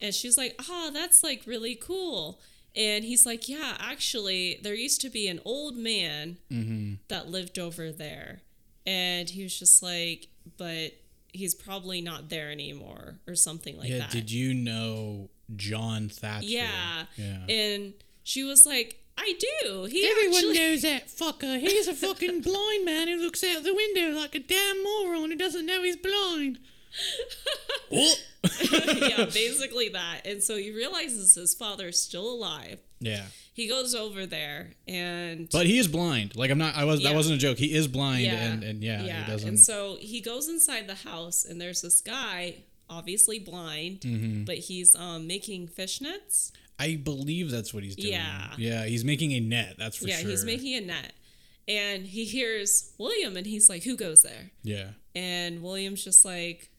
And 0.00 0.12
she's 0.12 0.36
like, 0.36 0.56
oh, 0.68 0.90
that's 0.92 1.22
like 1.22 1.44
really 1.46 1.76
cool. 1.76 2.40
And 2.74 3.04
he's 3.04 3.24
like, 3.24 3.48
yeah, 3.48 3.76
actually, 3.78 4.58
there 4.64 4.74
used 4.74 5.00
to 5.02 5.10
be 5.10 5.28
an 5.28 5.40
old 5.44 5.76
man 5.76 6.38
mm-hmm. 6.50 6.94
that 7.06 7.28
lived 7.28 7.60
over 7.60 7.92
there. 7.92 8.40
And 8.84 9.30
he 9.30 9.44
was 9.44 9.56
just 9.56 9.84
like, 9.84 10.26
but 10.58 10.94
he's 11.32 11.54
probably 11.54 12.00
not 12.00 12.28
there 12.28 12.50
anymore, 12.50 13.18
or 13.28 13.36
something 13.36 13.78
like 13.78 13.88
yeah, 13.88 13.98
that. 13.98 14.10
did 14.10 14.32
you 14.32 14.52
know 14.52 15.30
John 15.56 16.08
Thatcher? 16.08 16.46
Yeah. 16.46 17.04
Yeah. 17.16 17.46
And 17.48 17.94
she 18.22 18.44
was 18.44 18.66
like, 18.66 18.96
I 19.18 19.34
do. 19.62 19.84
He 19.84 20.06
Everyone 20.06 20.34
actually- 20.36 20.54
knows 20.58 20.82
that 20.82 21.08
fucker. 21.08 21.58
He's 21.60 21.88
a 21.88 21.94
fucking 21.94 22.40
blind 22.40 22.84
man 22.84 23.08
who 23.08 23.16
looks 23.16 23.44
out 23.44 23.62
the 23.62 23.74
window 23.74 24.18
like 24.18 24.34
a 24.34 24.40
damn 24.40 24.82
moron 24.82 25.30
who 25.30 25.36
doesn't 25.36 25.66
know 25.66 25.82
he's 25.82 25.96
blind. 25.96 26.58
oh. 27.92 28.14
yeah, 28.62 29.24
basically 29.32 29.90
that. 29.90 30.22
And 30.24 30.42
so 30.42 30.56
he 30.56 30.70
realizes 30.70 31.34
his 31.34 31.54
father's 31.54 32.00
still 32.00 32.28
alive. 32.28 32.78
Yeah. 33.00 33.26
He 33.52 33.68
goes 33.68 33.94
over 33.94 34.26
there 34.26 34.72
and 34.88 35.48
But 35.50 35.66
he 35.66 35.78
is 35.78 35.86
blind. 35.88 36.36
Like 36.36 36.50
I'm 36.50 36.58
not 36.58 36.76
I 36.76 36.84
was 36.84 37.02
that 37.02 37.14
wasn't 37.14 37.36
a 37.36 37.38
joke. 37.38 37.58
He 37.58 37.74
is 37.74 37.88
blind 37.88 38.22
yeah, 38.24 38.32
and 38.52 38.64
and 38.64 38.82
yeah, 38.82 39.02
yeah. 39.02 39.24
he 39.24 39.30
doesn't 39.30 39.48
And 39.48 39.58
so 39.58 39.96
he 40.00 40.20
goes 40.20 40.48
inside 40.48 40.86
the 40.86 40.94
house 40.94 41.44
and 41.44 41.60
there's 41.60 41.82
this 41.82 42.00
guy, 42.00 42.56
obviously 42.90 43.38
blind, 43.38 44.00
Mm-hmm. 44.00 44.44
but 44.44 44.56
he's 44.58 44.94
um, 44.96 45.26
making 45.26 45.68
fishnets. 45.68 46.52
I 46.78 46.96
believe 46.96 47.50
that's 47.50 47.72
what 47.72 47.82
he's 47.84 47.96
doing. 47.96 48.12
Yeah. 48.14 48.48
Yeah, 48.58 48.84
he's 48.86 49.04
making 49.04 49.32
a 49.32 49.40
net, 49.40 49.76
that's 49.78 49.96
for 49.98 50.06
yeah, 50.08 50.16
sure. 50.16 50.24
Yeah, 50.24 50.30
he's 50.30 50.44
making 50.44 50.74
a 50.76 50.80
net. 50.80 51.12
And 51.68 52.06
he 52.06 52.24
hears 52.24 52.92
William 52.98 53.36
and 53.36 53.46
he's 53.46 53.68
like, 53.68 53.84
Who 53.84 53.96
goes 53.96 54.22
there? 54.22 54.50
Yeah. 54.62 54.88
And 55.14 55.62
William's 55.62 56.02
just 56.02 56.24
like, 56.24 56.70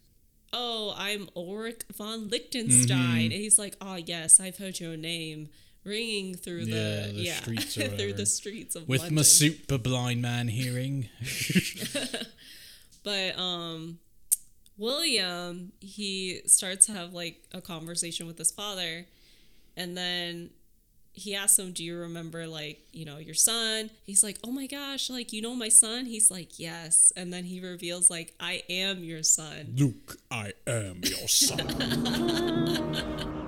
Oh, 0.54 0.94
I'm 0.98 1.30
Ulrich 1.36 1.84
von 1.96 2.28
Lichtenstein. 2.30 3.24
And 3.26 3.32
he's 3.32 3.58
like, 3.60 3.76
Oh, 3.80 3.96
yes, 3.96 4.40
I've 4.40 4.58
heard 4.58 4.80
your 4.82 4.98
name 4.98 5.48
ringing 5.86 6.36
through 6.36 6.62
Yeah, 6.64 7.08
the, 7.08 7.14
the 7.14 7.22
yeah, 7.22 7.34
streets 7.36 7.74
through 7.98 8.14
the 8.14 8.26
streets 8.26 8.76
of 8.76 8.88
With 8.90 9.02
London. 9.02 9.16
my 9.16 9.22
super 9.22 9.78
blind 9.78 10.22
man 10.22 10.48
hearing. 10.50 11.08
But 13.04 13.38
um 13.40 13.98
William, 14.82 15.72
he 15.80 16.42
starts 16.48 16.88
to 16.88 16.92
have 16.92 17.14
like 17.14 17.44
a 17.54 17.62
conversation 17.62 18.26
with 18.26 18.40
his 18.40 18.52
father 18.52 19.06
and 19.78 19.96
then 19.96 20.50
he 21.14 21.36
asks 21.36 21.60
him, 21.60 21.72
Do 21.72 21.84
you 21.84 22.00
remember 22.00 22.48
like, 22.48 22.88
you 22.92 23.06
know, 23.06 23.18
your 23.18 23.36
son? 23.36 23.92
He's 24.04 24.24
like, 24.24 24.40
Oh 24.44 24.52
my 24.52 24.66
gosh, 24.66 25.12
like 25.12 25.34
you 25.34 25.42
know 25.42 25.54
my 25.54 25.70
son? 25.70 26.06
He's 26.06 26.32
like, 26.32 26.58
Yes. 26.58 27.14
And 27.16 27.32
then 27.32 27.44
he 27.44 27.62
reveals 27.62 28.10
like, 28.10 28.34
I 28.40 28.64
am 28.70 29.04
your 29.04 29.22
son. 29.22 29.76
Luke, 29.78 30.18
I 30.32 30.54
am 30.66 31.02
your 31.04 31.28
son. 31.28 31.68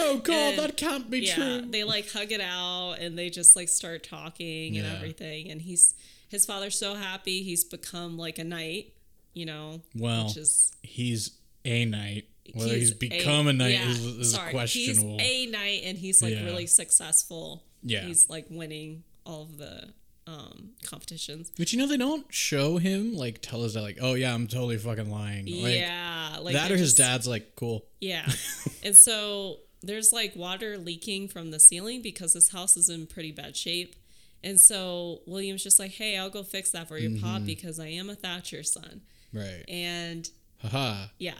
Oh 0.00 0.18
god, 0.24 0.34
And, 0.34 0.58
that 0.58 0.76
can't 0.76 1.10
be 1.10 1.20
yeah, 1.20 1.34
true. 1.34 1.62
they 1.70 1.84
like 1.84 2.10
hug 2.10 2.32
it 2.32 2.40
out 2.40 2.94
and 3.00 3.18
they 3.18 3.30
just 3.30 3.56
like 3.56 3.68
start 3.68 4.04
talking 4.04 4.76
and 4.78 4.86
everything. 4.86 5.50
And 5.50 5.60
he's 5.60 5.94
his 6.28 6.46
father's 6.46 6.78
so 6.78 6.94
happy 6.94 7.42
he's 7.42 7.64
become 7.64 8.16
like 8.18 8.38
a 8.38 8.44
knight, 8.44 8.92
you 9.34 9.46
know. 9.46 9.80
Well, 9.94 10.26
which 10.28 10.36
is 10.36 10.72
he's 10.82 11.32
a 11.64 11.84
knight. 11.84 12.26
Whether 12.54 12.74
he's, 12.74 12.92
a- 12.92 12.96
become 12.96 13.46
a, 13.48 13.52
knight 13.52 13.72
yeah, 13.74 13.88
is, 13.90 14.04
is 14.04 14.32
sorry, 14.32 14.52
questionable. 14.52 15.18
He's 15.18 15.48
a 15.48 15.50
knight 15.50 15.82
and 15.84 15.98
he's 15.98 16.22
like 16.22 16.32
Yeah. 16.34 16.44
really 16.44 16.66
successful. 16.66 17.62
Yeah. 17.82 18.00
he's 18.02 18.28
like 18.30 18.46
winning 18.50 19.04
all 19.26 19.42
of 19.42 19.56
the 19.58 19.90
um 20.26 20.70
competitions. 20.84 21.50
but 21.56 21.72
you 21.72 21.78
know 21.78 21.86
they 21.86 21.96
don't 21.96 22.26
show 22.28 22.76
him 22.76 23.14
like 23.14 23.40
tell 23.40 23.64
us 23.64 23.72
that 23.74 23.80
like 23.82 23.96
oh 24.00 24.12
yeah 24.14 24.34
I'm 24.34 24.46
totally 24.46 24.76
fucking 24.76 25.10
lying. 25.10 25.46
Like, 25.46 25.76
yeah, 25.76 26.36
like 26.40 26.54
that 26.54 26.70
or 26.70 26.76
his 26.76 26.94
dad's 26.94 27.26
like 27.26 27.54
cool. 27.56 27.84
Yeah. 28.00 28.28
and 28.82 28.94
so 28.96 29.58
there's 29.82 30.12
like 30.12 30.34
water 30.36 30.76
leaking 30.78 31.28
from 31.28 31.50
the 31.50 31.60
ceiling 31.60 32.02
because 32.02 32.32
this 32.32 32.50
house 32.50 32.76
is 32.76 32.88
in 32.88 33.06
pretty 33.06 33.32
bad 33.32 33.56
shape. 33.56 33.94
And 34.42 34.60
so 34.60 35.20
William's 35.26 35.62
just 35.64 35.78
like, 35.80 35.92
hey, 35.92 36.16
I'll 36.16 36.30
go 36.30 36.42
fix 36.42 36.70
that 36.72 36.88
for 36.88 36.96
your 36.98 37.10
Mm-hmm. 37.10 37.24
pop 37.24 37.44
because 37.44 37.80
I 37.80 37.88
am 37.88 38.08
a 38.10 38.14
Thatcher 38.14 38.62
son. 38.62 39.00
Right. 39.32 39.64
And 39.68 40.28
Haha. 40.62 41.06
yeah. 41.18 41.34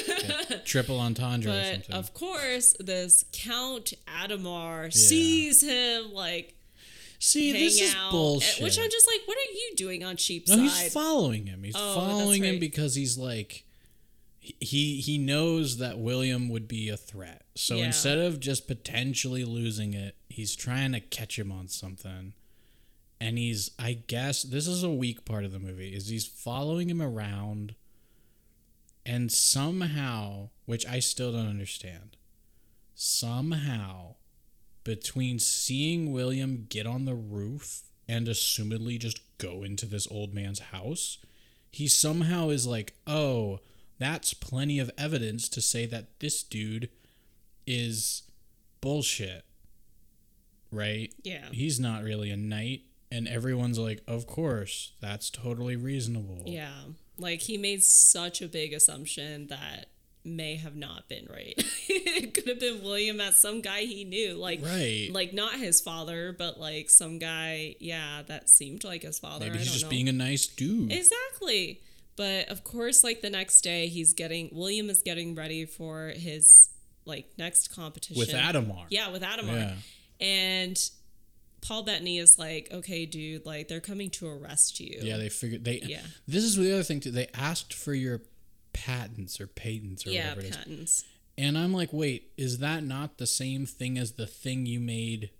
Triple 0.64 0.98
entendre 1.00 1.50
or 1.50 1.54
but 1.54 1.72
something. 1.74 1.94
of 1.94 2.14
course, 2.14 2.74
this 2.80 3.24
Count 3.32 3.92
Adhemar 4.22 4.92
sees 4.92 5.62
him 5.62 6.12
like 6.12 6.54
See, 7.18 7.52
this 7.52 7.80
is 7.80 7.94
out. 7.94 8.10
bullshit. 8.10 8.62
Which 8.62 8.78
I'm 8.78 8.90
just 8.90 9.06
like, 9.06 9.20
what 9.26 9.36
are 9.38 9.52
you 9.52 9.72
doing 9.76 10.04
on 10.04 10.16
Cheapside? 10.16 10.56
No, 10.58 10.62
he's 10.64 10.92
following 10.92 11.46
him. 11.46 11.62
He's 11.62 11.74
Oh, 11.76 11.94
following 11.94 12.42
that's 12.42 12.54
him 12.54 12.60
because 12.60 12.94
he's 12.94 13.16
like 13.16 13.64
he 14.60 15.00
he 15.00 15.18
knows 15.18 15.78
that 15.78 15.98
William 15.98 16.48
would 16.48 16.68
be 16.68 16.88
a 16.88 16.96
threat. 16.96 17.44
So 17.54 17.76
Yeah. 17.76 17.86
instead 17.86 18.18
of 18.18 18.40
just 18.40 18.66
potentially 18.66 19.44
losing 19.44 19.94
it, 19.94 20.16
he's 20.28 20.54
trying 20.56 20.92
to 20.92 21.00
catch 21.00 21.38
him 21.38 21.50
on 21.52 21.68
something. 21.68 22.34
And 23.20 23.38
he's 23.38 23.70
I 23.78 23.94
guess 23.94 24.42
this 24.42 24.66
is 24.66 24.82
a 24.82 24.90
weak 24.90 25.24
part 25.24 25.44
of 25.44 25.52
the 25.52 25.58
movie 25.58 25.94
is 25.94 26.08
he's 26.08 26.26
following 26.26 26.90
him 26.90 27.00
around 27.02 27.74
and 29.04 29.30
somehow, 29.30 30.50
which 30.64 30.84
I 30.86 30.98
still 30.98 31.32
don't 31.32 31.48
understand. 31.48 32.16
Somehow 32.94 34.14
between 34.84 35.38
seeing 35.38 36.12
William 36.12 36.66
get 36.68 36.86
on 36.86 37.04
the 37.04 37.14
roof 37.14 37.82
and 38.08 38.26
assumedly 38.26 38.98
just 38.98 39.20
go 39.38 39.62
into 39.62 39.86
this 39.86 40.06
old 40.10 40.32
man's 40.34 40.58
house, 40.58 41.18
he 41.70 41.88
somehow 41.88 42.48
is 42.50 42.66
like, 42.66 42.94
oh, 43.06 43.60
that's 43.98 44.34
plenty 44.34 44.78
of 44.78 44.90
evidence 44.98 45.48
to 45.50 45.60
say 45.60 45.86
that 45.86 46.20
this 46.20 46.42
dude 46.42 46.88
is 47.66 48.22
bullshit. 48.80 49.44
Right? 50.72 51.12
Yeah. 51.22 51.46
He's 51.52 51.78
not 51.80 52.02
really 52.02 52.30
a 52.30 52.36
knight. 52.36 52.82
And 53.10 53.28
everyone's 53.28 53.78
like, 53.78 54.02
of 54.06 54.26
course, 54.26 54.92
that's 55.00 55.30
totally 55.30 55.76
reasonable. 55.76 56.42
Yeah. 56.44 56.72
Like 57.18 57.40
he 57.40 57.56
made 57.56 57.82
such 57.82 58.42
a 58.42 58.48
big 58.48 58.72
assumption 58.72 59.46
that 59.46 59.86
may 60.24 60.56
have 60.56 60.74
not 60.74 61.08
been 61.08 61.26
right. 61.30 61.54
it 61.88 62.34
could 62.34 62.48
have 62.48 62.58
been 62.60 62.82
William 62.82 63.20
as 63.20 63.36
some 63.36 63.60
guy 63.60 63.82
he 63.82 64.04
knew. 64.04 64.34
Like 64.34 64.60
Right. 64.62 65.08
like 65.12 65.32
not 65.32 65.54
his 65.54 65.80
father, 65.80 66.34
but 66.36 66.58
like 66.58 66.90
some 66.90 67.18
guy, 67.18 67.76
yeah, 67.78 68.22
that 68.26 68.50
seemed 68.50 68.82
like 68.82 69.02
his 69.02 69.20
father. 69.20 69.46
Maybe 69.46 69.58
he's 69.58 69.72
just 69.72 69.84
know. 69.84 69.90
being 69.90 70.08
a 70.08 70.12
nice 70.12 70.46
dude. 70.48 70.92
Exactly. 70.92 71.80
But 72.16 72.48
of 72.48 72.64
course, 72.64 73.04
like 73.04 73.20
the 73.20 73.30
next 73.30 73.60
day 73.60 73.88
he's 73.88 74.14
getting 74.14 74.48
William 74.52 74.88
is 74.88 75.02
getting 75.02 75.34
ready 75.34 75.66
for 75.66 76.08
his 76.08 76.70
like 77.04 77.26
next 77.38 77.74
competition. 77.74 78.18
with 78.18 78.30
Adhemar. 78.30 78.86
Yeah, 78.88 79.10
with 79.10 79.22
Adhemar. 79.22 79.54
Yeah. 79.54 80.26
And 80.26 80.90
Paul 81.60 81.82
Bettany 81.82 82.18
is 82.18 82.38
like, 82.38 82.68
okay, 82.72 83.06
dude, 83.06 83.44
like 83.44 83.68
they're 83.68 83.80
coming 83.80 84.10
to 84.10 84.28
arrest 84.28 84.80
you. 84.80 84.98
Yeah, 85.02 85.16
they 85.16 85.28
figured 85.28 85.64
they. 85.64 85.80
Yeah. 85.84 86.02
This 86.26 86.44
is 86.44 86.56
the 86.56 86.72
other 86.72 86.82
thing 86.82 87.00
too. 87.00 87.10
They 87.10 87.28
asked 87.34 87.74
for 87.74 87.92
your 87.92 88.22
patents 88.72 89.40
or 89.40 89.46
patents 89.46 90.06
or 90.06 90.10
yeah, 90.10 90.30
whatever 90.30 90.40
it 90.40 90.50
is, 90.50 90.56
patents. 90.56 91.04
and 91.38 91.56
I'm 91.58 91.72
like, 91.72 91.92
wait, 91.92 92.30
is 92.36 92.58
that 92.58 92.84
not 92.84 93.18
the 93.18 93.26
same 93.26 93.66
thing 93.66 93.98
as 93.98 94.12
the 94.12 94.26
thing 94.26 94.66
you 94.66 94.80
made 94.80 95.30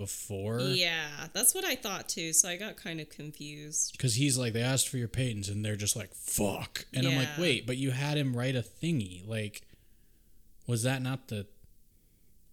before? 0.00 0.58
Yeah, 0.60 1.06
that's 1.32 1.54
what 1.54 1.64
I 1.64 1.76
thought 1.76 2.08
too. 2.08 2.32
So 2.32 2.48
I 2.48 2.56
got 2.56 2.76
kind 2.76 3.00
of 3.00 3.08
confused. 3.10 3.92
Because 3.92 4.14
he's 4.16 4.36
like, 4.36 4.52
they 4.52 4.62
asked 4.62 4.88
for 4.88 4.96
your 4.96 5.06
patents, 5.08 5.48
and 5.48 5.64
they're 5.64 5.76
just 5.76 5.94
like, 5.94 6.12
fuck. 6.14 6.86
And 6.92 7.06
I'm 7.06 7.16
like, 7.16 7.28
wait, 7.38 7.66
but 7.66 7.76
you 7.76 7.90
had 7.92 8.16
him 8.18 8.36
write 8.36 8.56
a 8.56 8.62
thingy. 8.62 9.26
Like, 9.26 9.62
was 10.66 10.82
that 10.82 11.02
not 11.02 11.28
the? 11.28 11.46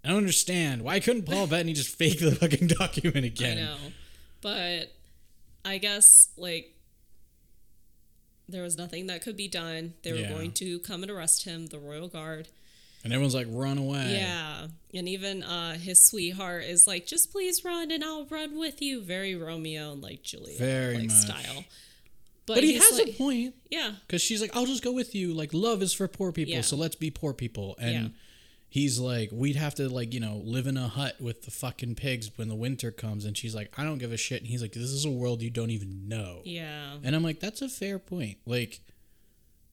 I 0.04 0.10
don't 0.10 0.18
understand. 0.18 0.84
Why 0.84 1.00
couldn't 1.00 1.24
Paul 1.26 1.48
Bettany 1.52 1.74
just 1.74 1.96
fake 1.96 2.20
the 2.20 2.32
fucking 2.36 2.68
document 2.68 3.26
again? 3.26 3.58
I 3.58 3.62
know. 3.62 3.78
But 4.42 4.92
I 5.66 5.80
guess 5.80 6.30
like 6.38 6.74
there 8.50 8.64
was 8.64 8.78
nothing 8.78 9.08
that 9.08 9.22
could 9.22 9.36
be 9.36 9.48
done. 9.48 9.94
They 10.04 10.14
were 10.14 10.20
Yeah. 10.20 10.30
going 10.30 10.52
to 10.54 10.80
come 10.80 11.02
and 11.04 11.12
arrest 11.12 11.44
him, 11.44 11.68
the 11.68 11.80
royal 11.80 12.08
guard. 12.08 12.48
And 13.08 13.14
everyone's 13.14 13.36
like, 13.36 13.48
run 13.50 13.78
away. 13.78 14.18
Yeah. 14.20 14.68
And 14.94 15.08
even 15.10 15.44
uh 15.44 15.78
his 15.78 16.06
sweetheart 16.06 16.64
is 16.66 16.88
like, 16.88 17.06
just 17.08 17.32
please 17.32 17.64
run 17.64 17.92
and 17.92 18.04
I'll 18.04 18.26
run 18.26 18.58
with 18.60 18.82
you. 18.82 19.02
Very 19.02 19.36
Romeo 19.36 19.94
and 19.94 20.02
like 20.02 20.24
Juliet 20.24 20.58
Very 20.60 20.96
like 20.98 21.08
much. 21.08 21.16
style. 21.18 21.64
But, 22.46 22.56
But 22.56 22.64
he 22.64 22.76
has 22.78 22.98
like, 23.00 23.10
a 23.10 23.12
point. 23.14 23.56
Yeah. 23.70 23.92
Because 24.08 24.22
she's 24.22 24.42
like, 24.42 24.56
I'll 24.56 24.66
just 24.66 24.84
go 24.84 24.92
with 24.94 25.14
you. 25.14 25.34
Like, 25.34 25.54
love 25.54 25.82
is 25.82 25.92
for 25.94 26.08
poor 26.08 26.32
people, 26.32 26.54
Yeah. 26.54 26.62
so 26.62 26.78
let's 26.78 26.96
be 26.96 27.12
poor 27.12 27.34
people. 27.34 27.76
And 27.80 27.94
Yeah. 27.94 28.08
he's 28.70 29.00
like, 29.00 29.30
we'd 29.34 29.58
have 29.58 29.76
to, 29.76 29.90
like, 29.90 30.14
you 30.14 30.22
know, 30.22 30.42
live 30.46 30.66
in 30.66 30.78
a 30.78 30.88
hut 30.88 31.20
with 31.20 31.42
the 31.44 31.52
fucking 31.52 31.96
pigs 31.96 32.32
when 32.38 32.48
the 32.48 32.56
winter 32.56 32.90
comes. 32.90 33.26
And 33.26 33.38
she's 33.38 33.54
like, 33.54 33.78
I 33.78 33.84
don't 33.84 33.98
give 33.98 34.14
a 34.14 34.18
shit. 34.18 34.40
And 34.42 34.48
he's 34.50 34.62
like, 34.62 34.72
this 34.72 34.84
is 34.84 35.04
a 35.04 35.10
world 35.12 35.42
you 35.42 35.50
don't 35.50 35.72
even 35.72 36.08
know. 36.08 36.42
Yeah. 36.46 36.96
And 37.04 37.14
I'm 37.18 37.24
like, 37.24 37.42
that's 37.42 37.62
a 37.62 37.68
fair 37.68 38.00
point. 38.00 38.38
Like, 38.46 38.80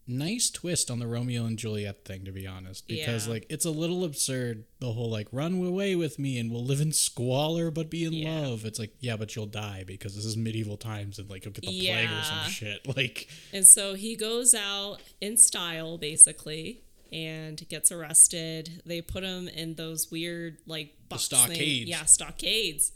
nice 0.07 0.50
twist 0.50 0.90
on 0.90 0.98
the 0.98 1.07
Romeo 1.07 1.44
and 1.46 1.59
Juliet 1.59 2.05
thing, 2.05 2.24
to 2.26 2.32
be 2.32 2.46
honest. 2.46 2.86
Because, 2.86 3.26
Yeah. 3.26 3.32
like, 3.32 3.46
it's 3.48 3.64
a 3.64 3.70
little 3.70 4.05
absurd. 4.05 4.64
The 4.78 4.92
whole, 4.92 5.09
like, 5.11 5.28
run 5.32 5.55
away 5.64 5.96
with 5.96 6.18
me 6.18 6.38
and 6.38 6.50
we'll 6.52 6.64
live 6.64 6.80
in 6.80 6.92
squalor 6.92 7.70
but 7.70 7.88
be 7.90 8.05
in 8.05 8.12
Yeah. 8.12 8.40
love. 8.48 8.64
It's 8.64 8.78
like, 8.78 8.94
yeah, 9.00 9.16
but 9.16 9.34
you'll 9.34 9.46
die 9.46 9.84
because 9.86 10.14
this 10.14 10.24
is 10.26 10.36
medieval 10.36 10.76
times 10.76 11.18
and, 11.18 11.30
like, 11.30 11.44
you'll 11.44 11.55
get 11.55 11.64
the 11.64 11.68
plague 11.80 12.11
or 12.11 12.22
some 12.24 12.50
shit. 12.50 12.86
Like, 12.96 13.28
And 13.52 13.66
so 13.66 13.94
he 13.94 14.14
goes 14.14 14.52
out 14.55 14.98
in 15.20 15.36
style, 15.38 15.96
basically, 15.98 16.82
and 17.12 17.66
gets 17.68 17.90
arrested. 17.90 18.82
They 18.84 19.00
put 19.00 19.24
him 19.24 19.48
in 19.48 19.74
those 19.76 20.11
weird, 20.11 20.59
like, 20.66 20.94
box 21.09 21.28
thing- 21.28 21.38
stockades. 21.38 21.88
Yeah, 21.90 22.05
stockades. 22.05 22.92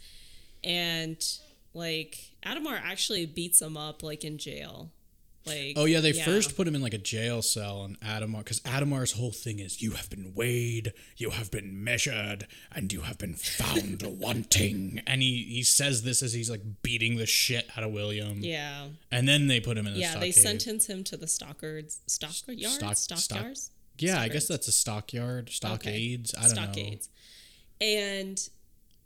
And, 0.64 1.24
like, 1.74 2.32
Adhemar 2.44 2.80
actually 2.82 3.26
beats 3.26 3.62
him 3.62 3.76
up, 3.76 4.02
like, 4.02 4.24
in 4.24 4.38
jail. 4.38 4.90
Like, 5.48 5.74
Oh 5.76 5.84
yeah, 5.86 6.00
they 6.00 6.12
first 6.12 6.56
put 6.56 6.68
him 6.68 6.74
in 6.74 6.82
like 6.82 6.94
a 6.94 6.98
jail 6.98 7.42
cell 7.42 7.82
and 7.84 7.98
Adhemar 8.00 8.38
because 8.38 8.60
Adhemar's 8.60 9.12
whole 9.12 9.32
thing 9.32 9.58
is 9.58 9.80
you 9.82 9.92
have 9.92 10.08
been 10.10 10.32
weighed, 10.34 10.92
you 11.16 11.30
have 11.30 11.50
been 11.50 11.82
measured, 11.82 12.46
and 12.72 12.92
you 12.92 13.00
have 13.02 13.18
been 13.18 13.34
found 13.34 14.02
wanting. 14.20 15.02
And 15.06 15.22
he 15.22 15.44
he 15.48 15.62
says 15.62 16.02
this 16.02 16.22
as 16.22 16.32
he's 16.32 16.50
like 16.50 16.62
beating 16.82 17.16
the 17.16 17.26
shit 17.26 17.68
out 17.76 17.84
of 17.84 17.92
William. 17.92 18.38
Yeah. 18.40 18.88
And 19.10 19.28
then 19.28 19.46
they 19.46 19.60
put 19.60 19.76
him 19.76 19.86
in 19.86 19.94
a 19.94 19.96
Yeah, 19.96 20.18
they 20.18 20.30
sentence 20.32 20.86
him 20.86 21.04
to 21.04 21.16
the 21.16 21.26
stockyards. 21.26 22.00
Stockyards? 22.06 22.74
Stock- 22.74 22.96
Stock, 22.96 23.18
stock- 23.18 23.40
yards? 23.42 23.70
Yeah, 23.98 24.20
I 24.20 24.28
guess 24.28 24.46
that's 24.46 24.68
a 24.68 24.72
stockyard, 24.72 25.50
stockades. 25.50 26.32
I 26.36 26.42
don't 26.42 26.50
stockades. 26.50 27.08
And 27.80 28.48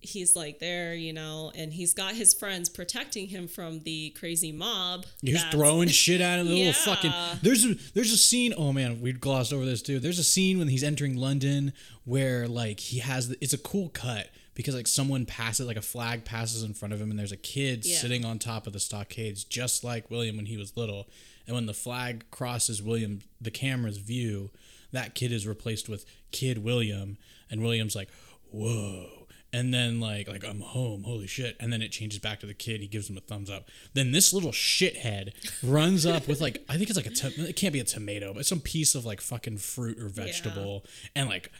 he's 0.02 0.36
like 0.36 0.58
there, 0.58 0.94
you 0.94 1.12
know, 1.12 1.50
and 1.54 1.72
he's 1.72 1.94
got 1.94 2.14
his 2.14 2.34
friends 2.34 2.68
protecting 2.68 3.28
him 3.28 3.48
from 3.48 3.80
the 3.80 4.10
crazy 4.10 4.52
mob. 4.52 5.02
know. 5.02 5.08
He 5.22 5.32
was 5.32 5.42
that's- 5.42 5.54
throwing 5.54 5.88
shit 6.04 6.20
at 6.20 6.40
him. 6.40 6.48
The 6.48 6.54
Yeah. 6.54 6.66
little 6.66 6.94
fucking 6.94 7.12
there's 7.42 7.64
a 7.64 7.74
there's 7.94 8.12
a 8.12 8.18
scene. 8.18 8.52
Oh 8.56 8.72
man, 8.72 9.00
we 9.00 9.12
glossed 9.12 9.52
over 9.52 9.64
this 9.64 9.80
too. 9.82 9.98
There's 9.98 10.18
a 10.18 10.24
scene 10.24 10.58
when 10.58 10.68
he's 10.68 10.82
entering 10.82 11.16
London 11.16 11.72
where 12.04 12.46
like 12.48 12.80
he 12.80 12.98
has 12.98 13.28
the, 13.28 13.38
it's 13.40 13.52
a 13.54 13.58
cool 13.58 13.88
cut 13.90 14.28
because 14.54 14.74
like 14.74 14.86
someone 14.86 15.24
passes 15.24 15.66
like 15.66 15.76
a 15.78 15.82
flag 15.82 16.24
passes 16.24 16.62
in 16.62 16.74
front 16.74 16.92
of 16.92 17.00
him 17.00 17.08
and 17.10 17.18
there's 17.18 17.32
a 17.32 17.36
kid 17.36 17.86
Yeah. 17.86 17.96
sitting 17.98 18.24
on 18.24 18.38
top 18.38 18.66
of 18.66 18.72
the 18.72 18.80
stockades 18.80 19.44
just 19.44 19.82
like 19.84 20.10
William 20.10 20.36
when 20.36 20.46
he 20.46 20.56
was 20.56 20.76
little. 20.76 21.08
And 21.46 21.54
when 21.54 21.66
the 21.66 21.74
flag 21.74 22.24
crosses 22.30 22.82
William 22.82 23.20
the 23.40 23.50
camera's 23.50 23.98
view, 23.98 24.50
that 24.92 25.14
kid 25.14 25.32
is 25.32 25.46
replaced 25.46 25.88
with 25.88 26.04
Kid 26.32 26.58
William 26.58 27.16
and 27.50 27.62
William's 27.62 27.96
like, 27.96 28.08
"Whoa." 28.50 29.21
And 29.54 29.72
then 29.74 30.00
like 30.00 30.28
like 30.28 30.44
I'm 30.46 30.60
home, 30.60 31.02
holy 31.04 31.26
shit! 31.26 31.56
And 31.60 31.70
then 31.70 31.82
it 31.82 31.90
changes 31.92 32.18
back 32.18 32.40
to 32.40 32.46
the 32.46 32.54
kid. 32.54 32.80
He 32.80 32.86
gives 32.86 33.10
him 33.10 33.18
a 33.18 33.20
thumbs 33.20 33.50
up. 33.50 33.68
Then 33.92 34.10
this 34.10 34.32
little 34.32 34.50
shithead 34.52 35.32
runs 35.62 36.06
up 36.06 36.26
with 36.26 36.40
like 36.40 36.64
I 36.70 36.78
think 36.78 36.88
it's 36.88 36.96
like 36.96 37.06
a 37.06 37.10
to- 37.10 37.48
it 37.48 37.56
can't 37.56 37.74
be 37.74 37.80
a 37.80 37.84
tomato, 37.84 38.32
but 38.32 38.46
some 38.46 38.60
piece 38.60 38.94
of 38.94 39.04
like 39.04 39.20
fucking 39.20 39.58
fruit 39.58 39.98
or 39.98 40.08
vegetable, 40.08 40.86
and 41.14 41.28
like 41.28 41.50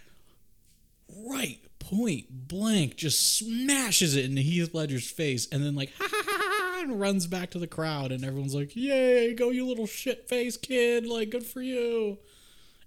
right 1.27 1.59
point 1.79 2.49
blank 2.49 2.97
just 2.97 3.37
smashes 3.37 4.17
it 4.17 4.25
in 4.25 4.37
Heath 4.37 4.73
Ledger's 4.73 5.11
face, 5.11 5.47
and 5.53 5.63
then 5.63 5.75
like 5.75 5.93
ha 5.99 6.07
ha 6.11 6.23
ha 6.25 6.39
ha, 6.39 6.81
and 6.83 6.99
runs 6.99 7.27
back 7.27 7.51
to 7.51 7.59
the 7.59 7.67
crowd, 7.67 8.11
and 8.11 8.25
everyone's 8.25 8.55
like, 8.55 8.75
"Yay, 8.75 9.35
go 9.35 9.51
you 9.51 9.67
little 9.67 9.87
shit 9.87 10.29
face 10.31 10.57
kid! 10.57 11.05
Like 11.07 11.29
good 11.31 11.45
for 11.45 11.61
you." 11.61 12.19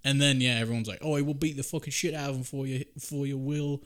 And 0.03 0.19
then 0.21 0.41
yeah, 0.41 0.57
everyone's 0.59 0.87
like, 0.87 0.99
"Oh, 1.01 1.15
I 1.15 1.21
will 1.21 1.33
beat 1.35 1.57
the 1.57 1.63
fucking 1.63 1.91
shit 1.91 2.13
out 2.15 2.31
of 2.31 2.35
him 2.37 2.43
for 2.43 2.65
you, 2.65 2.85
for 2.99 3.27
you, 3.27 3.37
Will." 3.37 3.83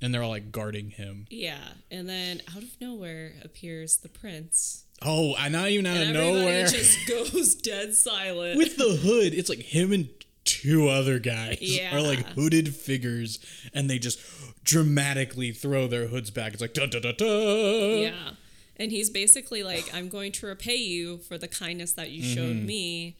And 0.00 0.14
they're 0.14 0.22
all 0.22 0.30
like 0.30 0.52
guarding 0.52 0.90
him. 0.90 1.26
Yeah, 1.30 1.58
and 1.90 2.08
then 2.08 2.40
out 2.54 2.62
of 2.62 2.80
nowhere 2.80 3.32
appears 3.44 3.96
the 3.96 4.08
prince. 4.08 4.84
Oh, 5.02 5.34
I 5.36 5.48
not 5.48 5.68
even 5.70 5.86
out 5.86 5.96
And 5.96 6.10
of 6.10 6.14
nowhere 6.14 6.66
just 6.66 7.06
goes 7.08 7.54
dead 7.56 7.94
silent. 7.94 8.56
with 8.58 8.76
the 8.76 8.90
hood. 8.96 9.34
It's 9.34 9.48
like 9.48 9.58
him 9.60 9.92
and 9.92 10.08
two 10.44 10.88
other 10.88 11.18
guys 11.18 11.58
Yeah. 11.60 11.96
are 11.96 12.00
like 12.00 12.24
hooded 12.30 12.74
figures, 12.74 13.38
and 13.74 13.90
they 13.90 13.98
just 13.98 14.18
dramatically 14.64 15.50
throw 15.52 15.88
their 15.88 16.06
hoods 16.08 16.30
back. 16.30 16.52
It's 16.52 16.60
like 16.62 16.74
da 16.74 16.86
da 16.86 17.00
da 17.00 17.12
da. 17.12 17.96
yeah. 18.02 18.30
And 18.76 18.92
he's 18.92 19.10
basically 19.10 19.64
like, 19.64 19.92
I'm 19.92 20.08
going 20.08 20.30
to 20.32 20.46
repay 20.46 20.76
you 20.76 21.18
for 21.18 21.36
the 21.38 21.48
kindness 21.48 21.94
that 21.94 22.10
you 22.12 22.22
showed 22.22 22.54
Mm-hmm. 22.56 22.66
me 22.66 23.16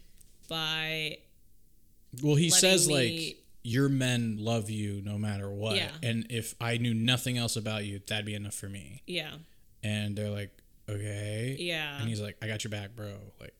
by 0.48 1.18
Well, 2.22 2.36
he 2.36 2.50
says 2.50 2.88
like 2.88 3.38
your 3.62 3.88
men 3.88 4.36
love 4.38 4.70
you 4.70 5.02
no 5.04 5.18
matter 5.18 5.50
what, 5.50 5.76
Yeah. 5.76 5.90
and 6.02 6.26
if 6.30 6.54
I 6.60 6.78
knew 6.78 6.94
nothing 6.94 7.36
else 7.38 7.56
about 7.56 7.84
you, 7.84 8.00
that'd 8.06 8.24
be 8.26 8.34
enough 8.34 8.54
for 8.54 8.68
me. 8.68 9.02
yeah. 9.06 9.32
And 9.82 10.16
they're 10.16 10.30
like, 10.30 10.50
okay, 10.88 11.56
Yeah. 11.58 11.98
And 12.00 12.08
he's 12.08 12.20
like, 12.20 12.36
I 12.42 12.48
got 12.48 12.64
your 12.64 12.70
back, 12.70 12.96
bro. 12.96 13.12
Like, 13.40 13.54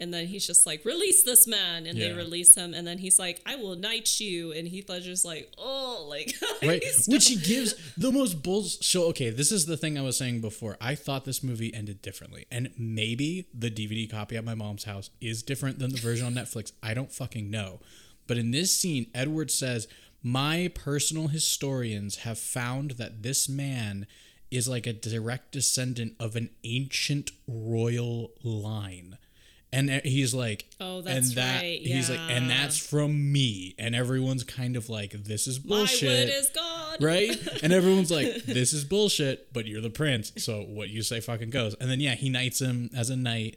And 0.00 0.12
then 0.12 0.26
he's 0.26 0.46
just 0.46 0.66
like, 0.66 0.84
release 0.84 1.22
this 1.22 1.46
man. 1.46 1.86
And 1.86 1.98
they 1.98 2.12
release 2.12 2.54
him. 2.54 2.74
And 2.74 2.86
then 2.86 2.98
he's 2.98 3.18
like, 3.18 3.40
I 3.46 3.54
will 3.56 3.76
knight 3.76 4.18
you. 4.20 4.52
And 4.52 4.66
Heath 4.68 4.88
Ledger's 4.90 5.24
like, 5.24 5.50
oh, 5.56 6.06
like, 6.10 6.34
right? 6.62 6.82
Which 7.06 7.28
he 7.28 7.36
gives 7.36 7.74
the 7.96 8.10
most 8.12 8.42
bulls. 8.42 8.84
So 8.84 9.04
okay, 9.04 9.30
this 9.30 9.52
is 9.52 9.66
the 9.66 9.76
thing 9.76 9.96
I 9.96 10.02
was 10.02 10.18
saying 10.18 10.40
before. 10.40 10.76
I 10.80 10.94
thought 10.96 11.24
this 11.24 11.42
movie 11.42 11.72
ended 11.72 12.02
differently, 12.02 12.46
and 12.50 12.70
maybe 12.76 13.46
the 13.54 13.70
DVD 13.70 14.10
copy 14.10 14.36
at 14.36 14.44
my 14.44 14.54
mom's 14.54 14.84
house 14.84 15.10
is 15.20 15.42
different 15.42 15.78
than 15.78 15.90
the 15.92 15.98
version 15.98 16.26
on 16.26 16.34
Netflix. 16.34 16.72
I 16.82 16.92
don't 16.92 17.12
fucking 17.12 17.50
know. 17.50 17.80
But 18.26 18.38
in 18.38 18.50
this 18.50 18.78
scene, 18.78 19.06
Edward 19.14 19.50
says, 19.50 19.86
"My 20.22 20.70
personal 20.74 21.28
historians 21.28 22.16
have 22.18 22.38
found 22.38 22.92
that 22.92 23.22
this 23.22 23.48
man." 23.48 24.06
Is 24.48 24.68
like 24.68 24.86
a 24.86 24.92
direct 24.92 25.50
descendant 25.50 26.14
of 26.20 26.36
an 26.36 26.50
ancient 26.62 27.32
royal 27.48 28.30
line. 28.44 29.18
And 29.72 29.90
he's 30.04 30.32
like, 30.34 30.66
Oh, 30.80 31.00
that's 31.00 31.30
and 31.30 31.36
that, 31.36 31.60
right, 31.62 31.80
He's 31.80 32.08
like, 32.08 32.20
and 32.30 32.48
that's 32.48 32.78
from 32.78 33.32
me. 33.32 33.74
And 33.76 33.96
everyone's 33.96 34.44
kind 34.44 34.76
of 34.76 34.88
like, 34.88 35.10
this 35.24 35.48
is 35.48 35.58
bullshit. 35.58 36.08
My 36.08 36.14
word 36.14 36.28
is 36.40 36.50
God. 36.54 37.02
right? 37.02 37.48
And 37.64 37.72
everyone's 37.72 38.12
like, 38.12 38.44
"This 38.44 38.72
is 38.72 38.84
bullshit," 38.84 39.52
but 39.52 39.66
you're 39.66 39.80
the 39.80 39.90
prince, 39.90 40.32
so 40.38 40.60
what 40.62 40.90
you 40.90 41.02
say 41.02 41.20
fucking 41.20 41.50
goes. 41.50 41.74
And 41.74 41.90
then 41.90 41.98
yeah, 42.00 42.14
he 42.14 42.30
knights 42.30 42.60
him 42.60 42.88
as 42.96 43.10
a 43.10 43.16
knight, 43.16 43.56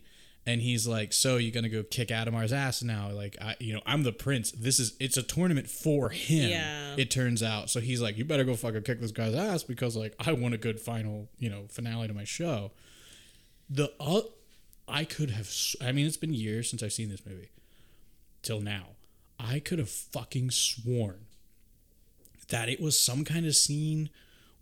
and 0.50 0.64
he's 0.64 0.88
like, 0.88 1.14
"So 1.14 1.38
you're 1.38 1.52
gonna 1.52 1.70
go 1.70 1.84
kick 1.84 2.08
Adhemar's 2.08 2.52
ass 2.52 2.82
now?" 2.82 3.12
Like, 3.12 3.38
I, 3.40 3.56
you 3.60 3.72
know, 3.72 3.82
I'm 3.86 4.02
the 4.02 4.12
prince. 4.12 4.52
This 4.52 4.80
is 4.80 4.96
it's 5.00 5.16
a 5.16 5.22
tournament 5.22 5.70
for 5.70 6.10
him. 6.10 6.50
Yeah. 6.50 6.96
It 6.98 7.12
turns 7.12 7.44
out, 7.44 7.70
so 7.70 7.80
he's 7.80 8.02
like, 8.02 8.18
"You 8.18 8.26
better 8.26 8.44
go 8.44 8.56
fucking 8.56 8.82
kick 8.82 9.00
this 9.00 9.12
guy's 9.12 9.36
ass 9.36 9.62
because 9.62 9.96
like 9.96 10.16
I 10.20 10.32
want 10.34 10.56
a 10.56 10.58
good 10.58 10.80
final, 10.80 11.30
you 11.38 11.52
know, 11.52 11.66
finale 11.70 12.08
to 12.08 12.16
my 12.16 12.24
show." 12.24 12.72
The 13.70 13.92
uh, 14.00 14.22
I 14.88 15.04
could 15.04 15.30
have. 15.30 15.52
I 15.82 15.92
mean, 15.92 16.08
it's 16.08 16.18
been 16.18 16.34
years 16.34 16.68
since 16.68 16.82
I've 16.82 16.94
seen 16.94 17.10
this 17.10 17.26
movie. 17.26 17.52
Till 18.42 18.60
now, 18.60 18.96
I 19.40 19.60
could 19.60 19.78
have 19.78 19.90
fucking 19.90 20.50
sworn 20.50 21.28
that 22.48 22.70
it 22.70 22.82
was 22.82 23.00
some 23.00 23.24
kind 23.24 23.46
of 23.46 23.56
scene 23.56 24.10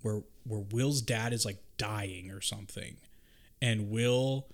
where 0.02 0.24
where 0.44 0.66
Will's 0.70 1.02
dad 1.02 1.32
is 1.32 1.46
like 1.46 1.60
dying 1.78 2.30
or 2.30 2.42
something, 2.42 2.98
and 3.62 3.90
Will 3.90 4.48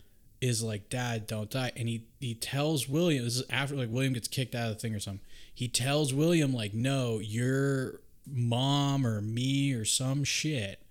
is 0.44 0.62
like, 0.62 0.90
"Dad, 0.90 1.26
don't 1.26 1.50
die," 1.50 1.72
and 1.76 1.88
he 1.88 2.06
he 2.20 2.36
tells 2.36 2.90
William 2.90 3.24
this 3.24 3.38
is 3.38 3.44
after 3.50 3.76
like 3.76 3.90
William 3.90 4.14
gets 4.14 4.28
kicked 4.28 4.54
out 4.56 4.70
of 4.70 4.76
the 4.76 4.80
thing 4.80 4.94
or 4.94 5.00
something. 5.00 5.26
He 5.54 5.68
tells 5.68 6.14
William 6.14 6.54
like, 6.54 6.74
"No, 6.74 7.20
your 7.20 8.02
mom 8.28 9.06
or 9.08 9.22
me 9.22 9.74
or 9.74 9.86
some 9.86 10.24
shit 10.24 10.82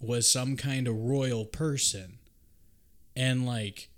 was 0.00 0.28
some 0.28 0.56
kind 0.56 0.88
of 0.88 0.96
royal 0.96 1.44
person, 1.44 2.18
and 3.16 3.46
like." 3.46 3.88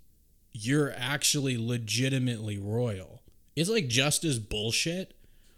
You're 0.58 0.94
actually 0.96 1.58
legitimately 1.58 2.56
royal. 2.56 3.20
It's 3.54 3.68
like 3.68 3.88
just 3.88 4.24
as 4.24 4.38
bullshit, 4.38 5.12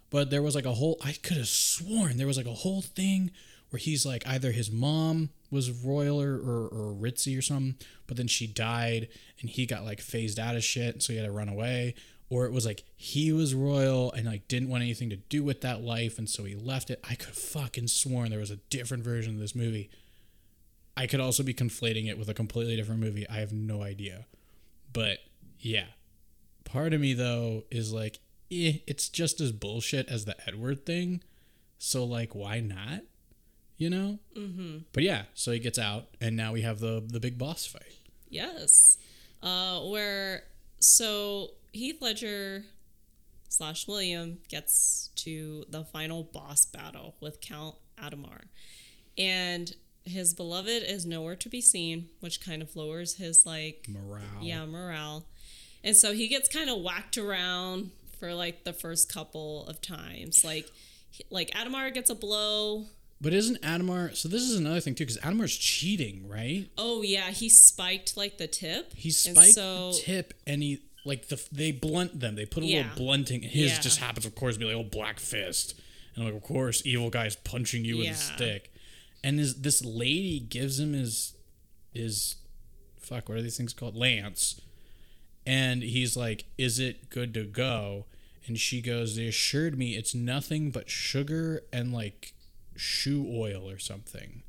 but 0.09 0.29
there 0.29 0.41
was 0.41 0.55
like 0.55 0.65
a 0.65 0.73
whole 0.73 0.97
I 1.01 1.13
could 1.13 1.37
have 1.37 1.47
sworn 1.47 2.17
there 2.17 2.27
was 2.27 2.35
like 2.35 2.45
a 2.45 2.53
whole 2.53 2.81
thing 2.81 3.31
where 3.69 3.79
he's 3.79 4.05
like 4.05 4.27
either 4.27 4.51
his 4.51 4.69
mom 4.69 5.29
was 5.51 5.71
royal 5.71 6.21
or, 6.21 6.35
or, 6.35 6.95
ritzy 6.95 7.37
or 7.37 7.41
something, 7.41 7.75
but 8.07 8.17
then 8.17 8.27
she 8.27 8.47
died 8.47 9.07
and 9.41 9.49
he 9.49 9.65
got 9.65 9.83
like 9.83 9.99
phased 9.99 10.39
out 10.39 10.55
of 10.55 10.63
shit, 10.63 11.01
so 11.01 11.13
he 11.13 11.19
had 11.19 11.25
to 11.25 11.31
run 11.31 11.49
away. 11.49 11.95
Or 12.29 12.45
it 12.45 12.51
was 12.51 12.65
like 12.65 12.83
he 12.95 13.31
was 13.31 13.55
royal 13.55 14.11
and 14.11 14.27
like 14.27 14.47
didn't 14.47 14.69
want 14.69 14.83
anything 14.83 15.09
to 15.09 15.15
do 15.15 15.43
with 15.43 15.61
that 15.61 15.81
life, 15.81 16.19
and 16.19 16.29
so 16.29 16.43
he 16.43 16.55
left 16.55 16.91
it. 16.91 17.03
I 17.09 17.15
could 17.15 17.35
fucking 17.35 17.87
sworn 17.87 18.29
there 18.29 18.39
was 18.39 18.51
a 18.51 18.57
different 18.69 19.03
version 19.03 19.33
of 19.33 19.39
this 19.39 19.55
movie. 19.55 19.89
I 20.95 21.07
could 21.07 21.19
also 21.19 21.43
be 21.43 21.53
conflating 21.53 22.07
it 22.07 22.19
with 22.19 22.29
a 22.29 22.33
completely 22.33 22.75
different 22.75 23.01
movie. 23.01 23.27
I 23.27 23.37
have 23.37 23.53
no 23.53 23.81
idea. 23.81 24.25
But 24.93 25.19
yeah, 25.59 25.85
part 26.65 26.93
of 26.93 27.01
me 27.01 27.13
though 27.13 27.63
is 27.71 27.91
like, 27.91 28.19
eh, 28.51 28.79
it's 28.85 29.09
just 29.09 29.41
as 29.41 29.51
bullshit 29.51 30.07
as 30.07 30.25
the 30.25 30.35
Edward 30.47 30.85
thing. 30.85 31.23
So 31.79 32.03
like, 32.03 32.35
why 32.35 32.59
not? 32.59 33.03
You 33.79 33.89
know. 33.89 34.19
Mm-hmm. 34.37 34.77
But 34.93 35.03
yeah, 35.03 35.23
so 35.33 35.51
he 35.51 35.57
gets 35.59 35.79
out, 35.79 36.05
and 36.21 36.35
now 36.35 36.53
we 36.53 36.61
have 36.61 36.79
the 36.79 37.03
the 37.05 37.19
big 37.19 37.37
boss 37.39 37.65
fight. 37.65 37.95
Yes. 38.29 38.97
Uh, 39.41 39.79
where 39.79 40.43
so 40.79 41.51
Heath 41.71 42.01
Ledger 42.01 42.65
slash 43.47 43.87
William 43.87 44.39
gets 44.49 45.09
to 45.15 45.65
the 45.69 45.83
final 45.85 46.23
boss 46.23 46.65
battle 46.65 47.15
with 47.21 47.41
Count 47.41 47.75
Adhemar, 47.97 48.43
and 49.17 49.73
his 50.05 50.33
beloved 50.33 50.83
is 50.83 51.05
nowhere 51.05 51.35
to 51.37 51.49
be 51.49 51.61
seen, 51.61 52.09
which 52.19 52.41
kind 52.41 52.61
of 52.61 52.75
lowers 52.75 53.15
his 53.15 53.45
like 53.45 53.87
Morale. 53.87 54.41
yeah 54.41 54.65
morale, 54.65 55.25
and 55.83 55.95
so 55.95 56.13
he 56.13 56.27
gets 56.27 56.49
kind 56.49 56.69
of 56.69 56.81
whacked 56.81 57.17
around 57.17 57.91
for 58.19 58.33
like 58.33 58.65
the 58.65 58.73
first 58.73 59.11
couple 59.11 59.65
of 59.67 59.81
times, 59.81 60.43
like 60.43 60.69
like 61.29 61.49
Adhemar 61.51 61.93
gets 61.93 62.09
a 62.09 62.15
blow. 62.15 62.85
But 63.21 63.33
isn't 63.33 63.61
Adhemar? 63.61 64.15
So 64.15 64.29
this 64.29 64.41
is 64.43 64.55
another 64.55 64.79
thing 64.79 64.95
too, 64.95 65.05
because 65.05 65.17
Adhemar's 65.17 65.55
cheating, 65.57 66.27
right? 66.27 66.69
Oh 66.77 67.01
yeah, 67.01 67.31
he 67.31 67.49
spiked 67.49 68.15
like 68.15 68.37
the 68.37 68.47
tip. 68.47 68.93
He 68.95 69.11
spiked 69.11 69.53
so, 69.53 69.91
the 69.91 69.99
tip, 69.99 70.33
and 70.47 70.63
he 70.63 70.79
like 71.05 71.27
the 71.27 71.41
they 71.51 71.71
blunt 71.71 72.19
them. 72.19 72.35
They 72.35 72.45
put 72.45 72.63
a 72.63 72.65
Yeah. 72.65 72.77
little 72.83 72.95
blunting. 73.05 73.41
His 73.41 73.71
Yeah. 73.71 73.81
just 73.81 73.97
happens, 73.99 74.25
of 74.25 74.35
course, 74.35 74.55
to 74.55 74.59
be 74.59 74.65
like 74.65 74.75
oh 74.75 74.83
black 74.83 75.19
fist, 75.19 75.75
and 76.15 76.23
I'm 76.23 76.31
like 76.33 76.41
of 76.41 76.47
course, 76.47 76.81
evil 76.85 77.09
guy's 77.09 77.35
punching 77.35 77.83
you 77.83 77.97
with 77.97 78.07
a 78.09 78.13
stick, 78.15 78.71
and 79.23 79.37
his 79.37 79.55
this 79.61 79.83
lady 79.83 80.39
gives 80.39 80.79
him 80.79 80.93
his 80.93 81.33
his 81.93 82.35
fuck 82.97 83.27
what 83.27 83.37
are 83.39 83.41
these 83.41 83.57
things 83.57 83.73
called 83.73 83.95
lance, 83.97 84.61
and 85.45 85.83
he's 85.83 86.15
like, 86.15 86.45
is 86.57 86.79
it 86.79 87.09
good 87.09 87.33
to 87.33 87.43
go? 87.43 88.05
And 88.47 88.57
she 88.59 88.81
goes, 88.81 89.15
they 89.15 89.27
assured 89.27 89.77
me 89.77 89.95
it's 89.95 90.15
nothing 90.15 90.71
but 90.71 90.89
sugar 90.89 91.63
and 91.73 91.91
like 91.93 92.33
shoe 92.79 93.25
oil 93.29 93.69
or 93.69 93.77
something. 93.77 94.43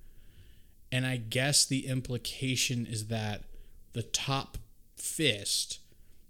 And 0.92 1.06
I 1.06 1.16
guess 1.16 1.64
the 1.64 1.86
implication 1.86 2.86
is 2.86 3.06
that 3.06 3.44
the 3.92 4.02
top 4.02 4.58
fist 4.96 5.78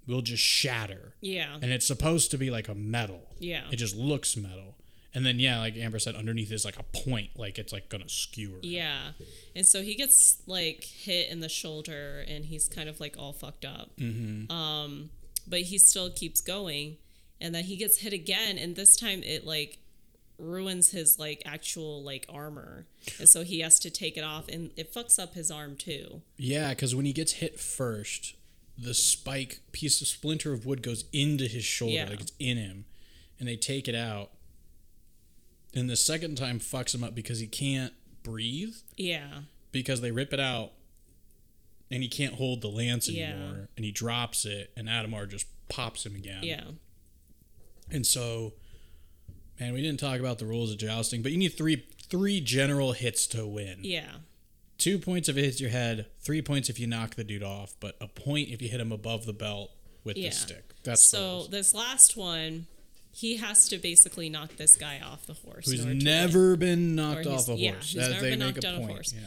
will 0.07 0.22
just 0.22 0.42
shatter. 0.42 1.14
Yeah. 1.20 1.55
And 1.62 1.72
it's 1.72 1.86
supposed 1.86 2.30
to 2.32 2.38
be 2.38 2.51
like 2.51 2.68
a 2.68 2.74
metal. 2.74 3.28
Yeah. 3.38 3.64
It 3.70 3.76
just 3.76 3.96
looks 3.96 4.36
metal. 4.36 4.76
And 5.12 5.26
then 5.26 5.40
yeah, 5.40 5.59
like 5.59 5.76
Amber 5.76 5.98
said, 5.98 6.14
underneath 6.14 6.53
is 6.53 6.64
like 6.64 6.78
a 6.78 6.84
point, 6.84 7.30
like 7.36 7.59
it's 7.59 7.72
like 7.72 7.88
gonna 7.88 8.09
skewer. 8.09 8.59
Yeah. 8.62 9.12
And 9.57 9.66
so 9.66 9.82
he 9.82 9.94
gets 9.94 10.42
like 10.46 10.84
hit 10.84 11.30
in 11.30 11.40
the 11.40 11.48
shoulder 11.48 12.24
and 12.28 12.44
he's 12.44 12.68
kind 12.68 12.88
of 12.88 13.01
like 13.01 13.16
all 13.18 13.32
fucked 13.32 13.64
up. 13.64 13.90
Mm-hmm. 13.98 14.51
Um, 14.53 15.11
but 15.48 15.61
he 15.62 15.78
still 15.78 16.11
keeps 16.11 16.40
going. 16.40 16.96
And 17.40 17.55
then 17.55 17.64
he 17.64 17.76
gets 17.76 17.98
hit 17.98 18.12
again. 18.12 18.59
And 18.59 18.76
this 18.76 18.96
time 18.96 19.22
it 19.22 19.46
like 19.46 19.78
ruins 20.41 20.91
his 20.91 21.18
like 21.18 21.43
actual 21.45 22.03
like 22.03 22.26
armor. 22.28 22.86
And 23.18 23.28
so 23.28 23.45
he 23.45 23.61
has 23.61 23.78
to 23.80 23.91
take 23.91 24.16
it 24.16 24.24
off 24.24 24.49
and 24.49 24.70
it 24.76 24.93
fucks 24.93 25.18
up 25.18 25.34
his 25.34 25.51
arm 25.51 25.76
too. 25.76 26.22
Yeah, 26.36 26.70
because 26.70 26.95
when 26.95 27.05
he 27.07 27.12
gets 27.12 27.32
hit 27.34 27.61
first, 27.61 28.34
the 28.78 28.95
spike 28.95 29.61
piece 29.72 30.01
of 30.01 30.07
splinter 30.09 30.53
of 30.53 30.64
wood 30.66 30.82
goes 30.82 31.05
into 31.12 31.47
his 31.47 31.64
shoulder, 31.64 31.95
Yeah. 31.95 32.09
like 32.09 32.20
it's 32.22 32.32
in 32.38 32.57
him, 32.57 32.86
and 33.38 33.47
they 33.47 33.57
take 33.57 33.88
it 33.88 33.95
out. 33.95 34.30
And 35.74 35.88
the 35.88 35.97
second 35.97 36.36
time 36.36 36.59
fucks 36.59 36.95
him 36.95 37.05
up 37.05 37.14
because 37.14 37.38
he 37.41 37.47
can't 37.47 37.93
breathe 38.22 38.74
Yeah. 38.97 39.43
because 39.70 40.01
they 40.01 40.11
rip 40.11 40.32
it 40.32 40.41
out, 40.41 40.72
and 41.91 42.03
he 42.03 42.09
can't 42.09 42.34
hold 42.34 42.61
the 42.62 42.68
lance 42.68 43.09
Yeah. 43.09 43.30
anymore, 43.32 43.68
and 43.76 43.84
he 43.84 43.93
drops 43.93 44.45
it, 44.47 44.72
and 44.76 44.88
Adhemar 44.88 45.28
just 45.30 45.47
pops 45.68 46.05
him 46.07 46.16
again. 46.16 46.43
Yeah. 46.43 46.64
And 47.91 48.07
so, 48.07 48.55
man, 49.61 49.72
we 49.74 49.82
didn't 49.82 50.00
talk 50.00 50.18
about 50.20 50.38
the 50.38 50.46
rules 50.46 50.70
of 50.72 50.78
jousting, 50.78 51.22
but 51.22 51.32
you 51.32 51.38
need 51.38 51.50
three 51.56 51.84
three 52.08 52.40
general 52.40 52.92
hits 52.92 53.26
to 53.28 53.46
win. 53.46 53.78
Yeah. 53.82 54.11
Two 54.78 54.98
points 54.98 55.28
if 55.28 55.36
it 55.36 55.44
hits 55.44 55.61
your 55.61 55.70
head, 55.70 56.06
three 56.20 56.40
points 56.42 56.68
if 56.70 56.80
you 56.80 56.86
knock 56.86 57.14
the 57.14 57.22
dude 57.22 57.42
off, 57.42 57.74
but 57.80 57.96
a 58.00 58.08
point 58.08 58.48
if 58.48 58.61
you 58.62 58.68
hit 58.68 58.80
him 58.80 58.90
above 58.92 59.26
the 59.26 59.32
belt 59.32 59.70
with 60.04 60.16
Yeah. 60.16 60.30
the 60.30 60.34
stick. 60.34 60.64
That's 60.82 61.02
so 61.08 61.46
this 61.50 61.74
last 61.74 62.16
one, 62.16 62.66
he 63.12 63.36
has 63.36 63.68
to 63.68 63.76
basically 63.78 64.28
knock 64.30 64.56
this 64.56 64.74
guy 64.76 64.98
off 65.00 65.26
the 65.26 65.34
horse. 65.34 65.70
Who's 65.70 65.84
never 65.84 66.56
been 66.56 66.94
knocked 66.94 67.26
off 67.26 67.48
a 67.48 67.56
he's- 67.56 67.61
yeah, 67.61 67.72
horse. 67.72 67.92
who's 67.92 67.94
That 68.02 68.11
never 68.12 68.22
they 68.22 68.30
been 68.30 68.38
make 68.38 68.54
knocked 68.54 68.64
a 68.64 68.68
on 68.68 68.74
a 68.74 68.78
point. 68.78 68.90
horse. 68.92 69.12
Yeah. 69.14 69.20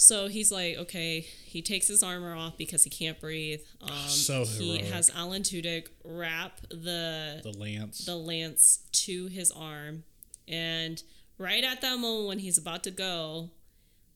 So 0.00 0.28
he's 0.28 0.52
like, 0.52 0.76
okay, 0.76 1.22
he 1.22 1.60
takes 1.60 1.88
his 1.88 2.04
armor 2.04 2.32
off 2.32 2.56
because 2.56 2.84
he 2.84 2.90
can't 2.90 3.18
breathe. 3.18 3.62
Um, 3.82 3.90
So 4.08 4.44
he 4.44 4.78
has 4.78 5.10
Alan 5.12 5.42
Tudyk 5.42 5.88
wrap 6.04 6.60
the 6.70 7.40
The 7.42 7.52
lance. 7.58 8.04
the 8.04 8.14
lance 8.14 8.78
to 8.92 9.26
his 9.26 9.50
arm, 9.50 10.04
and 10.46 11.02
right 11.36 11.64
at 11.64 11.80
that 11.80 11.98
moment 11.98 12.28
when 12.28 12.38
he's 12.38 12.58
about 12.58 12.84
to 12.84 12.92
go, 12.92 13.50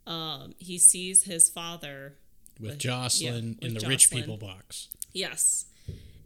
um, 0.07 0.55
he 0.59 0.79
sees 0.79 1.25
his 1.25 1.51
father. 1.51 2.15
with 2.61 2.71
with- 2.71 2.79
Jocelyn 2.79 3.57
yeah, 3.61 3.67
in 3.67 3.75
the 3.75 3.81
with 3.81 3.89
rich 3.89 4.09
people 4.11 4.37
box. 4.37 4.87
Yes, 5.13 5.65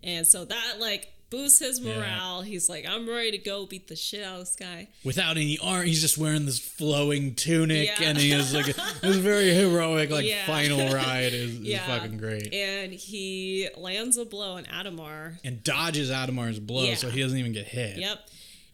and 0.05 0.27
so 0.27 0.45
that 0.45 0.75
like 0.81 1.15
boosts 1.31 1.59
his 1.59 1.81
Yeah. 1.81 1.97
morale. 1.99 2.43
He's 2.43 2.69
like, 2.69 2.87
I'm 2.87 3.09
ready 3.09 3.33
to 3.33 3.39
go 3.39 3.67
beat 3.67 3.89
the 3.89 3.97
shit 3.97 4.23
out 4.25 4.35
of 4.35 4.41
this 4.41 4.57
guy. 4.57 4.89
Without 5.05 5.37
any 5.37 5.59
arm, 5.59 5.87
he's 5.87 6.01
just 6.01 6.17
wearing 6.19 6.47
this 6.47 6.59
flowing 6.59 7.35
tunic, 7.35 7.89
Yeah. 8.01 8.09
and 8.09 8.19
he 8.19 8.33
is 8.33 8.55
like 8.55 8.67
this 8.67 9.17
very 9.17 9.53
heroic 9.55 10.11
like 10.11 10.27
Yeah. 10.27 10.47
final 10.47 10.93
ride 10.93 11.33
is, 11.35 11.61
is 11.61 11.79
fucking 11.81 12.19
great. 12.19 12.53
And 12.55 12.93
he 12.93 13.69
lands 13.77 14.17
a 14.19 14.25
blow 14.25 14.53
on 14.57 14.65
Adhemar, 14.65 15.39
and 15.45 15.63
dodges 15.65 16.11
Adhemar's 16.11 16.61
blow, 16.61 16.95
so 16.95 17.11
he 17.11 17.21
doesn't 17.23 17.39
even 17.39 17.53
get 17.53 17.67
hit. 17.67 17.99
Yep. 17.99 18.19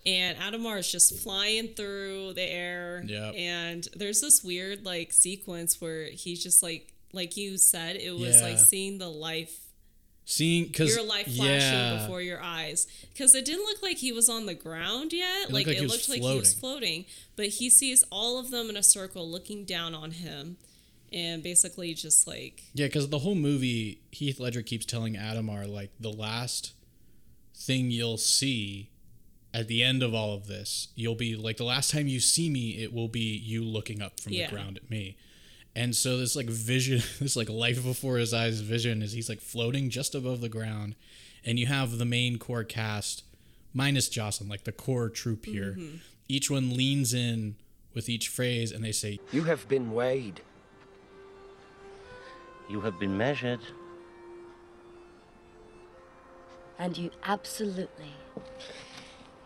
And 0.05 0.37
Adhemar 0.39 0.79
is 0.81 0.91
just 0.91 1.19
flying 1.21 1.69
through 1.69 2.33
the 2.35 2.43
air. 2.43 3.05
Yep. 3.07 3.35
And 3.37 3.89
there's 3.95 4.21
this 4.21 4.43
weird 4.43 4.85
like 4.85 5.13
sequence 5.13 5.81
where 5.81 6.07
he's 6.07 6.43
just 6.43 6.63
like 6.63 6.89
like 7.15 7.37
you 7.37 7.59
said, 7.59 7.97
it 7.97 8.11
was 8.17 8.41
like 8.43 8.59
seeing 8.59 8.99
the 8.99 9.09
life 9.09 9.55
Seeing 10.25 10.67
because 10.67 10.95
your 10.95 11.05
life 11.05 11.27
flashing 11.27 11.79
yeah, 11.79 11.99
before 12.01 12.23
your 12.23 12.41
eyes. 12.41 12.87
Because 13.13 13.35
it 13.35 13.45
didn't 13.45 13.65
look 13.65 13.83
like 13.83 13.99
he 13.99 14.13
was 14.13 14.29
on 14.29 14.47
the 14.47 14.55
ground 14.55 15.13
yet. 15.13 15.43
looked 15.43 15.53
like, 15.53 15.67
like 15.67 15.77
it 15.79 15.89
looked 15.89 16.09
like 16.09 16.23
he 16.23 16.39
was 16.39 16.55
floating. 16.55 17.05
But 17.37 17.47
he 17.47 17.69
sees 17.69 18.05
all 18.11 18.39
of 18.39 18.51
them 18.51 18.71
in 18.71 18.77
a 18.77 18.83
circle 18.83 19.29
looking 19.29 19.65
down 19.65 19.95
on 19.95 20.13
him. 20.13 20.57
And 21.13 21.43
basically 21.43 21.93
just 21.93 22.27
like 22.27 22.63
yeah, 22.73 22.87
because 22.87 23.09
the 23.11 23.19
whole 23.19 23.35
movie, 23.35 24.01
Heath 24.11 24.41
Ledger 24.41 24.63
keeps 24.63 24.87
telling 24.87 25.15
Adhemar 25.15 25.69
like 25.69 25.91
the 26.01 26.13
last 26.13 26.73
thing 27.55 27.91
you'll 27.91 28.17
see 28.17 28.89
at 29.53 29.69
the 29.69 29.83
end 29.83 30.03
of 30.03 30.15
all 30.15 30.33
of 30.33 30.47
this, 30.47 30.89
you'll 30.95 31.15
be 31.15 31.37
like 31.37 31.59
the 31.59 31.65
last 31.65 31.91
time 31.91 32.07
you 32.09 32.21
see 32.21 32.49
me, 32.49 32.83
it 32.83 32.95
will 32.95 33.09
be 33.09 33.37
you 33.37 33.63
looking 33.63 34.01
up 34.01 34.21
from 34.21 34.33
Yeah. 34.33 34.47
the 34.49 34.55
ground 34.57 34.79
at 34.79 34.89
me. 34.89 35.17
And 35.75 35.97
so 35.97 36.19
this 36.19 36.37
like 36.37 36.47
vision, 36.47 37.03
this 37.21 37.37
like 37.37 37.49
life 37.49 37.83
before 37.83 38.19
his 38.19 38.35
eyes 38.35 38.61
vision 38.61 39.03
is 39.03 39.13
he's 39.13 39.29
like 39.29 39.41
floating 39.41 39.91
just 39.91 40.15
above 40.15 40.41
the 40.41 40.49
ground, 40.49 40.95
and 41.45 41.59
you 41.59 41.67
have 41.67 41.99
the 41.99 42.05
main 42.05 42.39
core 42.39 42.65
cast 42.65 43.25
minus 43.75 44.09
Jocelyn, 44.09 44.49
like 44.49 44.65
the 44.65 44.73
core 44.73 45.09
troop 45.09 45.47
here. 45.47 45.77
Mm-hmm. 45.79 45.97
Each 46.29 46.51
one 46.51 46.77
leans 46.77 47.15
in 47.15 47.57
with 47.95 48.09
each 48.09 48.29
phrase, 48.29 48.73
and 48.73 48.85
they 48.85 48.93
say, 48.93 49.19
You 49.33 49.45
have 49.45 49.69
been 49.69 49.93
weighed. 49.93 50.41
You 52.69 52.81
have 52.83 52.99
been 52.99 53.17
measured. 53.17 53.61
And 56.79 56.97
you 56.97 57.11
absolutely 57.25 58.13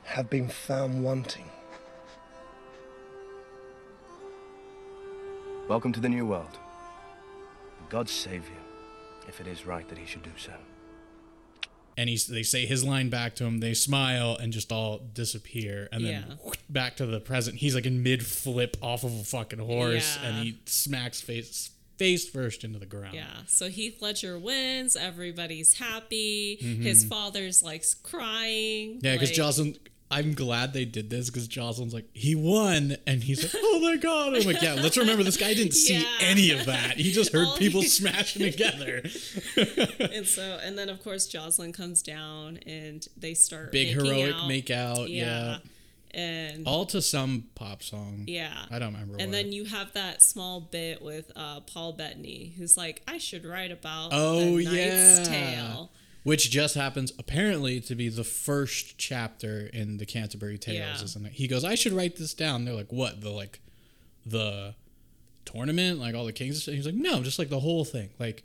Have 0.04 0.30
been 0.30 0.48
found 0.48 1.02
wanting. 1.02 1.50
Welcome 5.68 5.92
to 5.94 6.00
the 6.00 6.08
new 6.08 6.26
world. 6.26 6.58
God 7.88 8.08
save 8.08 8.44
you, 8.48 8.56
if 9.28 9.40
it 9.40 9.46
is 9.46 9.66
right 9.66 9.88
that 9.88 9.98
he 9.98 10.06
should 10.06 10.22
do 10.22 10.30
so. 10.36 10.52
and 11.98 12.10
he's 12.10 12.26
they 12.26 12.42
say 12.42 12.66
his 12.66 12.84
line 12.84 13.08
back 13.08 13.34
to 13.36 13.44
him. 13.44 13.60
They 13.60 13.72
smile 13.72 14.36
and 14.38 14.52
just 14.52 14.70
all 14.70 14.98
disappear, 14.98 15.88
and 15.90 16.04
then 16.04 16.26
Yeah. 16.28 16.52
back 16.68 16.96
to 16.98 17.06
the 17.06 17.20
present. 17.20 17.56
He's 17.56 17.74
like 17.74 17.86
in 17.86 18.02
mid 18.02 18.24
flip 18.26 18.76
off 18.82 19.02
of 19.02 19.14
a 19.18 19.24
fucking 19.24 19.60
horse, 19.60 20.18
Yeah. 20.20 20.28
and 20.28 20.44
he 20.44 20.58
smacks 20.66 21.22
face 21.22 21.70
face 21.96 22.28
first 22.28 22.64
into 22.64 22.78
the 22.78 22.84
ground. 22.84 23.14
Yeah. 23.14 23.24
So 23.46 23.70
Heath 23.70 24.02
Ledger 24.02 24.38
wins. 24.38 24.94
Everybody's 24.94 25.72
happy. 25.78 26.56
His 26.56 27.02
father's 27.06 27.62
like 27.62 27.82
crying. 28.02 28.96
Mm-hmm. 28.96 29.06
Yeah, 29.06 29.12
because 29.14 29.30
like, 29.30 29.36
Jocelyn. 29.36 29.76
I'm 30.10 30.34
glad 30.34 30.72
they 30.72 30.84
did 30.84 31.10
this 31.10 31.30
because 31.30 31.48
Jocelyn's 31.48 31.92
like 31.92 32.06
he 32.12 32.34
won, 32.36 32.96
and 33.08 33.24
he's 33.24 33.42
like, 33.42 33.60
"Oh 33.64 33.80
my 33.80 33.96
god!" 33.96 34.36
I'm 34.36 34.44
like, 34.46 34.62
"Yeah, 34.62 34.74
let's 34.74 34.96
remember 34.96 35.24
this 35.24 35.36
guy 35.36 35.52
didn't 35.52 35.74
see 35.74 35.94
Yeah. 35.94 36.04
any 36.20 36.50
of 36.52 36.66
that. 36.66 36.96
He 36.96 37.10
just 37.10 37.32
heard 37.32 37.46
All 37.48 37.56
people 37.56 37.80
he- 37.80 37.88
smashing 38.00 38.42
together." 38.52 39.02
And 39.98 40.26
so, 40.26 40.58
and 40.62 40.78
then 40.78 40.88
of 40.88 41.02
course 41.02 41.26
Jocelyn 41.26 41.72
comes 41.72 42.02
down 42.02 42.58
and 42.66 43.06
they 43.16 43.34
start 43.34 43.72
Big 43.72 43.88
heroic 43.94 44.34
out. 44.34 44.48
make 44.48 44.70
out. 44.70 45.10
Yeah. 45.10 45.58
And 46.12 46.66
all 46.66 46.86
to 46.86 47.02
some 47.02 47.48
pop 47.54 47.82
song. 47.82 48.24
yeah. 48.26 48.64
I 48.70 48.78
don't 48.78 48.94
remember. 48.94 49.16
And 49.18 49.30
what. 49.30 49.32
then 49.36 49.52
you 49.52 49.64
have 49.66 49.92
that 49.92 50.22
small 50.22 50.60
bit 50.60 51.02
with 51.02 51.30
uh, 51.36 51.60
Paul 51.60 51.92
Bettany, 51.92 52.54
who's 52.56 52.74
like, 52.76 53.02
"I 53.06 53.18
should 53.18 53.44
write 53.44 53.70
about 53.72 54.10
Oh 54.12 54.56
the 54.56 54.64
Knight's 54.64 54.76
yeah, 54.76 55.24
Tale." 55.24 55.90
Which 56.26 56.50
just 56.50 56.74
happens 56.74 57.12
apparently 57.20 57.80
to 57.80 57.94
be 57.94 58.08
the 58.08 58.24
first 58.24 58.98
chapter 58.98 59.70
in 59.72 59.98
the 59.98 60.04
Canterbury 60.06 60.58
Tales, 60.58 60.98
Yeah. 60.98 61.04
isn't 61.04 61.26
it? 61.26 61.32
He 61.32 61.46
goes, 61.46 61.62
"I 61.64 61.76
should 61.76 61.92
write 61.92 62.16
this 62.16 62.34
down." 62.34 62.64
They're 62.64 62.74
like, 62.74 62.92
"What? 62.92 63.20
The 63.20 63.30
like, 63.30 63.60
the 64.26 64.74
tournament, 65.44 66.00
like 66.00 66.14
all 66.14 66.24
the 66.24 66.32
kings?" 66.32 66.64
He's 66.66 66.84
like, 66.86 66.94
"No, 66.96 67.22
just 67.22 67.38
like 67.38 67.48
the 67.48 67.60
whole 67.60 67.84
thing." 67.84 68.10
Like 68.18 68.42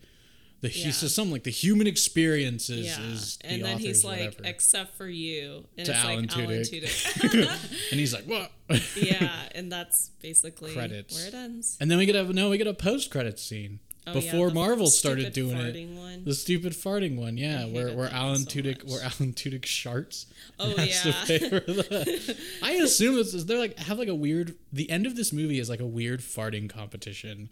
the 0.62 0.68
he 0.70 0.92
says 0.92 1.16
something 1.16 1.32
like 1.32 1.44
the 1.44 1.50
human 1.50 1.88
experience 1.88 2.70
is, 2.70 2.86
Yeah, 2.86 3.02
is 3.14 3.38
the 3.38 3.48
and 3.48 3.66
then 3.66 3.80
he's 3.80 4.04
like, 4.06 4.20
whatever. 4.20 4.44
"Except 4.46 4.96
for 4.96 5.08
you," 5.08 5.66
and 5.76 5.86
To 5.88 5.92
it's 5.92 6.00
Alan 6.04 6.28
like 6.28 6.38
Alan 6.38 6.48
Tudyk. 6.62 6.84
Tudyk. 6.84 7.68
and 7.92 8.00
he's 8.00 8.14
like, 8.14 8.26
"What?" 8.26 8.52
yeah, 8.96 9.50
and 9.56 9.72
that's 9.72 10.12
basically 10.22 10.74
Credits. 10.74 11.16
where 11.18 11.28
it 11.30 11.34
ends. 11.34 11.78
and 11.82 11.90
then 11.90 11.98
we 11.98 12.06
get 12.06 12.16
a 12.16 12.32
no, 12.32 12.52
we 12.52 12.60
get 12.60 12.68
a 12.68 12.76
post 12.76 13.10
credit 13.10 13.40
scene. 13.40 13.80
Oh, 14.12 14.20
yeah, 14.20 14.32
Before 14.32 14.47
the 14.49 14.53
Marvel 14.55 14.88
started 14.88 15.34
doing 15.34 15.57
it, 15.57 15.89
one. 15.97 16.24
the 16.26 16.34
stupid 16.34 16.74
farting 16.74 17.18
one, 17.18 17.38
yeah, 17.38 17.64
oh, 17.66 17.70
where 17.72 17.84
hated 17.86 17.97
where 17.97 18.09
Alan 18.09 18.38
so 18.39 18.49
Tudyk, 18.49 18.84
much. 18.84 18.91
where 18.91 19.01
Alan 19.03 19.34
Tudyk 19.34 19.62
sharts. 19.62 20.26
Oh, 20.59 20.70
and 20.70 20.80
has 20.80 21.01
to 21.03 21.09
yeah. 21.09 21.24
pay 21.26 21.39
for 21.49 21.59
the- 21.62 22.38
I 22.62 22.72
assume 22.74 23.16
this 23.16 23.34
is 23.34 23.45
they're 23.47 23.57
like 23.57 23.78
have 23.80 23.97
like 23.97 24.07
a 24.09 24.16
weird. 24.16 24.55
The 24.72 24.89
end 24.89 25.05
of 25.07 25.16
this 25.16 25.34
movie 25.34 25.57
is 25.59 25.70
like 25.70 25.80
a 25.80 25.86
weird 25.88 26.20
farting 26.20 26.70
competition. 26.70 27.49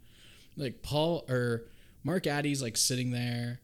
Like 0.57 0.83
Paul 0.83 1.25
or 1.29 1.63
Mark 2.03 2.27
Addy's 2.27 2.61
like 2.61 2.77
sitting 2.77 3.09
there, 3.11 3.61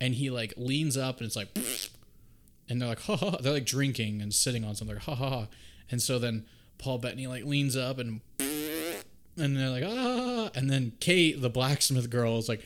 and 0.00 0.14
he 0.14 0.30
like 0.30 0.54
leans 0.56 0.96
up 0.96 1.18
and 1.18 1.26
it's 1.26 1.36
like, 1.36 1.48
and 2.68 2.80
they're 2.80 2.88
like 2.88 3.00
ha 3.02 3.16
ha. 3.16 3.30
ha. 3.30 3.36
They're 3.40 3.52
like 3.52 3.66
drinking 3.66 4.20
and 4.22 4.34
sitting 4.34 4.64
on 4.64 4.74
something 4.74 4.96
like 4.96 5.04
ha 5.04 5.14
ha 5.14 5.28
ha. 5.30 5.46
And 5.90 6.02
so 6.02 6.18
then 6.18 6.46
Paul 6.78 6.98
Bettany 6.98 7.26
like 7.26 7.44
leans 7.44 7.76
up 7.76 7.98
and 7.98 8.20
and 9.36 9.56
they're 9.56 9.70
like 9.70 9.84
ah, 9.86 10.50
and 10.54 10.70
then 10.70 10.92
Kate 11.00 11.40
the 11.40 11.50
blacksmith 11.50 12.10
girl 12.10 12.38
is 12.38 12.48
like 12.48 12.64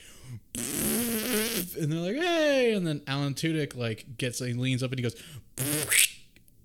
and 0.54 1.92
they're 1.92 2.00
like, 2.00 2.16
hey, 2.16 2.72
and 2.74 2.86
then 2.86 3.02
Alan 3.06 3.34
Tudyk 3.34 3.76
like 3.76 4.16
gets 4.16 4.38
he 4.38 4.52
leans 4.52 4.82
up 4.82 4.90
and 4.90 4.98
he 4.98 5.02
goes, 5.02 5.16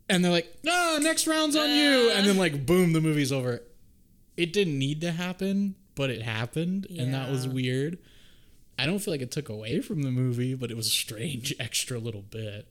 and 0.09 0.23
they're 0.23 0.31
like, 0.31 0.57
no, 0.63 0.97
next 1.01 1.27
round's 1.27 1.55
on 1.55 1.69
you, 1.69 2.11
and 2.11 2.27
then 2.27 2.37
like 2.37 2.65
boom, 2.65 2.93
the 2.93 3.01
movie's 3.01 3.31
over. 3.31 3.61
It 4.35 4.51
didn't 4.51 4.79
need 4.79 5.01
to 5.01 5.11
happen, 5.11 5.75
but 5.95 6.09
it 6.09 6.23
happened, 6.23 6.87
and 6.89 7.13
that 7.13 7.29
was 7.29 7.47
weird. 7.47 7.99
I 8.77 8.87
don't 8.87 8.99
feel 8.99 9.13
like 9.13 9.21
it 9.21 9.31
took 9.31 9.49
away 9.49 9.81
from 9.81 10.01
the 10.01 10.09
movie, 10.09 10.55
but 10.55 10.71
it 10.71 10.77
was 10.77 10.87
a 10.87 10.91
strange 10.91 11.53
extra 11.59 11.99
little 11.99 12.23
bit. 12.23 12.67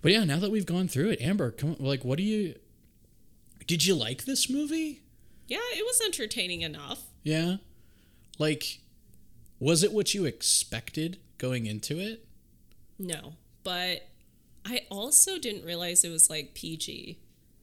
But 0.00 0.12
yeah, 0.12 0.22
now 0.22 0.38
that 0.38 0.52
we've 0.52 0.66
gone 0.66 0.86
through 0.86 1.10
it, 1.10 1.20
Amber, 1.20 1.50
come 1.50 1.70
on, 1.70 1.76
like, 1.80 2.04
what 2.04 2.18
do 2.18 2.22
you? 2.22 2.54
Did 3.66 3.84
you 3.84 3.96
like 3.96 4.24
this 4.24 4.48
movie? 4.48 5.02
Yeah, 5.48 5.58
it 5.72 5.84
was 5.84 6.00
entertaining 6.04 6.60
enough. 6.62 7.02
Yeah. 7.22 7.56
Like, 8.38 8.80
was 9.58 9.82
it 9.82 9.92
what 9.92 10.14
you 10.14 10.24
expected 10.24 11.18
going 11.38 11.66
into 11.66 11.98
it? 11.98 12.24
No, 12.98 13.34
but 13.64 14.06
I 14.64 14.82
also 14.90 15.38
didn't 15.38 15.64
realize 15.64 16.04
it 16.04 16.10
was 16.10 16.28
like 16.30 16.54
PG. 16.54 17.18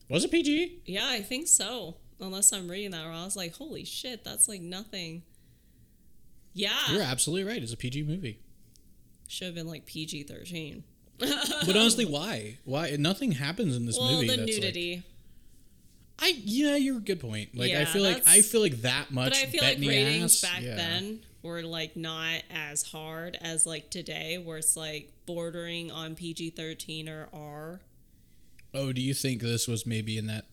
Was 0.08 0.24
it 0.24 0.30
PG? 0.30 0.82
Yeah, 0.86 1.06
I 1.08 1.22
think 1.22 1.46
so. 1.48 1.96
Unless 2.20 2.52
I'm 2.52 2.68
reading 2.68 2.90
that 2.92 3.04
wrong. 3.04 3.22
I 3.22 3.24
was 3.24 3.36
like, 3.36 3.54
holy 3.54 3.84
shit, 3.84 4.24
that's 4.24 4.48
like 4.48 4.60
nothing. 4.60 5.22
Yeah. 6.54 6.70
You're 6.90 7.02
absolutely 7.02 7.50
right. 7.50 7.62
It's 7.62 7.72
a 7.72 7.76
PG 7.76 8.04
movie. 8.04 8.40
Should 9.28 9.46
have 9.46 9.54
been 9.54 9.66
like 9.66 9.86
PG 9.86 10.24
13. 10.24 10.84
But 11.18 11.30
honestly, 11.68 12.04
why? 12.06 12.58
Why? 12.64 12.96
Nothing 12.98 13.32
happens 13.32 13.76
in 13.76 13.86
this 13.86 13.98
Well, 13.98 14.12
movie. 14.14 14.28
the 14.28 14.36
that's 14.36 14.56
nudity. 14.56 14.94
Like, 14.96 15.04
I 16.18 16.34
yeah, 16.44 16.76
you're 16.76 16.96
a 16.98 17.00
good 17.00 17.20
point. 17.20 17.56
Like 17.56 17.72
I 17.72 17.84
feel 17.84 18.02
like 18.02 18.26
I 18.26 18.40
feel 18.40 18.60
like 18.62 18.80
that 18.82 19.10
much. 19.10 19.30
but 19.32 19.38
I 19.38 19.46
feel 19.46 19.62
like 19.62 19.78
ratings 19.78 20.42
ass, 20.42 20.50
back 20.50 20.62
yeah. 20.62 20.74
then 20.76 21.20
were 21.42 21.62
like 21.62 21.96
not 21.96 22.42
as 22.50 22.82
hard 22.82 23.36
as 23.40 23.66
like 23.66 23.90
today, 23.90 24.38
where 24.38 24.58
it's 24.58 24.76
like 24.76 25.12
bordering 25.26 25.90
on 25.90 26.14
PG 26.14 26.50
13 26.50 27.08
or 27.08 27.28
R. 27.32 27.80
Oh, 28.74 28.92
do 28.92 29.00
you 29.00 29.14
think 29.14 29.42
this 29.42 29.68
was 29.68 29.86
maybe 29.86 30.18
in 30.18 30.26
that? 30.26 30.46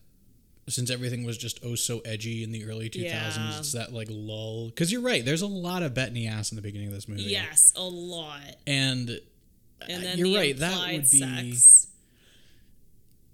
Since 0.66 0.90
everything 0.90 1.24
was 1.24 1.36
just 1.36 1.60
oh 1.62 1.74
so 1.74 1.98
edgy 2.00 2.42
in 2.42 2.50
the 2.50 2.64
early 2.64 2.88
2000s, 2.88 3.02
Yeah. 3.02 3.58
it's 3.58 3.72
that 3.72 3.92
like 3.92 4.08
lull. 4.10 4.66
Because 4.68 4.90
you're 4.90 5.02
right, 5.02 5.22
there's 5.24 5.42
a 5.42 5.46
lot 5.46 5.82
of 5.82 5.92
Bettany 5.92 6.26
ass 6.26 6.52
in 6.52 6.56
the 6.56 6.62
beginning 6.62 6.88
of 6.88 6.94
this 6.94 7.06
movie. 7.06 7.22
Yes, 7.24 7.72
a 7.76 7.82
lot. 7.82 8.40
and 8.66 9.20
And 9.86 10.02
then 10.02 10.16
you're 10.16 10.28
the 10.28 10.36
right. 10.36 10.56
That 10.58 10.92
would 10.92 11.10
be 11.10 11.50
sex. 11.50 11.73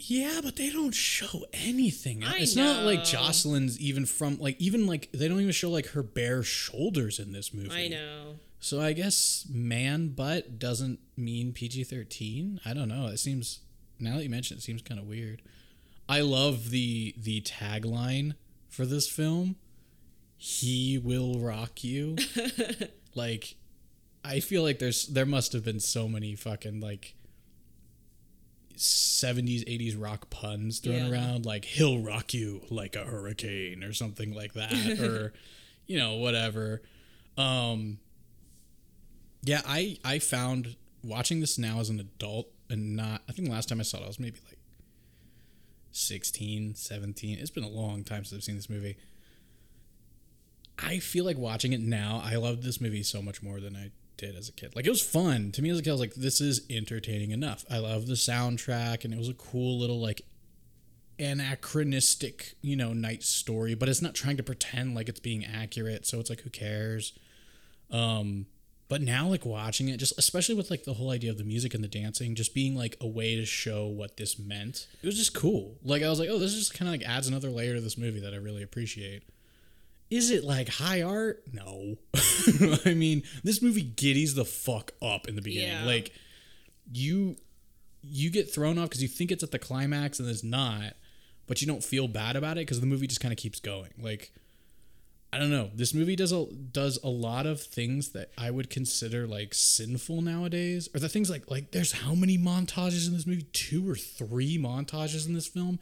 Yeah, 0.07 0.40
but 0.42 0.57
they 0.57 0.70
don't 0.70 0.94
show 0.94 1.44
anything. 1.53 2.24
I 2.24 2.38
it's 2.38 2.57
not 2.57 2.84
like. 2.84 3.05
Jocelyn's 3.05 3.78
even 3.80 4.07
from 4.07 4.38
like 4.38 4.61
even 4.61 4.86
like 4.86 5.11
they 5.12 5.28
don't 5.28 5.40
even 5.40 5.53
show 5.53 5.70
like 5.70 5.88
her 5.88 6.03
bare 6.03 6.42
shoulders 6.42 7.18
in 7.18 7.32
this 7.32 7.53
movie. 7.53 7.70
I 7.72 7.88
know. 7.88 8.36
So 8.61 8.80
I 8.80 8.92
guess 8.92 9.46
man 9.51 10.09
butt 10.09 10.59
doesn't 10.59 11.01
mean 11.16 11.53
PG 11.53 11.84
thirteen. 11.84 12.61
I 12.64 12.72
don't 12.74 12.88
know. 12.88 13.07
It 13.07 13.18
seems 13.18 13.61
now 13.98 14.16
that 14.16 14.22
you 14.22 14.30
mention 14.30 14.57
it, 14.57 14.61
it 14.61 14.62
seems 14.62 14.82
kind 14.82 15.01
of 15.01 15.07
weird. 15.07 15.42
I 16.09 16.20
love 16.22 16.70
the 16.70 17.14
the 17.16 17.40
tagline 17.42 18.34
for 18.68 18.86
this 18.86 19.09
film. 19.09 19.57
He 20.36 20.98
will 20.98 21.38
rock 21.38 21.84
you. 21.84 22.16
like, 23.14 23.57
I 24.24 24.40
feel 24.40 24.62
like 24.62 24.78
there's 24.78 25.07
there 25.07 25.26
must 25.26 25.53
have 25.53 25.64
been 25.64 25.80
so 25.80 26.09
many 26.09 26.34
fucking 26.34 26.80
like. 26.80 27.14
70s 28.81 29.64
80s 29.66 30.01
rock 30.01 30.31
puns 30.31 30.78
thrown 30.78 30.97
Yeah. 30.97 31.11
around 31.11 31.45
like 31.45 31.64
he'll 31.66 32.01
rock 32.01 32.33
you 32.33 32.62
like 32.70 32.97
a 32.97 33.05
hurricane 33.05 33.85
or 33.85 33.93
something 33.93 34.33
like 34.35 34.55
that 34.55 34.72
or 35.01 35.33
you 35.87 35.99
know 35.99 36.14
whatever 36.16 36.81
um 37.37 37.99
yeah, 39.43 39.62
I 39.66 39.99
I 40.05 40.18
found 40.18 40.76
watching 41.03 41.41
this 41.41 41.57
now 41.59 41.81
as 41.81 41.89
an 41.91 41.99
adult 42.01 42.49
and 42.68 42.95
not 42.97 43.22
I 43.28 43.33
think 43.33 43.49
the 43.49 43.55
last 43.55 43.68
time 43.68 43.81
I 43.81 43.85
saw 43.85 43.99
it 43.99 44.05
I 44.05 44.07
was 44.07 44.18
maybe 44.20 44.39
like 44.49 44.59
16, 45.93 46.74
17. 46.76 47.39
It's 47.39 47.51
been 47.51 47.64
a 47.64 47.68
long 47.68 48.05
time 48.05 48.24
since 48.24 48.39
I've 48.39 48.45
seen 48.45 48.57
this 48.57 48.68
movie. 48.70 48.97
I 50.78 50.99
feel 50.99 51.24
like 51.24 51.37
watching 51.37 51.72
it 51.72 51.81
now, 51.81 52.22
I 52.24 52.37
love 52.37 52.62
this 52.62 52.81
movie 52.81 53.03
so 53.03 53.20
much 53.20 53.43
more 53.43 53.61
than 53.61 53.74
I 53.76 53.91
did 54.21 54.37
as 54.37 54.49
a 54.49 54.53
kid. 54.53 54.77
Like 54.77 54.87
it 54.87 54.91
was 54.91 55.03
fun. 55.03 55.51
To 55.53 55.62
me 55.62 55.71
as 55.71 55.79
a 55.79 55.83
kid, 55.83 55.91
I 55.91 55.93
was 55.93 56.01
like, 56.01 56.14
this 56.14 56.41
is 56.41 56.66
entertaining 56.68 57.31
enough. 57.31 57.64
I 57.71 57.79
love 57.79 58.07
the 58.07 58.14
soundtrack 58.14 59.05
and 59.05 59.14
it 59.14 59.18
was 59.18 59.29
a 59.29 59.35
cool 59.35 59.79
little 59.79 60.01
like 60.01 60.23
anachronistic, 61.18 62.55
you 62.61 62.77
know, 62.77 62.93
knight 62.93 63.23
story, 63.23 63.75
but 63.75 63.89
it's 63.89 64.03
not 64.03 64.14
trying 64.14 64.37
to 64.37 64.43
pretend 64.43 64.95
like 64.95 65.09
it's 65.09 65.21
being 65.21 65.45
accurate. 65.45 66.07
So 66.07 66.21
it's 66.21 66.31
like, 66.31 66.41
who 66.41 66.51
cares? 66.51 67.18
Um, 67.91 68.47
but 68.89 69.01
now 69.01 69.29
like 69.29 69.47
watching 69.47 69.89
it, 69.89 69.99
just 69.99 70.18
especially 70.18 70.55
with 70.55 70.71
like 70.71 70.85
the 70.85 70.95
whole 70.95 71.11
idea 71.11 71.31
of 71.31 71.39
the 71.39 71.45
music 71.45 71.75
and 71.75 71.83
the 71.83 71.89
dancing, 71.89 72.35
just 72.35 72.55
being 72.55 72.77
like 72.77 72.97
a 73.01 73.07
way 73.07 73.37
to 73.37 73.47
show 73.47 73.87
what 73.87 74.16
this 74.18 74.39
meant. 74.39 74.87
It 75.03 75.07
was 75.07 75.16
just 75.16 75.35
cool. 75.35 75.79
Like 75.83 76.03
I 76.03 76.11
was 76.11 76.21
like, 76.21 76.29
oh, 76.29 76.39
this 76.39 76.55
just 76.55 76.75
kind 76.75 76.89
of 76.89 77.01
like 77.01 77.09
adds 77.09 77.27
another 77.27 77.49
layer 77.49 77.75
to 77.75 77.81
this 77.81 77.97
movie 77.97 78.21
that 78.21 78.35
I 78.35 78.37
really 78.37 78.62
appreciate. 78.62 79.23
Is 80.11 80.30
it 80.30 80.44
like 80.44 80.68
high 80.68 81.02
art? 81.02 81.44
No. 81.52 81.96
I 82.84 82.94
mean, 82.94 83.22
this 83.44 83.62
movie 83.62 83.82
giddies 83.84 84.34
the 84.34 84.44
fuck 84.44 84.92
up 85.00 85.28
in 85.28 85.36
the 85.36 85.42
beginning. 85.42 85.68
Yeah. 85.68 85.84
Like 85.84 86.12
you 86.92 87.36
you 88.02 88.30
get 88.30 88.52
thrown 88.52 88.78
off 88.78 88.88
because 88.88 89.02
you 89.02 89.08
think 89.08 89.30
it's 89.30 89.42
at 89.42 89.52
the 89.52 89.58
climax 89.58 90.18
and 90.18 90.28
it's 90.28 90.42
not, 90.42 90.94
but 91.46 91.61
you 91.61 91.66
don't 91.66 91.84
feel 91.84 92.08
bad 92.08 92.34
about 92.34 92.56
it 92.56 92.62
because 92.62 92.80
the 92.80 92.86
movie 92.86 93.06
just 93.06 93.20
kind 93.20 93.32
of 93.32 93.38
keeps 93.38 93.61
going. 93.61 93.90
Like 94.00 94.32
I 95.32 95.38
don't 95.38 95.50
know. 95.50 95.70
This 95.72 95.94
movie 95.94 96.16
does 96.16 96.32
a 96.32 96.46
does 96.46 96.98
a 97.04 97.08
lot 97.08 97.46
of 97.46 97.61
things 97.61 98.11
that 98.11 98.32
I 98.36 98.50
would 98.50 98.68
consider 98.68 99.28
like 99.28 99.54
sinful 99.54 100.22
nowadays, 100.22 100.88
or 100.92 100.98
the 100.98 101.08
things 101.08 101.30
like 101.30 101.48
like 101.48 101.70
there's 101.70 101.92
how 101.92 102.14
many 102.16 102.36
montages 102.36 103.06
in 103.06 103.14
this 103.14 103.26
movie? 103.26 103.46
Two 103.52 103.88
or 103.88 103.94
three 103.94 104.58
montages 104.58 105.28
in 105.28 105.34
this 105.34 105.46
film. 105.46 105.78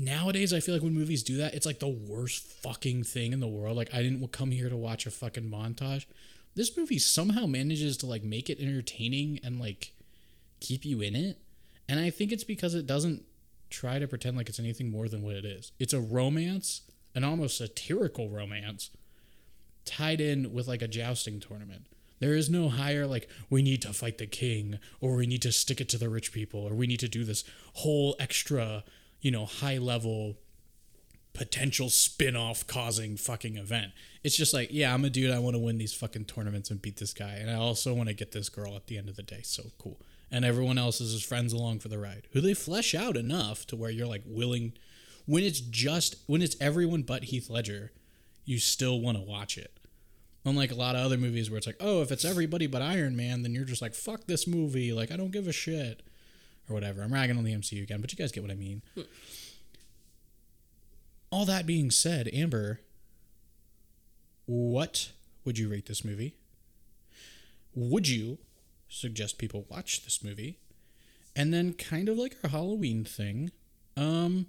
Nowadays, 0.00 0.54
I 0.54 0.60
feel 0.60 0.74
like 0.74 0.82
when 0.82 0.94
movies 0.94 1.22
do 1.22 1.36
that, 1.36 1.52
it's 1.52 1.66
like 1.66 1.78
the 1.78 1.86
worst 1.86 2.42
fucking 2.62 3.04
thing 3.04 3.34
in 3.34 3.40
the 3.40 3.46
world. 3.46 3.76
Like 3.76 3.94
I 3.94 4.02
didn't 4.02 4.26
come 4.32 4.50
here 4.50 4.70
to 4.70 4.76
watch 4.76 5.04
a 5.04 5.10
fucking 5.10 5.50
montage. 5.50 6.06
This 6.54 6.74
movie 6.74 6.98
somehow 6.98 7.44
manages 7.44 7.98
to 7.98 8.06
like 8.06 8.24
make 8.24 8.48
it 8.48 8.58
entertaining 8.60 9.40
and 9.44 9.60
like 9.60 9.92
keep 10.58 10.86
you 10.86 11.02
in 11.02 11.14
it. 11.14 11.36
And 11.86 12.00
I 12.00 12.08
think 12.08 12.32
it's 12.32 12.44
because 12.44 12.74
it 12.74 12.86
doesn't 12.86 13.24
try 13.68 13.98
to 13.98 14.08
pretend 14.08 14.38
like 14.38 14.48
it's 14.48 14.58
anything 14.58 14.90
more 14.90 15.06
than 15.06 15.20
what 15.20 15.36
it 15.36 15.44
is. 15.44 15.72
It's 15.78 15.92
a 15.92 16.00
romance, 16.00 16.80
an 17.14 17.22
almost 17.22 17.58
satirical 17.58 18.30
romance, 18.30 18.88
tied 19.84 20.22
in 20.22 20.54
with 20.54 20.66
like 20.66 20.80
a 20.80 20.88
jousting 20.88 21.40
tournament. 21.40 21.84
There 22.20 22.34
is 22.34 22.48
no 22.48 22.70
higher 22.70 23.06
like 23.06 23.28
we 23.50 23.60
need 23.60 23.82
to 23.82 23.92
fight 23.92 24.16
the 24.16 24.26
king 24.26 24.78
or 25.02 25.16
we 25.16 25.26
need 25.26 25.42
to 25.42 25.52
stick 25.52 25.78
it 25.78 25.90
to 25.90 25.98
the 25.98 26.08
rich 26.08 26.32
people 26.32 26.60
or 26.60 26.72
we 26.74 26.86
need 26.86 27.00
to 27.00 27.08
do 27.08 27.22
this 27.22 27.44
whole 27.74 28.16
extra, 28.18 28.82
you 29.20 29.30
know, 29.30 29.44
high 29.44 29.78
level 29.78 30.36
potential 31.32 31.88
spin-off 31.88 32.66
causing 32.66 33.16
fucking 33.16 33.56
event. 33.56 33.92
It's 34.24 34.36
just 34.36 34.52
like, 34.52 34.68
yeah, 34.72 34.92
I'm 34.92 35.04
a 35.04 35.10
dude, 35.10 35.30
I 35.30 35.38
want 35.38 35.54
to 35.54 35.60
win 35.60 35.78
these 35.78 35.94
fucking 35.94 36.24
tournaments 36.24 36.70
and 36.70 36.82
beat 36.82 36.96
this 36.96 37.14
guy. 37.14 37.34
And 37.34 37.50
I 37.50 37.54
also 37.54 37.94
want 37.94 38.08
to 38.08 38.14
get 38.14 38.32
this 38.32 38.48
girl 38.48 38.74
at 38.76 38.88
the 38.88 38.98
end 38.98 39.08
of 39.08 39.16
the 39.16 39.22
day. 39.22 39.40
So 39.42 39.64
cool. 39.78 40.00
And 40.30 40.44
everyone 40.44 40.78
else 40.78 41.00
is 41.00 41.12
his 41.12 41.22
friends 41.22 41.52
along 41.52 41.80
for 41.80 41.88
the 41.88 41.98
ride. 41.98 42.26
Who 42.32 42.40
they 42.40 42.54
flesh 42.54 42.94
out 42.94 43.16
enough 43.16 43.66
to 43.68 43.76
where 43.76 43.90
you're 43.90 44.06
like 44.06 44.24
willing 44.26 44.72
when 45.26 45.44
it's 45.44 45.60
just 45.60 46.16
when 46.26 46.42
it's 46.42 46.56
everyone 46.60 47.02
but 47.02 47.24
Heath 47.24 47.48
Ledger, 47.48 47.92
you 48.44 48.58
still 48.58 49.00
want 49.00 49.16
to 49.16 49.22
watch 49.22 49.56
it. 49.56 49.72
Unlike 50.44 50.72
a 50.72 50.76
lot 50.76 50.96
of 50.96 51.04
other 51.04 51.18
movies 51.18 51.50
where 51.50 51.58
it's 51.58 51.66
like, 51.66 51.76
oh, 51.80 52.02
if 52.02 52.10
it's 52.10 52.24
everybody 52.24 52.66
but 52.66 52.82
Iron 52.82 53.14
Man, 53.14 53.42
then 53.42 53.54
you're 53.54 53.64
just 53.64 53.82
like, 53.82 53.94
fuck 53.94 54.26
this 54.26 54.46
movie. 54.46 54.92
Like, 54.92 55.12
I 55.12 55.16
don't 55.16 55.30
give 55.30 55.46
a 55.46 55.52
shit. 55.52 56.02
Or 56.70 56.74
whatever. 56.74 57.02
I'm 57.02 57.12
ragging 57.12 57.36
on 57.36 57.42
the 57.44 57.52
MCU 57.52 57.82
again, 57.82 58.00
but 58.00 58.12
you 58.12 58.16
guys 58.16 58.30
get 58.30 58.42
what 58.44 58.52
I 58.52 58.54
mean. 58.54 58.80
All 61.30 61.44
that 61.44 61.66
being 61.66 61.90
said, 61.90 62.28
Amber, 62.32 62.80
what 64.46 65.10
would 65.44 65.58
you 65.58 65.68
rate 65.68 65.86
this 65.86 66.04
movie? 66.04 66.34
Would 67.74 68.08
you 68.08 68.38
suggest 68.88 69.38
people 69.38 69.66
watch 69.68 70.04
this 70.04 70.22
movie? 70.24 70.58
And 71.36 71.52
then 71.52 71.72
kind 71.74 72.08
of 72.08 72.16
like 72.18 72.36
our 72.44 72.50
Halloween 72.50 73.04
thing, 73.04 73.50
um 73.96 74.46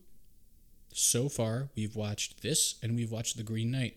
so 0.93 1.29
far 1.29 1.69
we've 1.75 1.95
watched 1.95 2.41
this 2.41 2.75
and 2.83 2.95
we've 2.95 3.11
watched 3.11 3.37
The 3.37 3.43
Green 3.43 3.71
Knight. 3.71 3.95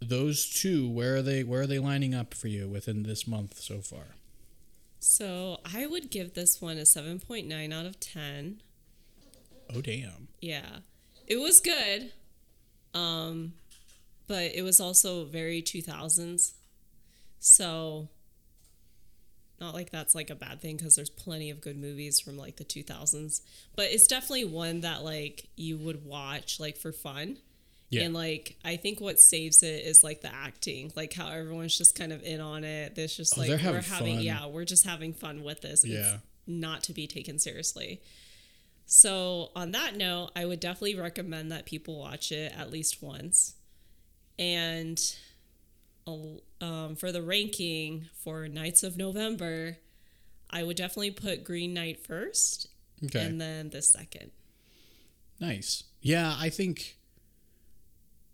Those 0.00 0.48
two, 0.50 0.88
where 0.90 1.16
are 1.16 1.22
they 1.22 1.44
where 1.44 1.62
are 1.62 1.66
they 1.66 1.78
lining 1.78 2.14
up 2.14 2.34
for 2.34 2.48
you 2.48 2.68
within 2.68 3.04
this 3.04 3.26
month 3.26 3.58
so 3.60 3.80
far? 3.80 4.16
So 5.06 5.58
I 5.70 5.86
would 5.86 6.10
give 6.10 6.32
this 6.32 6.62
one 6.62 6.78
a 6.78 6.82
7.9 6.82 7.74
out 7.74 7.84
of 7.84 8.00
10. 8.00 8.62
Oh 9.74 9.82
damn. 9.82 10.28
Yeah. 10.40 10.78
It 11.26 11.36
was 11.36 11.60
good. 11.60 12.10
Um 12.94 13.52
but 14.26 14.54
it 14.54 14.62
was 14.62 14.80
also 14.80 15.26
very 15.26 15.60
2000s. 15.60 16.54
So 17.38 18.08
not 19.60 19.74
like 19.74 19.90
that's 19.90 20.14
like 20.14 20.30
a 20.30 20.34
bad 20.34 20.62
thing 20.62 20.78
because 20.78 20.96
there's 20.96 21.10
plenty 21.10 21.50
of 21.50 21.60
good 21.60 21.76
movies 21.76 22.18
from 22.18 22.38
like 22.38 22.56
the 22.56 22.64
2000s, 22.64 23.42
but 23.76 23.90
it's 23.90 24.06
definitely 24.06 24.46
one 24.46 24.80
that 24.80 25.04
like 25.04 25.48
you 25.54 25.76
would 25.76 26.06
watch 26.06 26.58
like 26.58 26.78
for 26.78 26.92
fun. 26.92 27.36
Yeah. 27.90 28.02
And 28.02 28.14
like 28.14 28.56
I 28.64 28.76
think 28.76 29.00
what 29.00 29.20
saves 29.20 29.62
it 29.62 29.84
is 29.84 30.02
like 30.02 30.20
the 30.20 30.34
acting, 30.34 30.92
like 30.96 31.12
how 31.12 31.28
everyone's 31.30 31.76
just 31.78 31.94
kind 31.96 32.12
of 32.12 32.22
in 32.24 32.40
on 32.40 32.64
it. 32.64 32.94
There's 32.96 33.16
just 33.16 33.36
Oh, 33.36 33.40
like 33.42 33.48
they're 33.50 33.58
we're 33.58 33.80
having 33.80 33.82
having 33.82 34.14
fun. 34.16 34.24
yeah, 34.24 34.46
we're 34.46 34.64
just 34.64 34.84
having 34.84 35.12
fun 35.12 35.44
with 35.44 35.60
this. 35.60 35.84
It's 35.84 35.92
Yeah. 35.92 36.18
not 36.46 36.82
to 36.84 36.92
be 36.92 37.06
taken 37.06 37.38
seriously. 37.38 38.00
So, 38.86 39.50
on 39.56 39.70
that 39.72 39.96
note, 39.96 40.30
I 40.36 40.44
would 40.44 40.60
definitely 40.60 40.96
recommend 40.96 41.50
that 41.52 41.64
people 41.64 41.98
watch 41.98 42.30
it 42.32 42.52
at 42.56 42.70
least 42.70 43.02
once. 43.02 43.54
And 44.38 45.00
um, 46.06 46.96
for 46.96 47.10
the 47.10 47.22
ranking 47.22 48.06
for 48.22 48.46
Knights 48.48 48.82
of 48.82 48.96
November, 48.98 49.78
I 50.50 50.62
would 50.62 50.76
definitely 50.76 51.12
put 51.12 51.44
Green 51.44 51.72
Knight 51.72 52.04
first 52.04 52.68
Okay. 53.04 53.24
and 53.24 53.40
then 53.40 53.70
the 53.70 53.80
second. 53.82 54.32
Nice. 55.40 55.84
Yeah, 56.02 56.36
I 56.38 56.50
think 56.50 56.96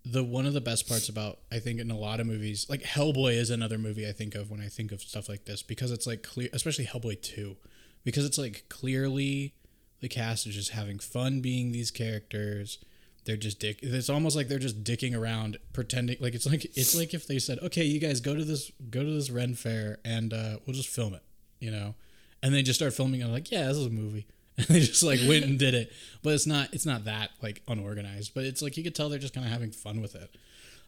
the 0.05 0.25
one 0.25 0.47
of 0.47 0.55
the 0.55 0.61
best 0.61 0.89
parts 0.89 1.09
about 1.09 1.39
I 1.53 1.59
think 1.59 1.81
in 1.81 1.91
a 1.91 1.97
lot 1.99 2.21
of 2.21 2.27
movies, 2.27 2.67
like 2.69 2.83
Hellboy 2.83 3.35
is 3.35 3.51
another 3.51 3.79
movie 3.79 4.09
I 4.09 4.13
think 4.13 4.35
of 4.35 4.51
when 4.51 4.61
I 4.61 4.69
think 4.69 4.93
of 4.93 5.01
stuff 5.01 5.29
like 5.29 5.45
this 5.45 5.63
because 5.63 5.91
it's 5.91 6.07
like 6.07 6.23
clear, 6.23 6.49
especially 6.53 6.87
Hellboy 6.87 7.21
2, 7.23 7.57
because 8.05 8.25
it's 8.25 8.39
like 8.39 8.65
clearly 8.69 9.55
the 10.01 10.09
cast 10.09 10.47
is 10.47 10.55
just 10.55 10.71
having 10.71 10.99
fun 10.99 11.41
being 11.41 11.73
these 11.73 11.91
characters. 11.91 12.79
They're 13.27 13.37
just 13.37 13.61
dick. 13.61 13.81
It's 13.83 14.09
almost 14.09 14.35
like 14.35 14.49
they're 14.49 14.59
just 14.59 14.83
dicking 14.83 15.17
around, 15.17 15.59
pretending 15.75 16.17
like 16.21 16.35
it's 16.35 16.47
like 16.47 16.65
it's 16.77 16.97
like 16.97 17.13
if 17.13 17.27
they 17.27 17.39
said, 17.39 17.59
"Okay, 17.59 17.85
you 17.85 18.01
guys 18.01 18.21
go 18.21 18.35
to 18.35 18.45
this 18.45 18.73
go 18.89 19.05
to 19.05 19.11
this 19.11 19.31
Ren 19.31 19.55
fair 19.55 19.99
and 20.05 20.33
uh, 20.33 20.57
we'll 20.65 20.75
just 20.75 20.89
film 20.89 21.13
it," 21.13 21.23
you 21.59 21.71
know, 21.71 21.95
and 22.43 22.55
they 22.55 22.63
just 22.63 22.79
start 22.79 22.95
filming. 22.95 23.21
And 23.21 23.29
I'm 23.29 23.35
like, 23.35 23.51
"Yeah, 23.53 23.67
this 23.67 23.77
is 23.77 23.87
a 23.87 23.91
movie." 23.91 24.27
And 24.69 24.69
they 24.77 24.81
just 24.81 25.03
like 25.03 25.21
went 25.27 25.45
and 25.45 25.59
did 25.59 25.75
it, 25.75 25.93
but 26.23 26.35
it's 26.35 26.47
not 26.47 26.73
it's 26.73 26.87
not 26.87 27.05
that 27.05 27.31
like 27.43 27.63
unorganized. 27.69 28.33
But 28.35 28.45
it's 28.45 28.63
like 28.63 28.77
you 28.77 28.83
could 28.83 28.95
tell 28.95 29.09
they're 29.09 29.19
just 29.19 29.35
kind 29.35 29.47
of 29.47 29.53
having 29.53 29.71
fun 29.71 30.01
with 30.01 30.15
it. 30.15 30.35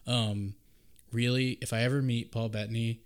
Um, 0.07 0.55
really, 1.13 1.59
if 1.61 1.73
I 1.73 1.83
ever 1.83 2.03
meet 2.03 2.33
Paul 2.33 2.49
Bettany 2.49 3.01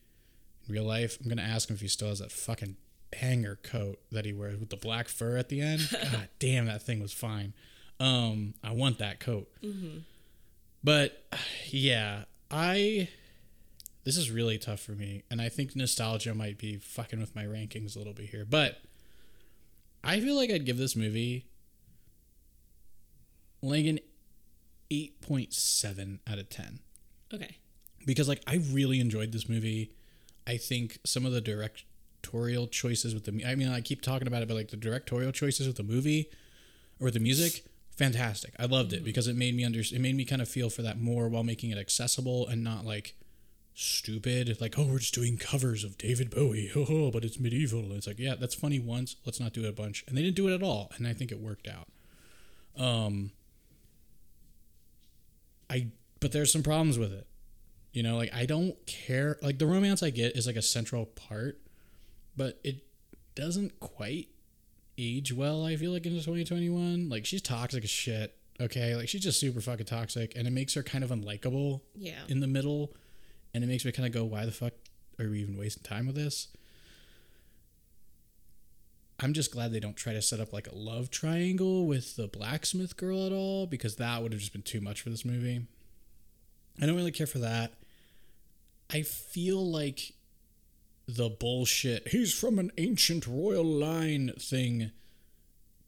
in 0.67 0.75
real 0.75 0.85
life, 0.85 1.19
I'm 1.23 1.29
gonna 1.29 1.43
ask 1.43 1.69
him 1.69 1.75
if 1.75 1.81
he 1.81 1.89
still 1.89 2.09
has 2.09 2.19
that 2.19 2.33
fucking 2.33 2.77
banger 3.11 3.59
coat 3.63 3.99
that 4.11 4.25
he 4.25 4.33
wears 4.33 4.59
with 4.59 4.71
the 4.71 4.77
black 4.77 5.09
fur 5.09 5.37
at 5.37 5.49
the 5.49 5.61
end. 5.61 5.89
God 5.93 6.29
damn, 6.39 6.67
that 6.67 6.83
thing 6.83 7.01
was 7.01 7.13
fine. 7.13 7.53
Um, 7.99 8.55
I 8.63 8.73
want 8.73 8.99
that 8.99 9.21
coat. 9.21 9.49
Mm-hmm. 9.63 9.99
But 10.83 11.25
yeah, 11.69 12.25
I 12.51 13.09
this 14.05 14.17
is 14.17 14.31
really 14.31 14.57
tough 14.57 14.81
for 14.81 14.93
me, 14.93 15.25
and 15.31 15.43
I 15.43 15.49
think 15.49 15.75
nostalgia 15.75 16.35
might 16.35 16.59
be 16.59 16.77
fucking 16.77 17.19
with 17.19 17.35
my 17.35 17.45
rankings 17.45 17.97
a 17.97 17.99
little 17.99 18.15
bit 18.15 18.27
here. 18.27 18.47
But 18.49 18.79
I 20.07 20.21
feel 20.21 20.37
like 20.37 20.51
I'd 20.51 20.65
give 20.65 20.79
this 20.79 20.95
movie 20.95 21.47
like 23.61 23.87
an 23.87 23.99
8.7 24.91 26.21
out 26.27 26.39
of 26.39 26.49
10 26.49 26.79
Okay. 27.35 27.57
because 28.07 28.29
like 28.29 28.43
I 28.47 28.61
really 28.71 29.01
enjoyed 29.01 29.33
this 29.33 29.49
movie. 29.49 29.93
I 30.47 30.59
think 30.59 30.99
some 31.05 31.27
of 31.27 31.33
the 31.33 31.41
directorial 31.41 32.69
choices 32.69 33.15
with 33.15 33.25
the 33.25 33.45
I 33.45 33.57
mean 33.57 33.69
I 33.69 33.81
keep 33.81 34.01
talking 34.01 34.29
about 34.29 34.43
it 34.43 34.49
but 34.49 34.55
like 34.55 34.71
the 34.71 34.77
directorial 34.77 35.33
choices 35.33 35.67
with 35.67 35.77
the 35.77 35.83
movie 35.83 36.31
or 37.01 37.07
with 37.07 37.15
the 37.15 37.21
music 37.21 37.65
fantastic. 37.97 38.55
I 38.59 38.67
loved 38.67 38.93
it 38.93 38.97
mm-hmm. 38.97 39.05
because 39.07 39.27
it 39.27 39.35
made 39.37 39.57
me 39.57 39.65
under 39.65 39.81
it 39.81 40.01
made 40.01 40.15
me 40.15 40.25
kind 40.25 40.41
of 40.41 40.49
feel 40.49 40.71
for 40.71 40.83
that 40.83 41.01
more 41.01 41.29
while 41.29 41.43
making 41.43 41.71
it 41.71 41.79
accessible 41.79 42.47
and 42.47 42.63
not 42.63 42.85
like 42.85 43.17
stupid. 43.79 44.59
Like 44.61 44.79
oh 44.79 44.85
we're 44.85 44.99
just 44.99 45.15
doing 45.15 45.37
covers 45.37 45.85
of 45.85 45.99
David 45.99 46.31
Bowie. 46.31 46.71
Oh 46.77 47.11
but 47.11 47.25
it's 47.25 47.39
medieval. 47.39 47.93
It's 47.93 48.07
like 48.07 48.19
yeah 48.19 48.35
that's 48.35 48.55
funny 48.55 48.79
once. 48.81 49.17
Let's 49.25 49.39
not 49.39 49.53
do 49.53 49.65
it 49.65 49.69
a 49.69 49.73
bunch. 49.73 50.05
And 50.09 50.17
they 50.17 50.23
didn't 50.23 50.37
do 50.37 50.49
it 50.49 50.55
at 50.55 50.63
all. 50.63 50.91
And 50.97 51.07
I 51.07 51.13
think 51.13 51.31
it 51.31 51.41
worked 51.41 51.69
out. 51.69 51.87
Um 52.83 53.33
I 55.69 55.89
but 56.21 56.33
there's 56.33 56.53
some 56.53 56.63
problems 56.63 56.99
with 56.99 57.13
it. 57.13 57.27
You 57.93 58.03
know 58.03 58.17
like 58.17 58.33
I 58.35 58.47
don't 58.47 58.75
care. 58.87 59.39
Like 59.43 59.59
the 59.59 59.67
romance 59.67 60.03
I 60.03 60.11
get 60.11 60.37
is 60.37 60.47
like 60.47 60.57
a 60.57 60.63
central 60.63 61.07
part 61.07 61.59
but 62.37 62.59
it 62.65 62.85
doesn't 63.35 63.79
quite 63.81 64.29
age 64.99 65.33
well 65.33 65.65
I 65.67 65.77
feel 65.77 65.93
like 65.93 66.07
into 66.07 66.19
2021 66.19 67.11
like 67.11 67.27
she's 67.27 67.43
toxic 67.43 67.85
as 67.85 67.91
shit 67.91 68.35
okay? 68.59 68.97
Like 68.97 69.09
she's 69.11 69.21
just 69.21 69.39
super 69.39 69.61
fucking 69.61 69.85
toxic 69.85 70.33
and 70.35 70.47
it 70.49 70.51
makes 70.53 70.73
her 70.75 70.83
kind 70.83 71.05
of 71.05 71.11
unlikable 71.11 71.83
Yeah. 71.95 72.21
in 72.29 72.41
the 72.41 72.47
middle 72.47 72.95
and 73.57 73.65
it 73.65 73.69
makes 73.69 73.87
me 73.87 73.91
kind 73.91 74.07
of 74.07 74.13
go 74.13 74.23
why 74.23 74.45
the 74.45 74.53
fuck 74.53 74.75
are 75.19 75.31
we 75.31 75.41
even 75.41 75.57
wasting 75.57 75.83
time 75.83 76.07
with 76.07 76.15
this? 76.15 76.49
I'm 79.19 79.33
just 79.33 79.51
glad 79.51 79.73
they 79.73 79.81
don't 79.81 79.97
try 79.97 80.13
to 80.13 80.21
set 80.21 80.41
up 80.41 80.53
like 80.53 80.69
a 80.69 80.75
love 80.75 81.11
triangle 81.11 81.87
with 81.87 82.17
the 82.17 82.29
blacksmith 82.29 82.99
girl 82.99 83.25
at 83.25 83.33
all 83.33 83.67
because 83.67 83.97
that 83.97 84.23
would 84.23 84.33
have 84.33 84.41
just 84.41 84.53
been 84.53 84.61
too 84.61 84.83
much 84.83 85.01
for 85.01 85.09
this 85.09 85.25
movie. 85.25 85.63
I 86.81 86.85
don't 86.85 86.97
really 86.97 87.13
care 87.13 87.27
for 87.27 87.39
that. 87.39 87.73
I 88.93 89.01
feel 89.01 89.65
like 89.65 90.13
the 91.09 91.31
bullshit 91.31 92.09
he's 92.09 92.35
from 92.35 92.59
an 92.59 92.73
ancient 92.77 93.27
royal 93.27 93.65
line 93.65 94.33
thing 94.39 94.91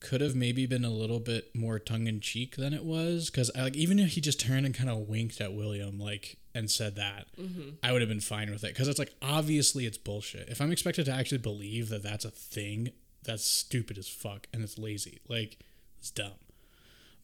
could 0.01 0.21
have 0.21 0.37
maybe 0.37 0.65
been 0.65 0.85
a 0.85 0.91
little 0.91 1.19
bit 1.19 1.55
more 1.55 1.81
tongue 1.81 2.07
in 2.07 2.21
cheek 2.21 2.57
than 2.57 2.73
it 2.73 2.85
was 2.85 3.29
because 3.29 3.51
like 3.57 3.77
even 3.77 3.99
if 3.99 4.13
he 4.13 4.21
just 4.21 4.41
turned 4.41 4.65
and 4.65 4.75
kind 4.75 4.89
of 4.89 5.09
winked 5.09 5.41
at 5.41 5.53
William 5.53 5.99
like 5.99 6.39
and 6.59 6.71
said 6.71 6.97
that, 6.97 7.27
mm-hmm. 7.41 7.71
I 7.83 7.93
would 7.93 8.03
have 8.03 8.09
been 8.09 8.21
fine 8.21 8.51
with 8.51 8.65
it 8.65 8.75
because 8.75 8.89
it's 8.89 8.99
like 8.99 9.15
obviously 9.23 9.87
it's 9.87 9.97
bullshit. 9.97 10.49
If 10.49 10.61
I'm 10.61 10.73
expected 10.73 11.07
to 11.07 11.13
actually 11.13 11.39
believe 11.39 11.89
that 11.89 12.03
that's 12.03 12.25
a 12.25 12.31
thing, 12.31 12.91
that's 13.23 13.45
stupid 13.45 13.97
as 13.97 14.09
fuck 14.09 14.49
and 14.53 14.63
it's 14.63 14.77
lazy. 14.77 15.21
Like 15.29 15.59
it's 15.99 16.11
dumb. 16.11 16.33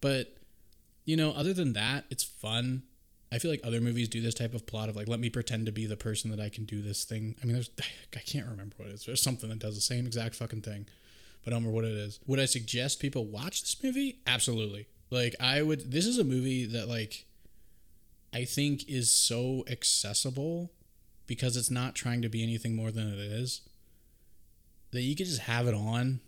But 0.01 0.37
you 1.05 1.17
know, 1.17 1.33
other 1.33 1.53
than 1.53 1.75
that, 1.75 2.05
it's 2.11 2.25
fun. 2.25 2.85
I 3.33 3.39
feel 3.39 3.51
like 3.51 3.61
other 3.65 3.81
movies 3.81 4.09
do 4.09 4.21
this 4.21 4.35
type 4.35 4.55
of 4.55 4.67
plot 4.67 4.89
of 4.89 4.97
like, 4.97 5.09
let 5.09 5.19
me 5.19 5.29
pretend 5.29 5.67
to 5.67 5.73
be 5.73 5.87
the 5.87 5.97
person 5.97 6.31
that 6.31 6.41
I 6.41 6.49
can 6.49 6.65
do 6.65 6.81
this 6.81 7.05
thing. 7.05 7.35
I 7.43 7.47
mean, 7.47 7.55
there's, 7.55 7.71
I 8.15 8.21
can't 8.21 8.47
remember 8.47 8.77
what 8.77 8.89
it 8.89 8.95
is. 8.95 9.05
There's 9.05 9.23
something 9.23 9.51
that 9.51 9.59
does 9.59 9.75
the 9.75 9.81
same 9.81 10.07
exact 10.07 10.37
fucking 10.37 10.63
thing, 10.63 10.87
but 11.43 11.53
I 11.53 11.57
don't 11.57 11.65
remember 11.65 11.75
what 11.75 11.85
it 11.85 11.97
is. 11.97 12.21
Would 12.27 12.39
I 12.39 12.45
suggest 12.47 13.01
people 13.01 13.27
watch 13.27 13.63
this 13.63 13.83
movie? 13.83 14.21
Absolutely. 14.27 14.87
Like, 15.11 15.35
I 15.41 15.63
would, 15.63 15.91
this 15.91 16.07
is 16.07 16.19
a 16.19 16.25
movie 16.25 16.65
that, 16.67 16.89
like, 16.89 17.27
I 18.35 18.45
think 18.45 18.89
is 18.89 19.11
so 19.11 19.65
accessible 19.71 20.73
because 21.27 21.57
it's 21.57 21.71
not 21.71 21.95
trying 21.95 22.21
to 22.23 22.29
be 22.29 22.43
anything 22.43 22.75
more 22.75 22.91
than 22.91 23.09
it 23.09 23.19
is 23.19 23.63
that 24.91 25.03
you 25.03 25.15
could 25.17 25.27
just 25.27 25.43
have 25.43 25.67
it 25.67 25.75
on. 25.75 26.21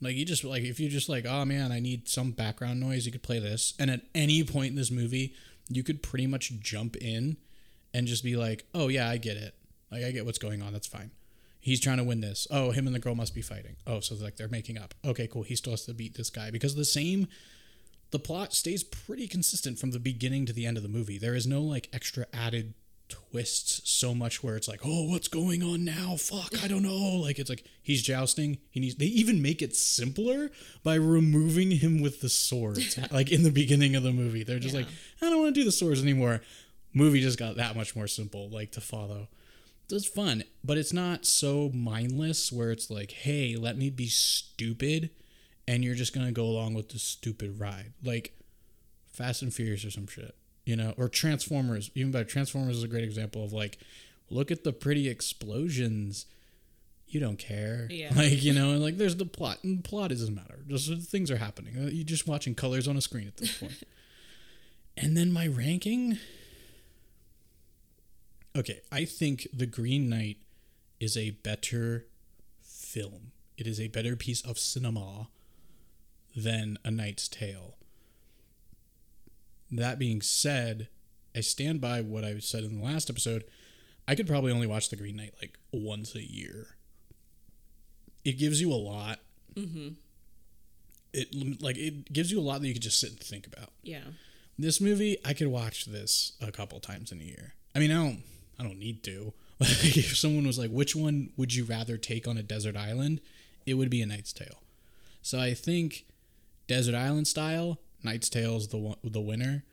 Like, 0.00 0.16
you 0.16 0.24
just, 0.24 0.44
like, 0.44 0.62
if 0.62 0.80
you're 0.80 0.90
just 0.90 1.08
like, 1.08 1.26
oh 1.26 1.44
man, 1.44 1.72
I 1.72 1.80
need 1.80 2.08
some 2.08 2.30
background 2.32 2.80
noise, 2.80 3.06
you 3.06 3.12
could 3.12 3.22
play 3.22 3.38
this. 3.38 3.74
And 3.78 3.90
at 3.90 4.02
any 4.14 4.42
point 4.44 4.70
in 4.70 4.76
this 4.76 4.90
movie, 4.90 5.34
you 5.68 5.82
could 5.82 6.02
pretty 6.02 6.26
much 6.26 6.52
jump 6.60 6.96
in 6.96 7.36
and 7.94 8.06
just 8.06 8.24
be 8.24 8.36
like, 8.36 8.66
oh 8.74 8.88
yeah, 8.88 9.08
I 9.08 9.18
get 9.18 9.36
it. 9.36 9.54
Like, 9.90 10.04
I 10.04 10.10
get 10.10 10.26
what's 10.26 10.38
going 10.38 10.62
on. 10.62 10.72
That's 10.72 10.86
fine. 10.86 11.10
He's 11.60 11.80
trying 11.80 11.96
to 11.96 12.04
win 12.04 12.20
this. 12.20 12.46
Oh, 12.50 12.70
him 12.70 12.86
and 12.86 12.94
the 12.94 13.00
girl 13.00 13.14
must 13.14 13.34
be 13.34 13.42
fighting. 13.42 13.76
Oh, 13.86 14.00
so 14.00 14.14
like 14.14 14.36
they're 14.36 14.48
making 14.48 14.78
up. 14.78 14.94
Okay, 15.04 15.26
cool. 15.26 15.42
He 15.42 15.56
still 15.56 15.72
has 15.72 15.84
to 15.86 15.94
beat 15.94 16.16
this 16.16 16.30
guy 16.30 16.50
because 16.50 16.76
the 16.76 16.84
same 16.84 17.26
the 18.10 18.18
plot 18.18 18.52
stays 18.52 18.84
pretty 18.84 19.26
consistent 19.26 19.78
from 19.78 19.90
the 19.90 19.98
beginning 19.98 20.46
to 20.46 20.52
the 20.52 20.66
end 20.66 20.76
of 20.76 20.82
the 20.82 20.88
movie. 20.88 21.18
There 21.18 21.34
is 21.34 21.46
no 21.46 21.62
like 21.62 21.88
extra 21.92 22.26
added 22.32 22.74
twists 23.08 23.88
so 23.88 24.14
much 24.14 24.42
where 24.42 24.56
it's 24.56 24.68
like, 24.68 24.80
oh, 24.84 25.08
what's 25.08 25.28
going 25.28 25.62
on 25.62 25.84
now? 25.84 26.16
Fuck, 26.16 26.62
I 26.62 26.68
don't 26.68 26.82
know. 26.82 27.16
Like 27.16 27.38
it's 27.38 27.50
like 27.50 27.64
he's 27.82 28.02
jousting. 28.02 28.58
He 28.70 28.80
needs. 28.80 28.96
They 28.96 29.06
even 29.06 29.42
make 29.42 29.62
it 29.62 29.76
simpler 29.76 30.50
by 30.82 30.94
removing 30.94 31.72
him 31.72 32.00
with 32.00 32.20
the 32.20 32.28
swords. 32.28 32.98
like 33.10 33.30
in 33.30 33.42
the 33.42 33.50
beginning 33.50 33.96
of 33.96 34.02
the 34.02 34.12
movie, 34.12 34.44
they're 34.44 34.58
just 34.58 34.74
like, 34.74 34.86
I 35.20 35.30
don't 35.30 35.42
want 35.42 35.54
to 35.54 35.60
do 35.60 35.64
the 35.64 35.72
swords 35.72 36.02
anymore. 36.02 36.42
Movie 36.94 37.20
just 37.20 37.38
got 37.38 37.56
that 37.56 37.76
much 37.76 37.94
more 37.94 38.06
simple, 38.06 38.48
like 38.48 38.72
to 38.72 38.80
follow. 38.80 39.28
It's 39.90 40.06
fun, 40.06 40.42
but 40.64 40.78
it's 40.78 40.92
not 40.92 41.26
so 41.26 41.70
mindless 41.72 42.50
where 42.50 42.72
it's 42.72 42.90
like, 42.90 43.12
hey, 43.12 43.54
let 43.54 43.76
me 43.78 43.88
be 43.88 44.08
stupid 44.08 45.10
and 45.68 45.84
you're 45.84 45.94
just 45.94 46.14
gonna 46.14 46.32
go 46.32 46.44
along 46.44 46.74
with 46.74 46.90
the 46.90 46.98
stupid 46.98 47.58
ride. 47.60 47.92
Like 48.04 48.32
Fast 49.12 49.42
and 49.42 49.52
Furious 49.52 49.84
or 49.84 49.90
some 49.90 50.06
shit. 50.06 50.34
You 50.64 50.74
know, 50.76 50.94
or 50.96 51.08
Transformers. 51.08 51.90
Even 51.94 52.10
better, 52.10 52.24
Transformers 52.24 52.78
is 52.78 52.82
a 52.82 52.88
great 52.88 53.04
example 53.04 53.44
of 53.44 53.52
like, 53.52 53.78
look 54.30 54.50
at 54.50 54.64
the 54.64 54.72
pretty 54.72 55.08
explosions. 55.08 56.26
You 57.08 57.20
don't 57.20 57.38
care. 57.38 57.86
Yeah. 57.88 58.12
Like, 58.16 58.42
you 58.42 58.52
know, 58.52 58.72
and 58.72 58.82
like 58.82 58.96
there's 58.98 59.14
the 59.16 59.26
plot. 59.26 59.58
And 59.62 59.84
plot 59.84 60.10
doesn't 60.10 60.34
matter. 60.34 60.58
Just 60.66 60.92
things 61.08 61.30
are 61.30 61.36
happening. 61.36 61.76
Uh, 61.78 61.88
You're 61.90 62.04
just 62.04 62.26
watching 62.26 62.54
colors 62.56 62.88
on 62.88 62.96
a 62.96 63.00
screen 63.00 63.28
at 63.28 63.36
this 63.36 63.56
point. 63.60 63.84
and 64.96 65.16
then 65.16 65.32
my 65.32 65.46
ranking. 65.46 66.18
Okay, 68.56 68.80
I 68.90 69.04
think 69.04 69.46
The 69.52 69.66
Green 69.66 70.08
Knight 70.08 70.38
is 70.98 71.16
a 71.16 71.30
better 71.30 72.06
film. 72.62 73.32
It 73.58 73.66
is 73.66 73.78
a 73.78 73.88
better 73.88 74.16
piece 74.16 74.40
of 74.42 74.58
cinema 74.58 75.28
than 76.36 76.78
A 76.84 76.90
Knight's 76.90 77.26
Tale. 77.26 77.76
That 79.70 79.98
being 79.98 80.20
said, 80.20 80.88
I 81.34 81.40
stand 81.40 81.80
by 81.80 82.02
what 82.02 82.24
I 82.24 82.38
said 82.38 82.62
in 82.62 82.78
the 82.78 82.84
last 82.84 83.10
episode. 83.10 83.44
I 84.06 84.14
could 84.14 84.26
probably 84.26 84.52
only 84.52 84.66
watch 84.66 84.90
The 84.90 84.96
Green 84.96 85.16
Knight 85.16 85.34
like 85.40 85.58
once 85.72 86.14
a 86.14 86.22
year. 86.22 86.76
It 88.24 88.38
gives 88.38 88.60
you 88.60 88.70
a 88.70 88.74
lot. 88.74 89.20
Mm-hmm. 89.54 89.88
It 91.12 91.62
like 91.62 91.78
it 91.78 92.12
gives 92.12 92.30
you 92.30 92.38
a 92.38 92.42
lot 92.42 92.60
that 92.60 92.68
you 92.68 92.74
could 92.74 92.82
just 92.82 93.00
sit 93.00 93.10
and 93.10 93.18
think 93.20 93.46
about. 93.46 93.70
Yeah. 93.82 94.04
This 94.58 94.80
movie, 94.80 95.18
I 95.24 95.32
could 95.32 95.48
watch 95.48 95.86
this 95.86 96.32
a 96.40 96.52
couple 96.52 96.78
times 96.80 97.12
in 97.12 97.20
a 97.20 97.24
year. 97.24 97.54
I 97.74 97.78
mean, 97.78 97.90
I 97.90 97.94
don't, 97.94 98.22
I 98.58 98.62
don't 98.62 98.78
need 98.78 99.02
to. 99.04 99.32
Like, 99.58 99.96
if 99.96 100.18
someone 100.18 100.46
was 100.46 100.58
like, 100.58 100.70
"Which 100.70 100.94
one 100.94 101.30
would 101.38 101.54
you 101.54 101.64
rather 101.64 101.96
take 101.96 102.28
on 102.28 102.36
a 102.36 102.42
desert 102.42 102.76
island?" 102.76 103.22
It 103.64 103.72
would 103.74 103.88
be 103.88 104.02
A 104.02 104.06
Knight's 104.06 104.34
Tale. 104.34 104.60
So 105.22 105.40
I 105.40 105.54
think 105.54 106.04
desert 106.66 106.94
island 106.94 107.26
style, 107.28 107.78
Knight's 108.02 108.28
Tale 108.28 108.56
is 108.56 108.68
the 108.68 108.96
the 109.04 109.20
winner. 109.20 109.64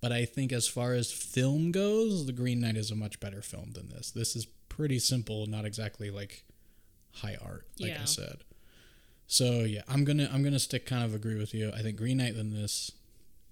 But 0.00 0.10
I 0.10 0.24
think 0.24 0.52
as 0.52 0.66
far 0.66 0.94
as 0.94 1.12
film 1.12 1.70
goes, 1.70 2.26
The 2.26 2.32
Green 2.32 2.60
Knight 2.60 2.76
is 2.76 2.90
a 2.90 2.96
much 2.96 3.20
better 3.20 3.40
film 3.40 3.70
than 3.72 3.88
this. 3.88 4.10
This 4.10 4.34
is 4.34 4.46
pretty 4.68 4.98
simple, 4.98 5.46
not 5.46 5.64
exactly 5.64 6.10
like 6.10 6.44
high 7.12 7.36
art, 7.40 7.68
like 7.78 7.92
I 8.00 8.04
said. 8.04 8.38
So 9.28 9.60
yeah, 9.60 9.82
I'm 9.88 10.04
gonna 10.04 10.28
I'm 10.32 10.42
gonna 10.42 10.58
stick 10.58 10.86
kind 10.86 11.04
of 11.04 11.14
agree 11.14 11.36
with 11.36 11.54
you. 11.54 11.70
I 11.74 11.82
think 11.82 11.96
Green 11.96 12.18
Knight 12.18 12.36
than 12.36 12.52
this. 12.52 12.92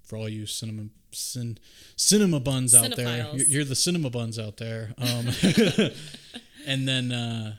For 0.02 0.16
all 0.16 0.28
you 0.28 0.44
cinema 0.44 0.88
cin, 1.12 1.56
cinema 1.94 2.40
buns 2.40 2.74
out 2.74 2.96
there, 2.96 3.28
you're, 3.32 3.46
you're 3.46 3.64
the 3.64 3.76
cinema 3.76 4.10
buns 4.10 4.40
out 4.40 4.56
there. 4.56 4.92
Um, 4.98 5.28
and 6.66 6.88
then 6.88 7.12
uh, 7.12 7.56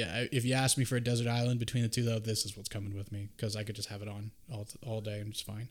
yeah, 0.00 0.24
if 0.32 0.44
you 0.44 0.54
ask 0.54 0.78
me 0.78 0.84
for 0.84 0.96
a 0.96 1.00
desert 1.00 1.28
island 1.28 1.60
between 1.60 1.82
the 1.82 1.88
two, 1.88 2.02
though, 2.02 2.18
this 2.18 2.44
is 2.46 2.56
what's 2.56 2.68
coming 2.68 2.96
with 2.96 3.12
me 3.12 3.28
because 3.36 3.54
I 3.56 3.64
could 3.64 3.76
just 3.76 3.88
have 3.88 4.00
it 4.02 4.08
on 4.08 4.30
all 4.52 4.66
all 4.86 5.00
day 5.00 5.20
and 5.20 5.30
it's 5.30 5.40
fine. 5.42 5.68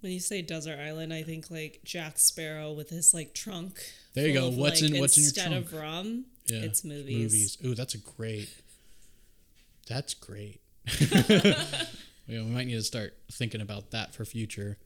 When 0.00 0.12
you 0.12 0.20
say 0.20 0.42
desert 0.42 0.78
island, 0.78 1.12
I 1.12 1.22
think 1.22 1.50
like 1.50 1.80
Jack 1.84 2.18
Sparrow 2.18 2.72
with 2.72 2.90
his 2.90 3.14
like 3.14 3.34
trunk. 3.34 3.80
There 4.14 4.26
you 4.28 4.34
go. 4.34 4.48
of, 4.48 4.56
What's 4.56 4.82
like, 4.82 4.92
in- 4.92 5.00
what's 5.00 5.16
in 5.16 5.22
your 5.22 5.28
instead 5.28 5.52
of 5.52 5.72
rum? 5.72 6.26
Yeah, 6.46 6.60
It's 6.60 6.84
movies. 6.84 7.32
Movies. 7.32 7.58
Ooh, 7.64 7.74
that's 7.74 7.94
a 7.94 7.98
great. 7.98 8.48
That's 9.88 10.14
great. 10.14 10.60
yeah, 11.00 11.64
we 12.26 12.42
might 12.42 12.66
need 12.66 12.74
to 12.74 12.82
start 12.82 13.14
thinking 13.32 13.60
about 13.60 13.90
that 13.90 14.14
for 14.14 14.24
future, 14.24 14.78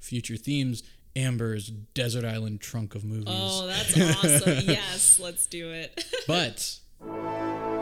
future 0.00 0.36
themes. 0.36 0.82
Amber's 1.16 1.68
desert 1.68 2.24
island 2.24 2.60
trunk 2.60 2.96
of 2.96 3.04
movies. 3.04 3.26
Oh, 3.28 3.66
that's 3.68 3.96
awesome. 4.24 4.64
yes, 4.66 5.20
let's 5.22 5.46
do 5.46 5.70
it. 5.70 6.04
But 6.26 6.80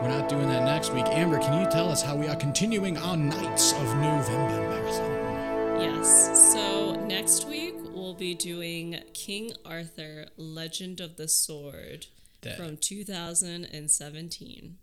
we're 0.03 0.09
not 0.09 0.27
doing 0.27 0.49
that 0.49 0.63
next 0.65 0.91
week. 0.91 1.05
Amber, 1.05 1.39
can 1.39 1.63
you 1.63 1.71
tell 1.71 1.87
us 1.89 2.01
how 2.01 2.13
we 2.15 2.27
are 2.27 2.35
continuing 2.35 2.97
our 2.97 3.15
Knights 3.15 3.71
of 3.71 3.83
November 3.95 4.69
marathon? 4.69 5.81
yes. 5.81 6.51
So 6.53 6.95
next 7.05 7.47
week 7.47 7.73
we'll 7.93 8.13
be 8.13 8.35
doing 8.35 8.99
King 9.13 9.53
Arthur: 9.65 10.25
Legend 10.35 10.99
of 10.99 11.15
the 11.15 11.29
Sword 11.29 12.07
That- 12.41 12.57
from 12.57 12.75
2017. 12.77 14.77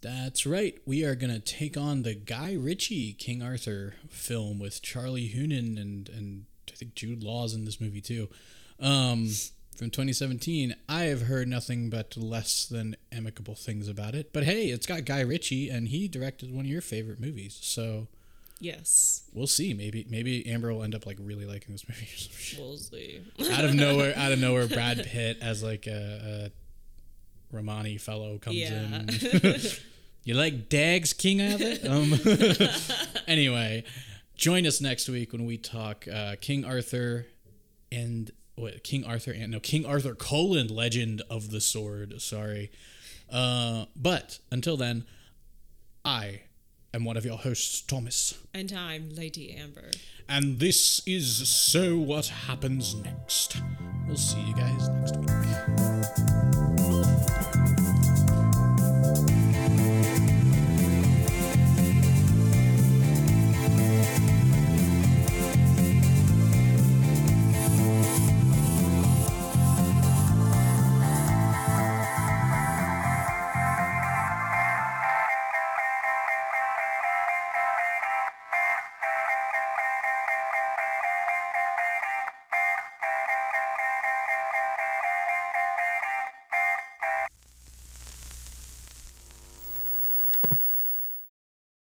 That's 0.00 0.46
right. 0.46 0.78
We 0.86 1.04
are 1.04 1.16
gonna 1.16 1.40
take 1.40 1.76
on 1.76 2.02
the 2.02 2.14
Guy 2.14 2.52
Ritchie 2.52 3.14
King 3.14 3.42
Arthur 3.42 3.94
film 4.08 4.60
with 4.60 4.82
Charlie 4.82 5.28
Hunnam 5.30 5.80
and 5.80 6.08
and 6.08 6.44
I 6.70 6.76
think 6.76 6.94
Jude 6.94 7.24
Law's 7.24 7.54
in 7.54 7.64
this 7.64 7.80
movie 7.80 8.00
too. 8.02 8.28
Um, 8.78 9.30
from 9.76 9.90
2017. 9.90 10.74
I 10.88 11.04
have 11.04 11.22
heard 11.22 11.48
nothing 11.48 11.90
but 11.90 12.16
less 12.16 12.64
than 12.66 12.96
amicable 13.12 13.54
things 13.54 13.88
about 13.88 14.14
it. 14.14 14.32
But 14.32 14.44
hey, 14.44 14.66
it's 14.66 14.86
got 14.86 15.04
Guy 15.04 15.20
Ritchie, 15.20 15.68
and 15.68 15.88
he 15.88 16.08
directed 16.08 16.52
one 16.54 16.64
of 16.64 16.70
your 16.70 16.80
favorite 16.80 17.20
movies. 17.20 17.58
So 17.62 18.08
Yes. 18.60 19.24
we'll 19.34 19.46
see. 19.48 19.74
Maybe 19.74 20.06
maybe 20.08 20.46
Amber 20.46 20.72
will 20.72 20.82
end 20.84 20.94
up 20.94 21.06
like 21.06 21.18
really 21.20 21.44
liking 21.44 21.74
this 21.74 21.84
movie. 21.88 22.08
We'll 22.58 22.76
see. 22.78 23.20
out 23.52 23.64
of 23.64 23.74
nowhere, 23.74 24.14
out 24.16 24.32
of 24.32 24.38
nowhere, 24.38 24.66
Brad 24.68 25.04
Pitt 25.04 25.38
as 25.42 25.62
like 25.62 25.86
a, 25.86 26.50
a 27.52 27.54
Romani 27.54 27.98
fellow 27.98 28.38
comes 28.38 28.56
Yeah. 28.56 29.00
in. 29.00 29.60
you 30.24 30.34
like 30.34 30.68
Dags 30.68 31.12
King 31.12 31.42
Arthur? 31.42 31.88
Um, 31.88 32.14
anyway, 33.26 33.84
join 34.36 34.66
us 34.66 34.80
next 34.80 35.08
week 35.08 35.32
when 35.32 35.44
we 35.46 35.58
talk 35.58 36.06
uh, 36.08 36.36
King 36.40 36.64
Arthur 36.64 37.26
and 37.92 38.30
what 38.56 38.84
King 38.84 39.04
Arthur 39.04 39.32
and 39.32 39.52
no 39.52 39.60
King 39.60 39.84
Arthur 39.86 40.14
colon 40.14 40.68
Legend 40.68 41.22
of 41.28 41.50
the 41.50 41.60
Sword. 41.60 42.20
Sorry, 42.20 42.70
uh, 43.30 43.86
but 43.96 44.38
until 44.50 44.76
then, 44.76 45.04
I 46.04 46.42
am 46.92 47.04
one 47.04 47.16
of 47.16 47.24
your 47.24 47.38
hosts, 47.38 47.80
Thomas. 47.80 48.38
And 48.52 48.72
I'm 48.72 49.10
Lady 49.10 49.52
Amber. 49.52 49.90
And 50.28 50.58
this 50.58 51.02
is 51.06 51.48
So 51.48 51.98
What 51.98 52.26
Happens 52.26 52.94
Next. 52.94 53.60
We'll 54.06 54.16
see 54.16 54.40
you 54.40 54.54
guys 54.54 54.88
next 54.88 55.16
week. 55.16 56.03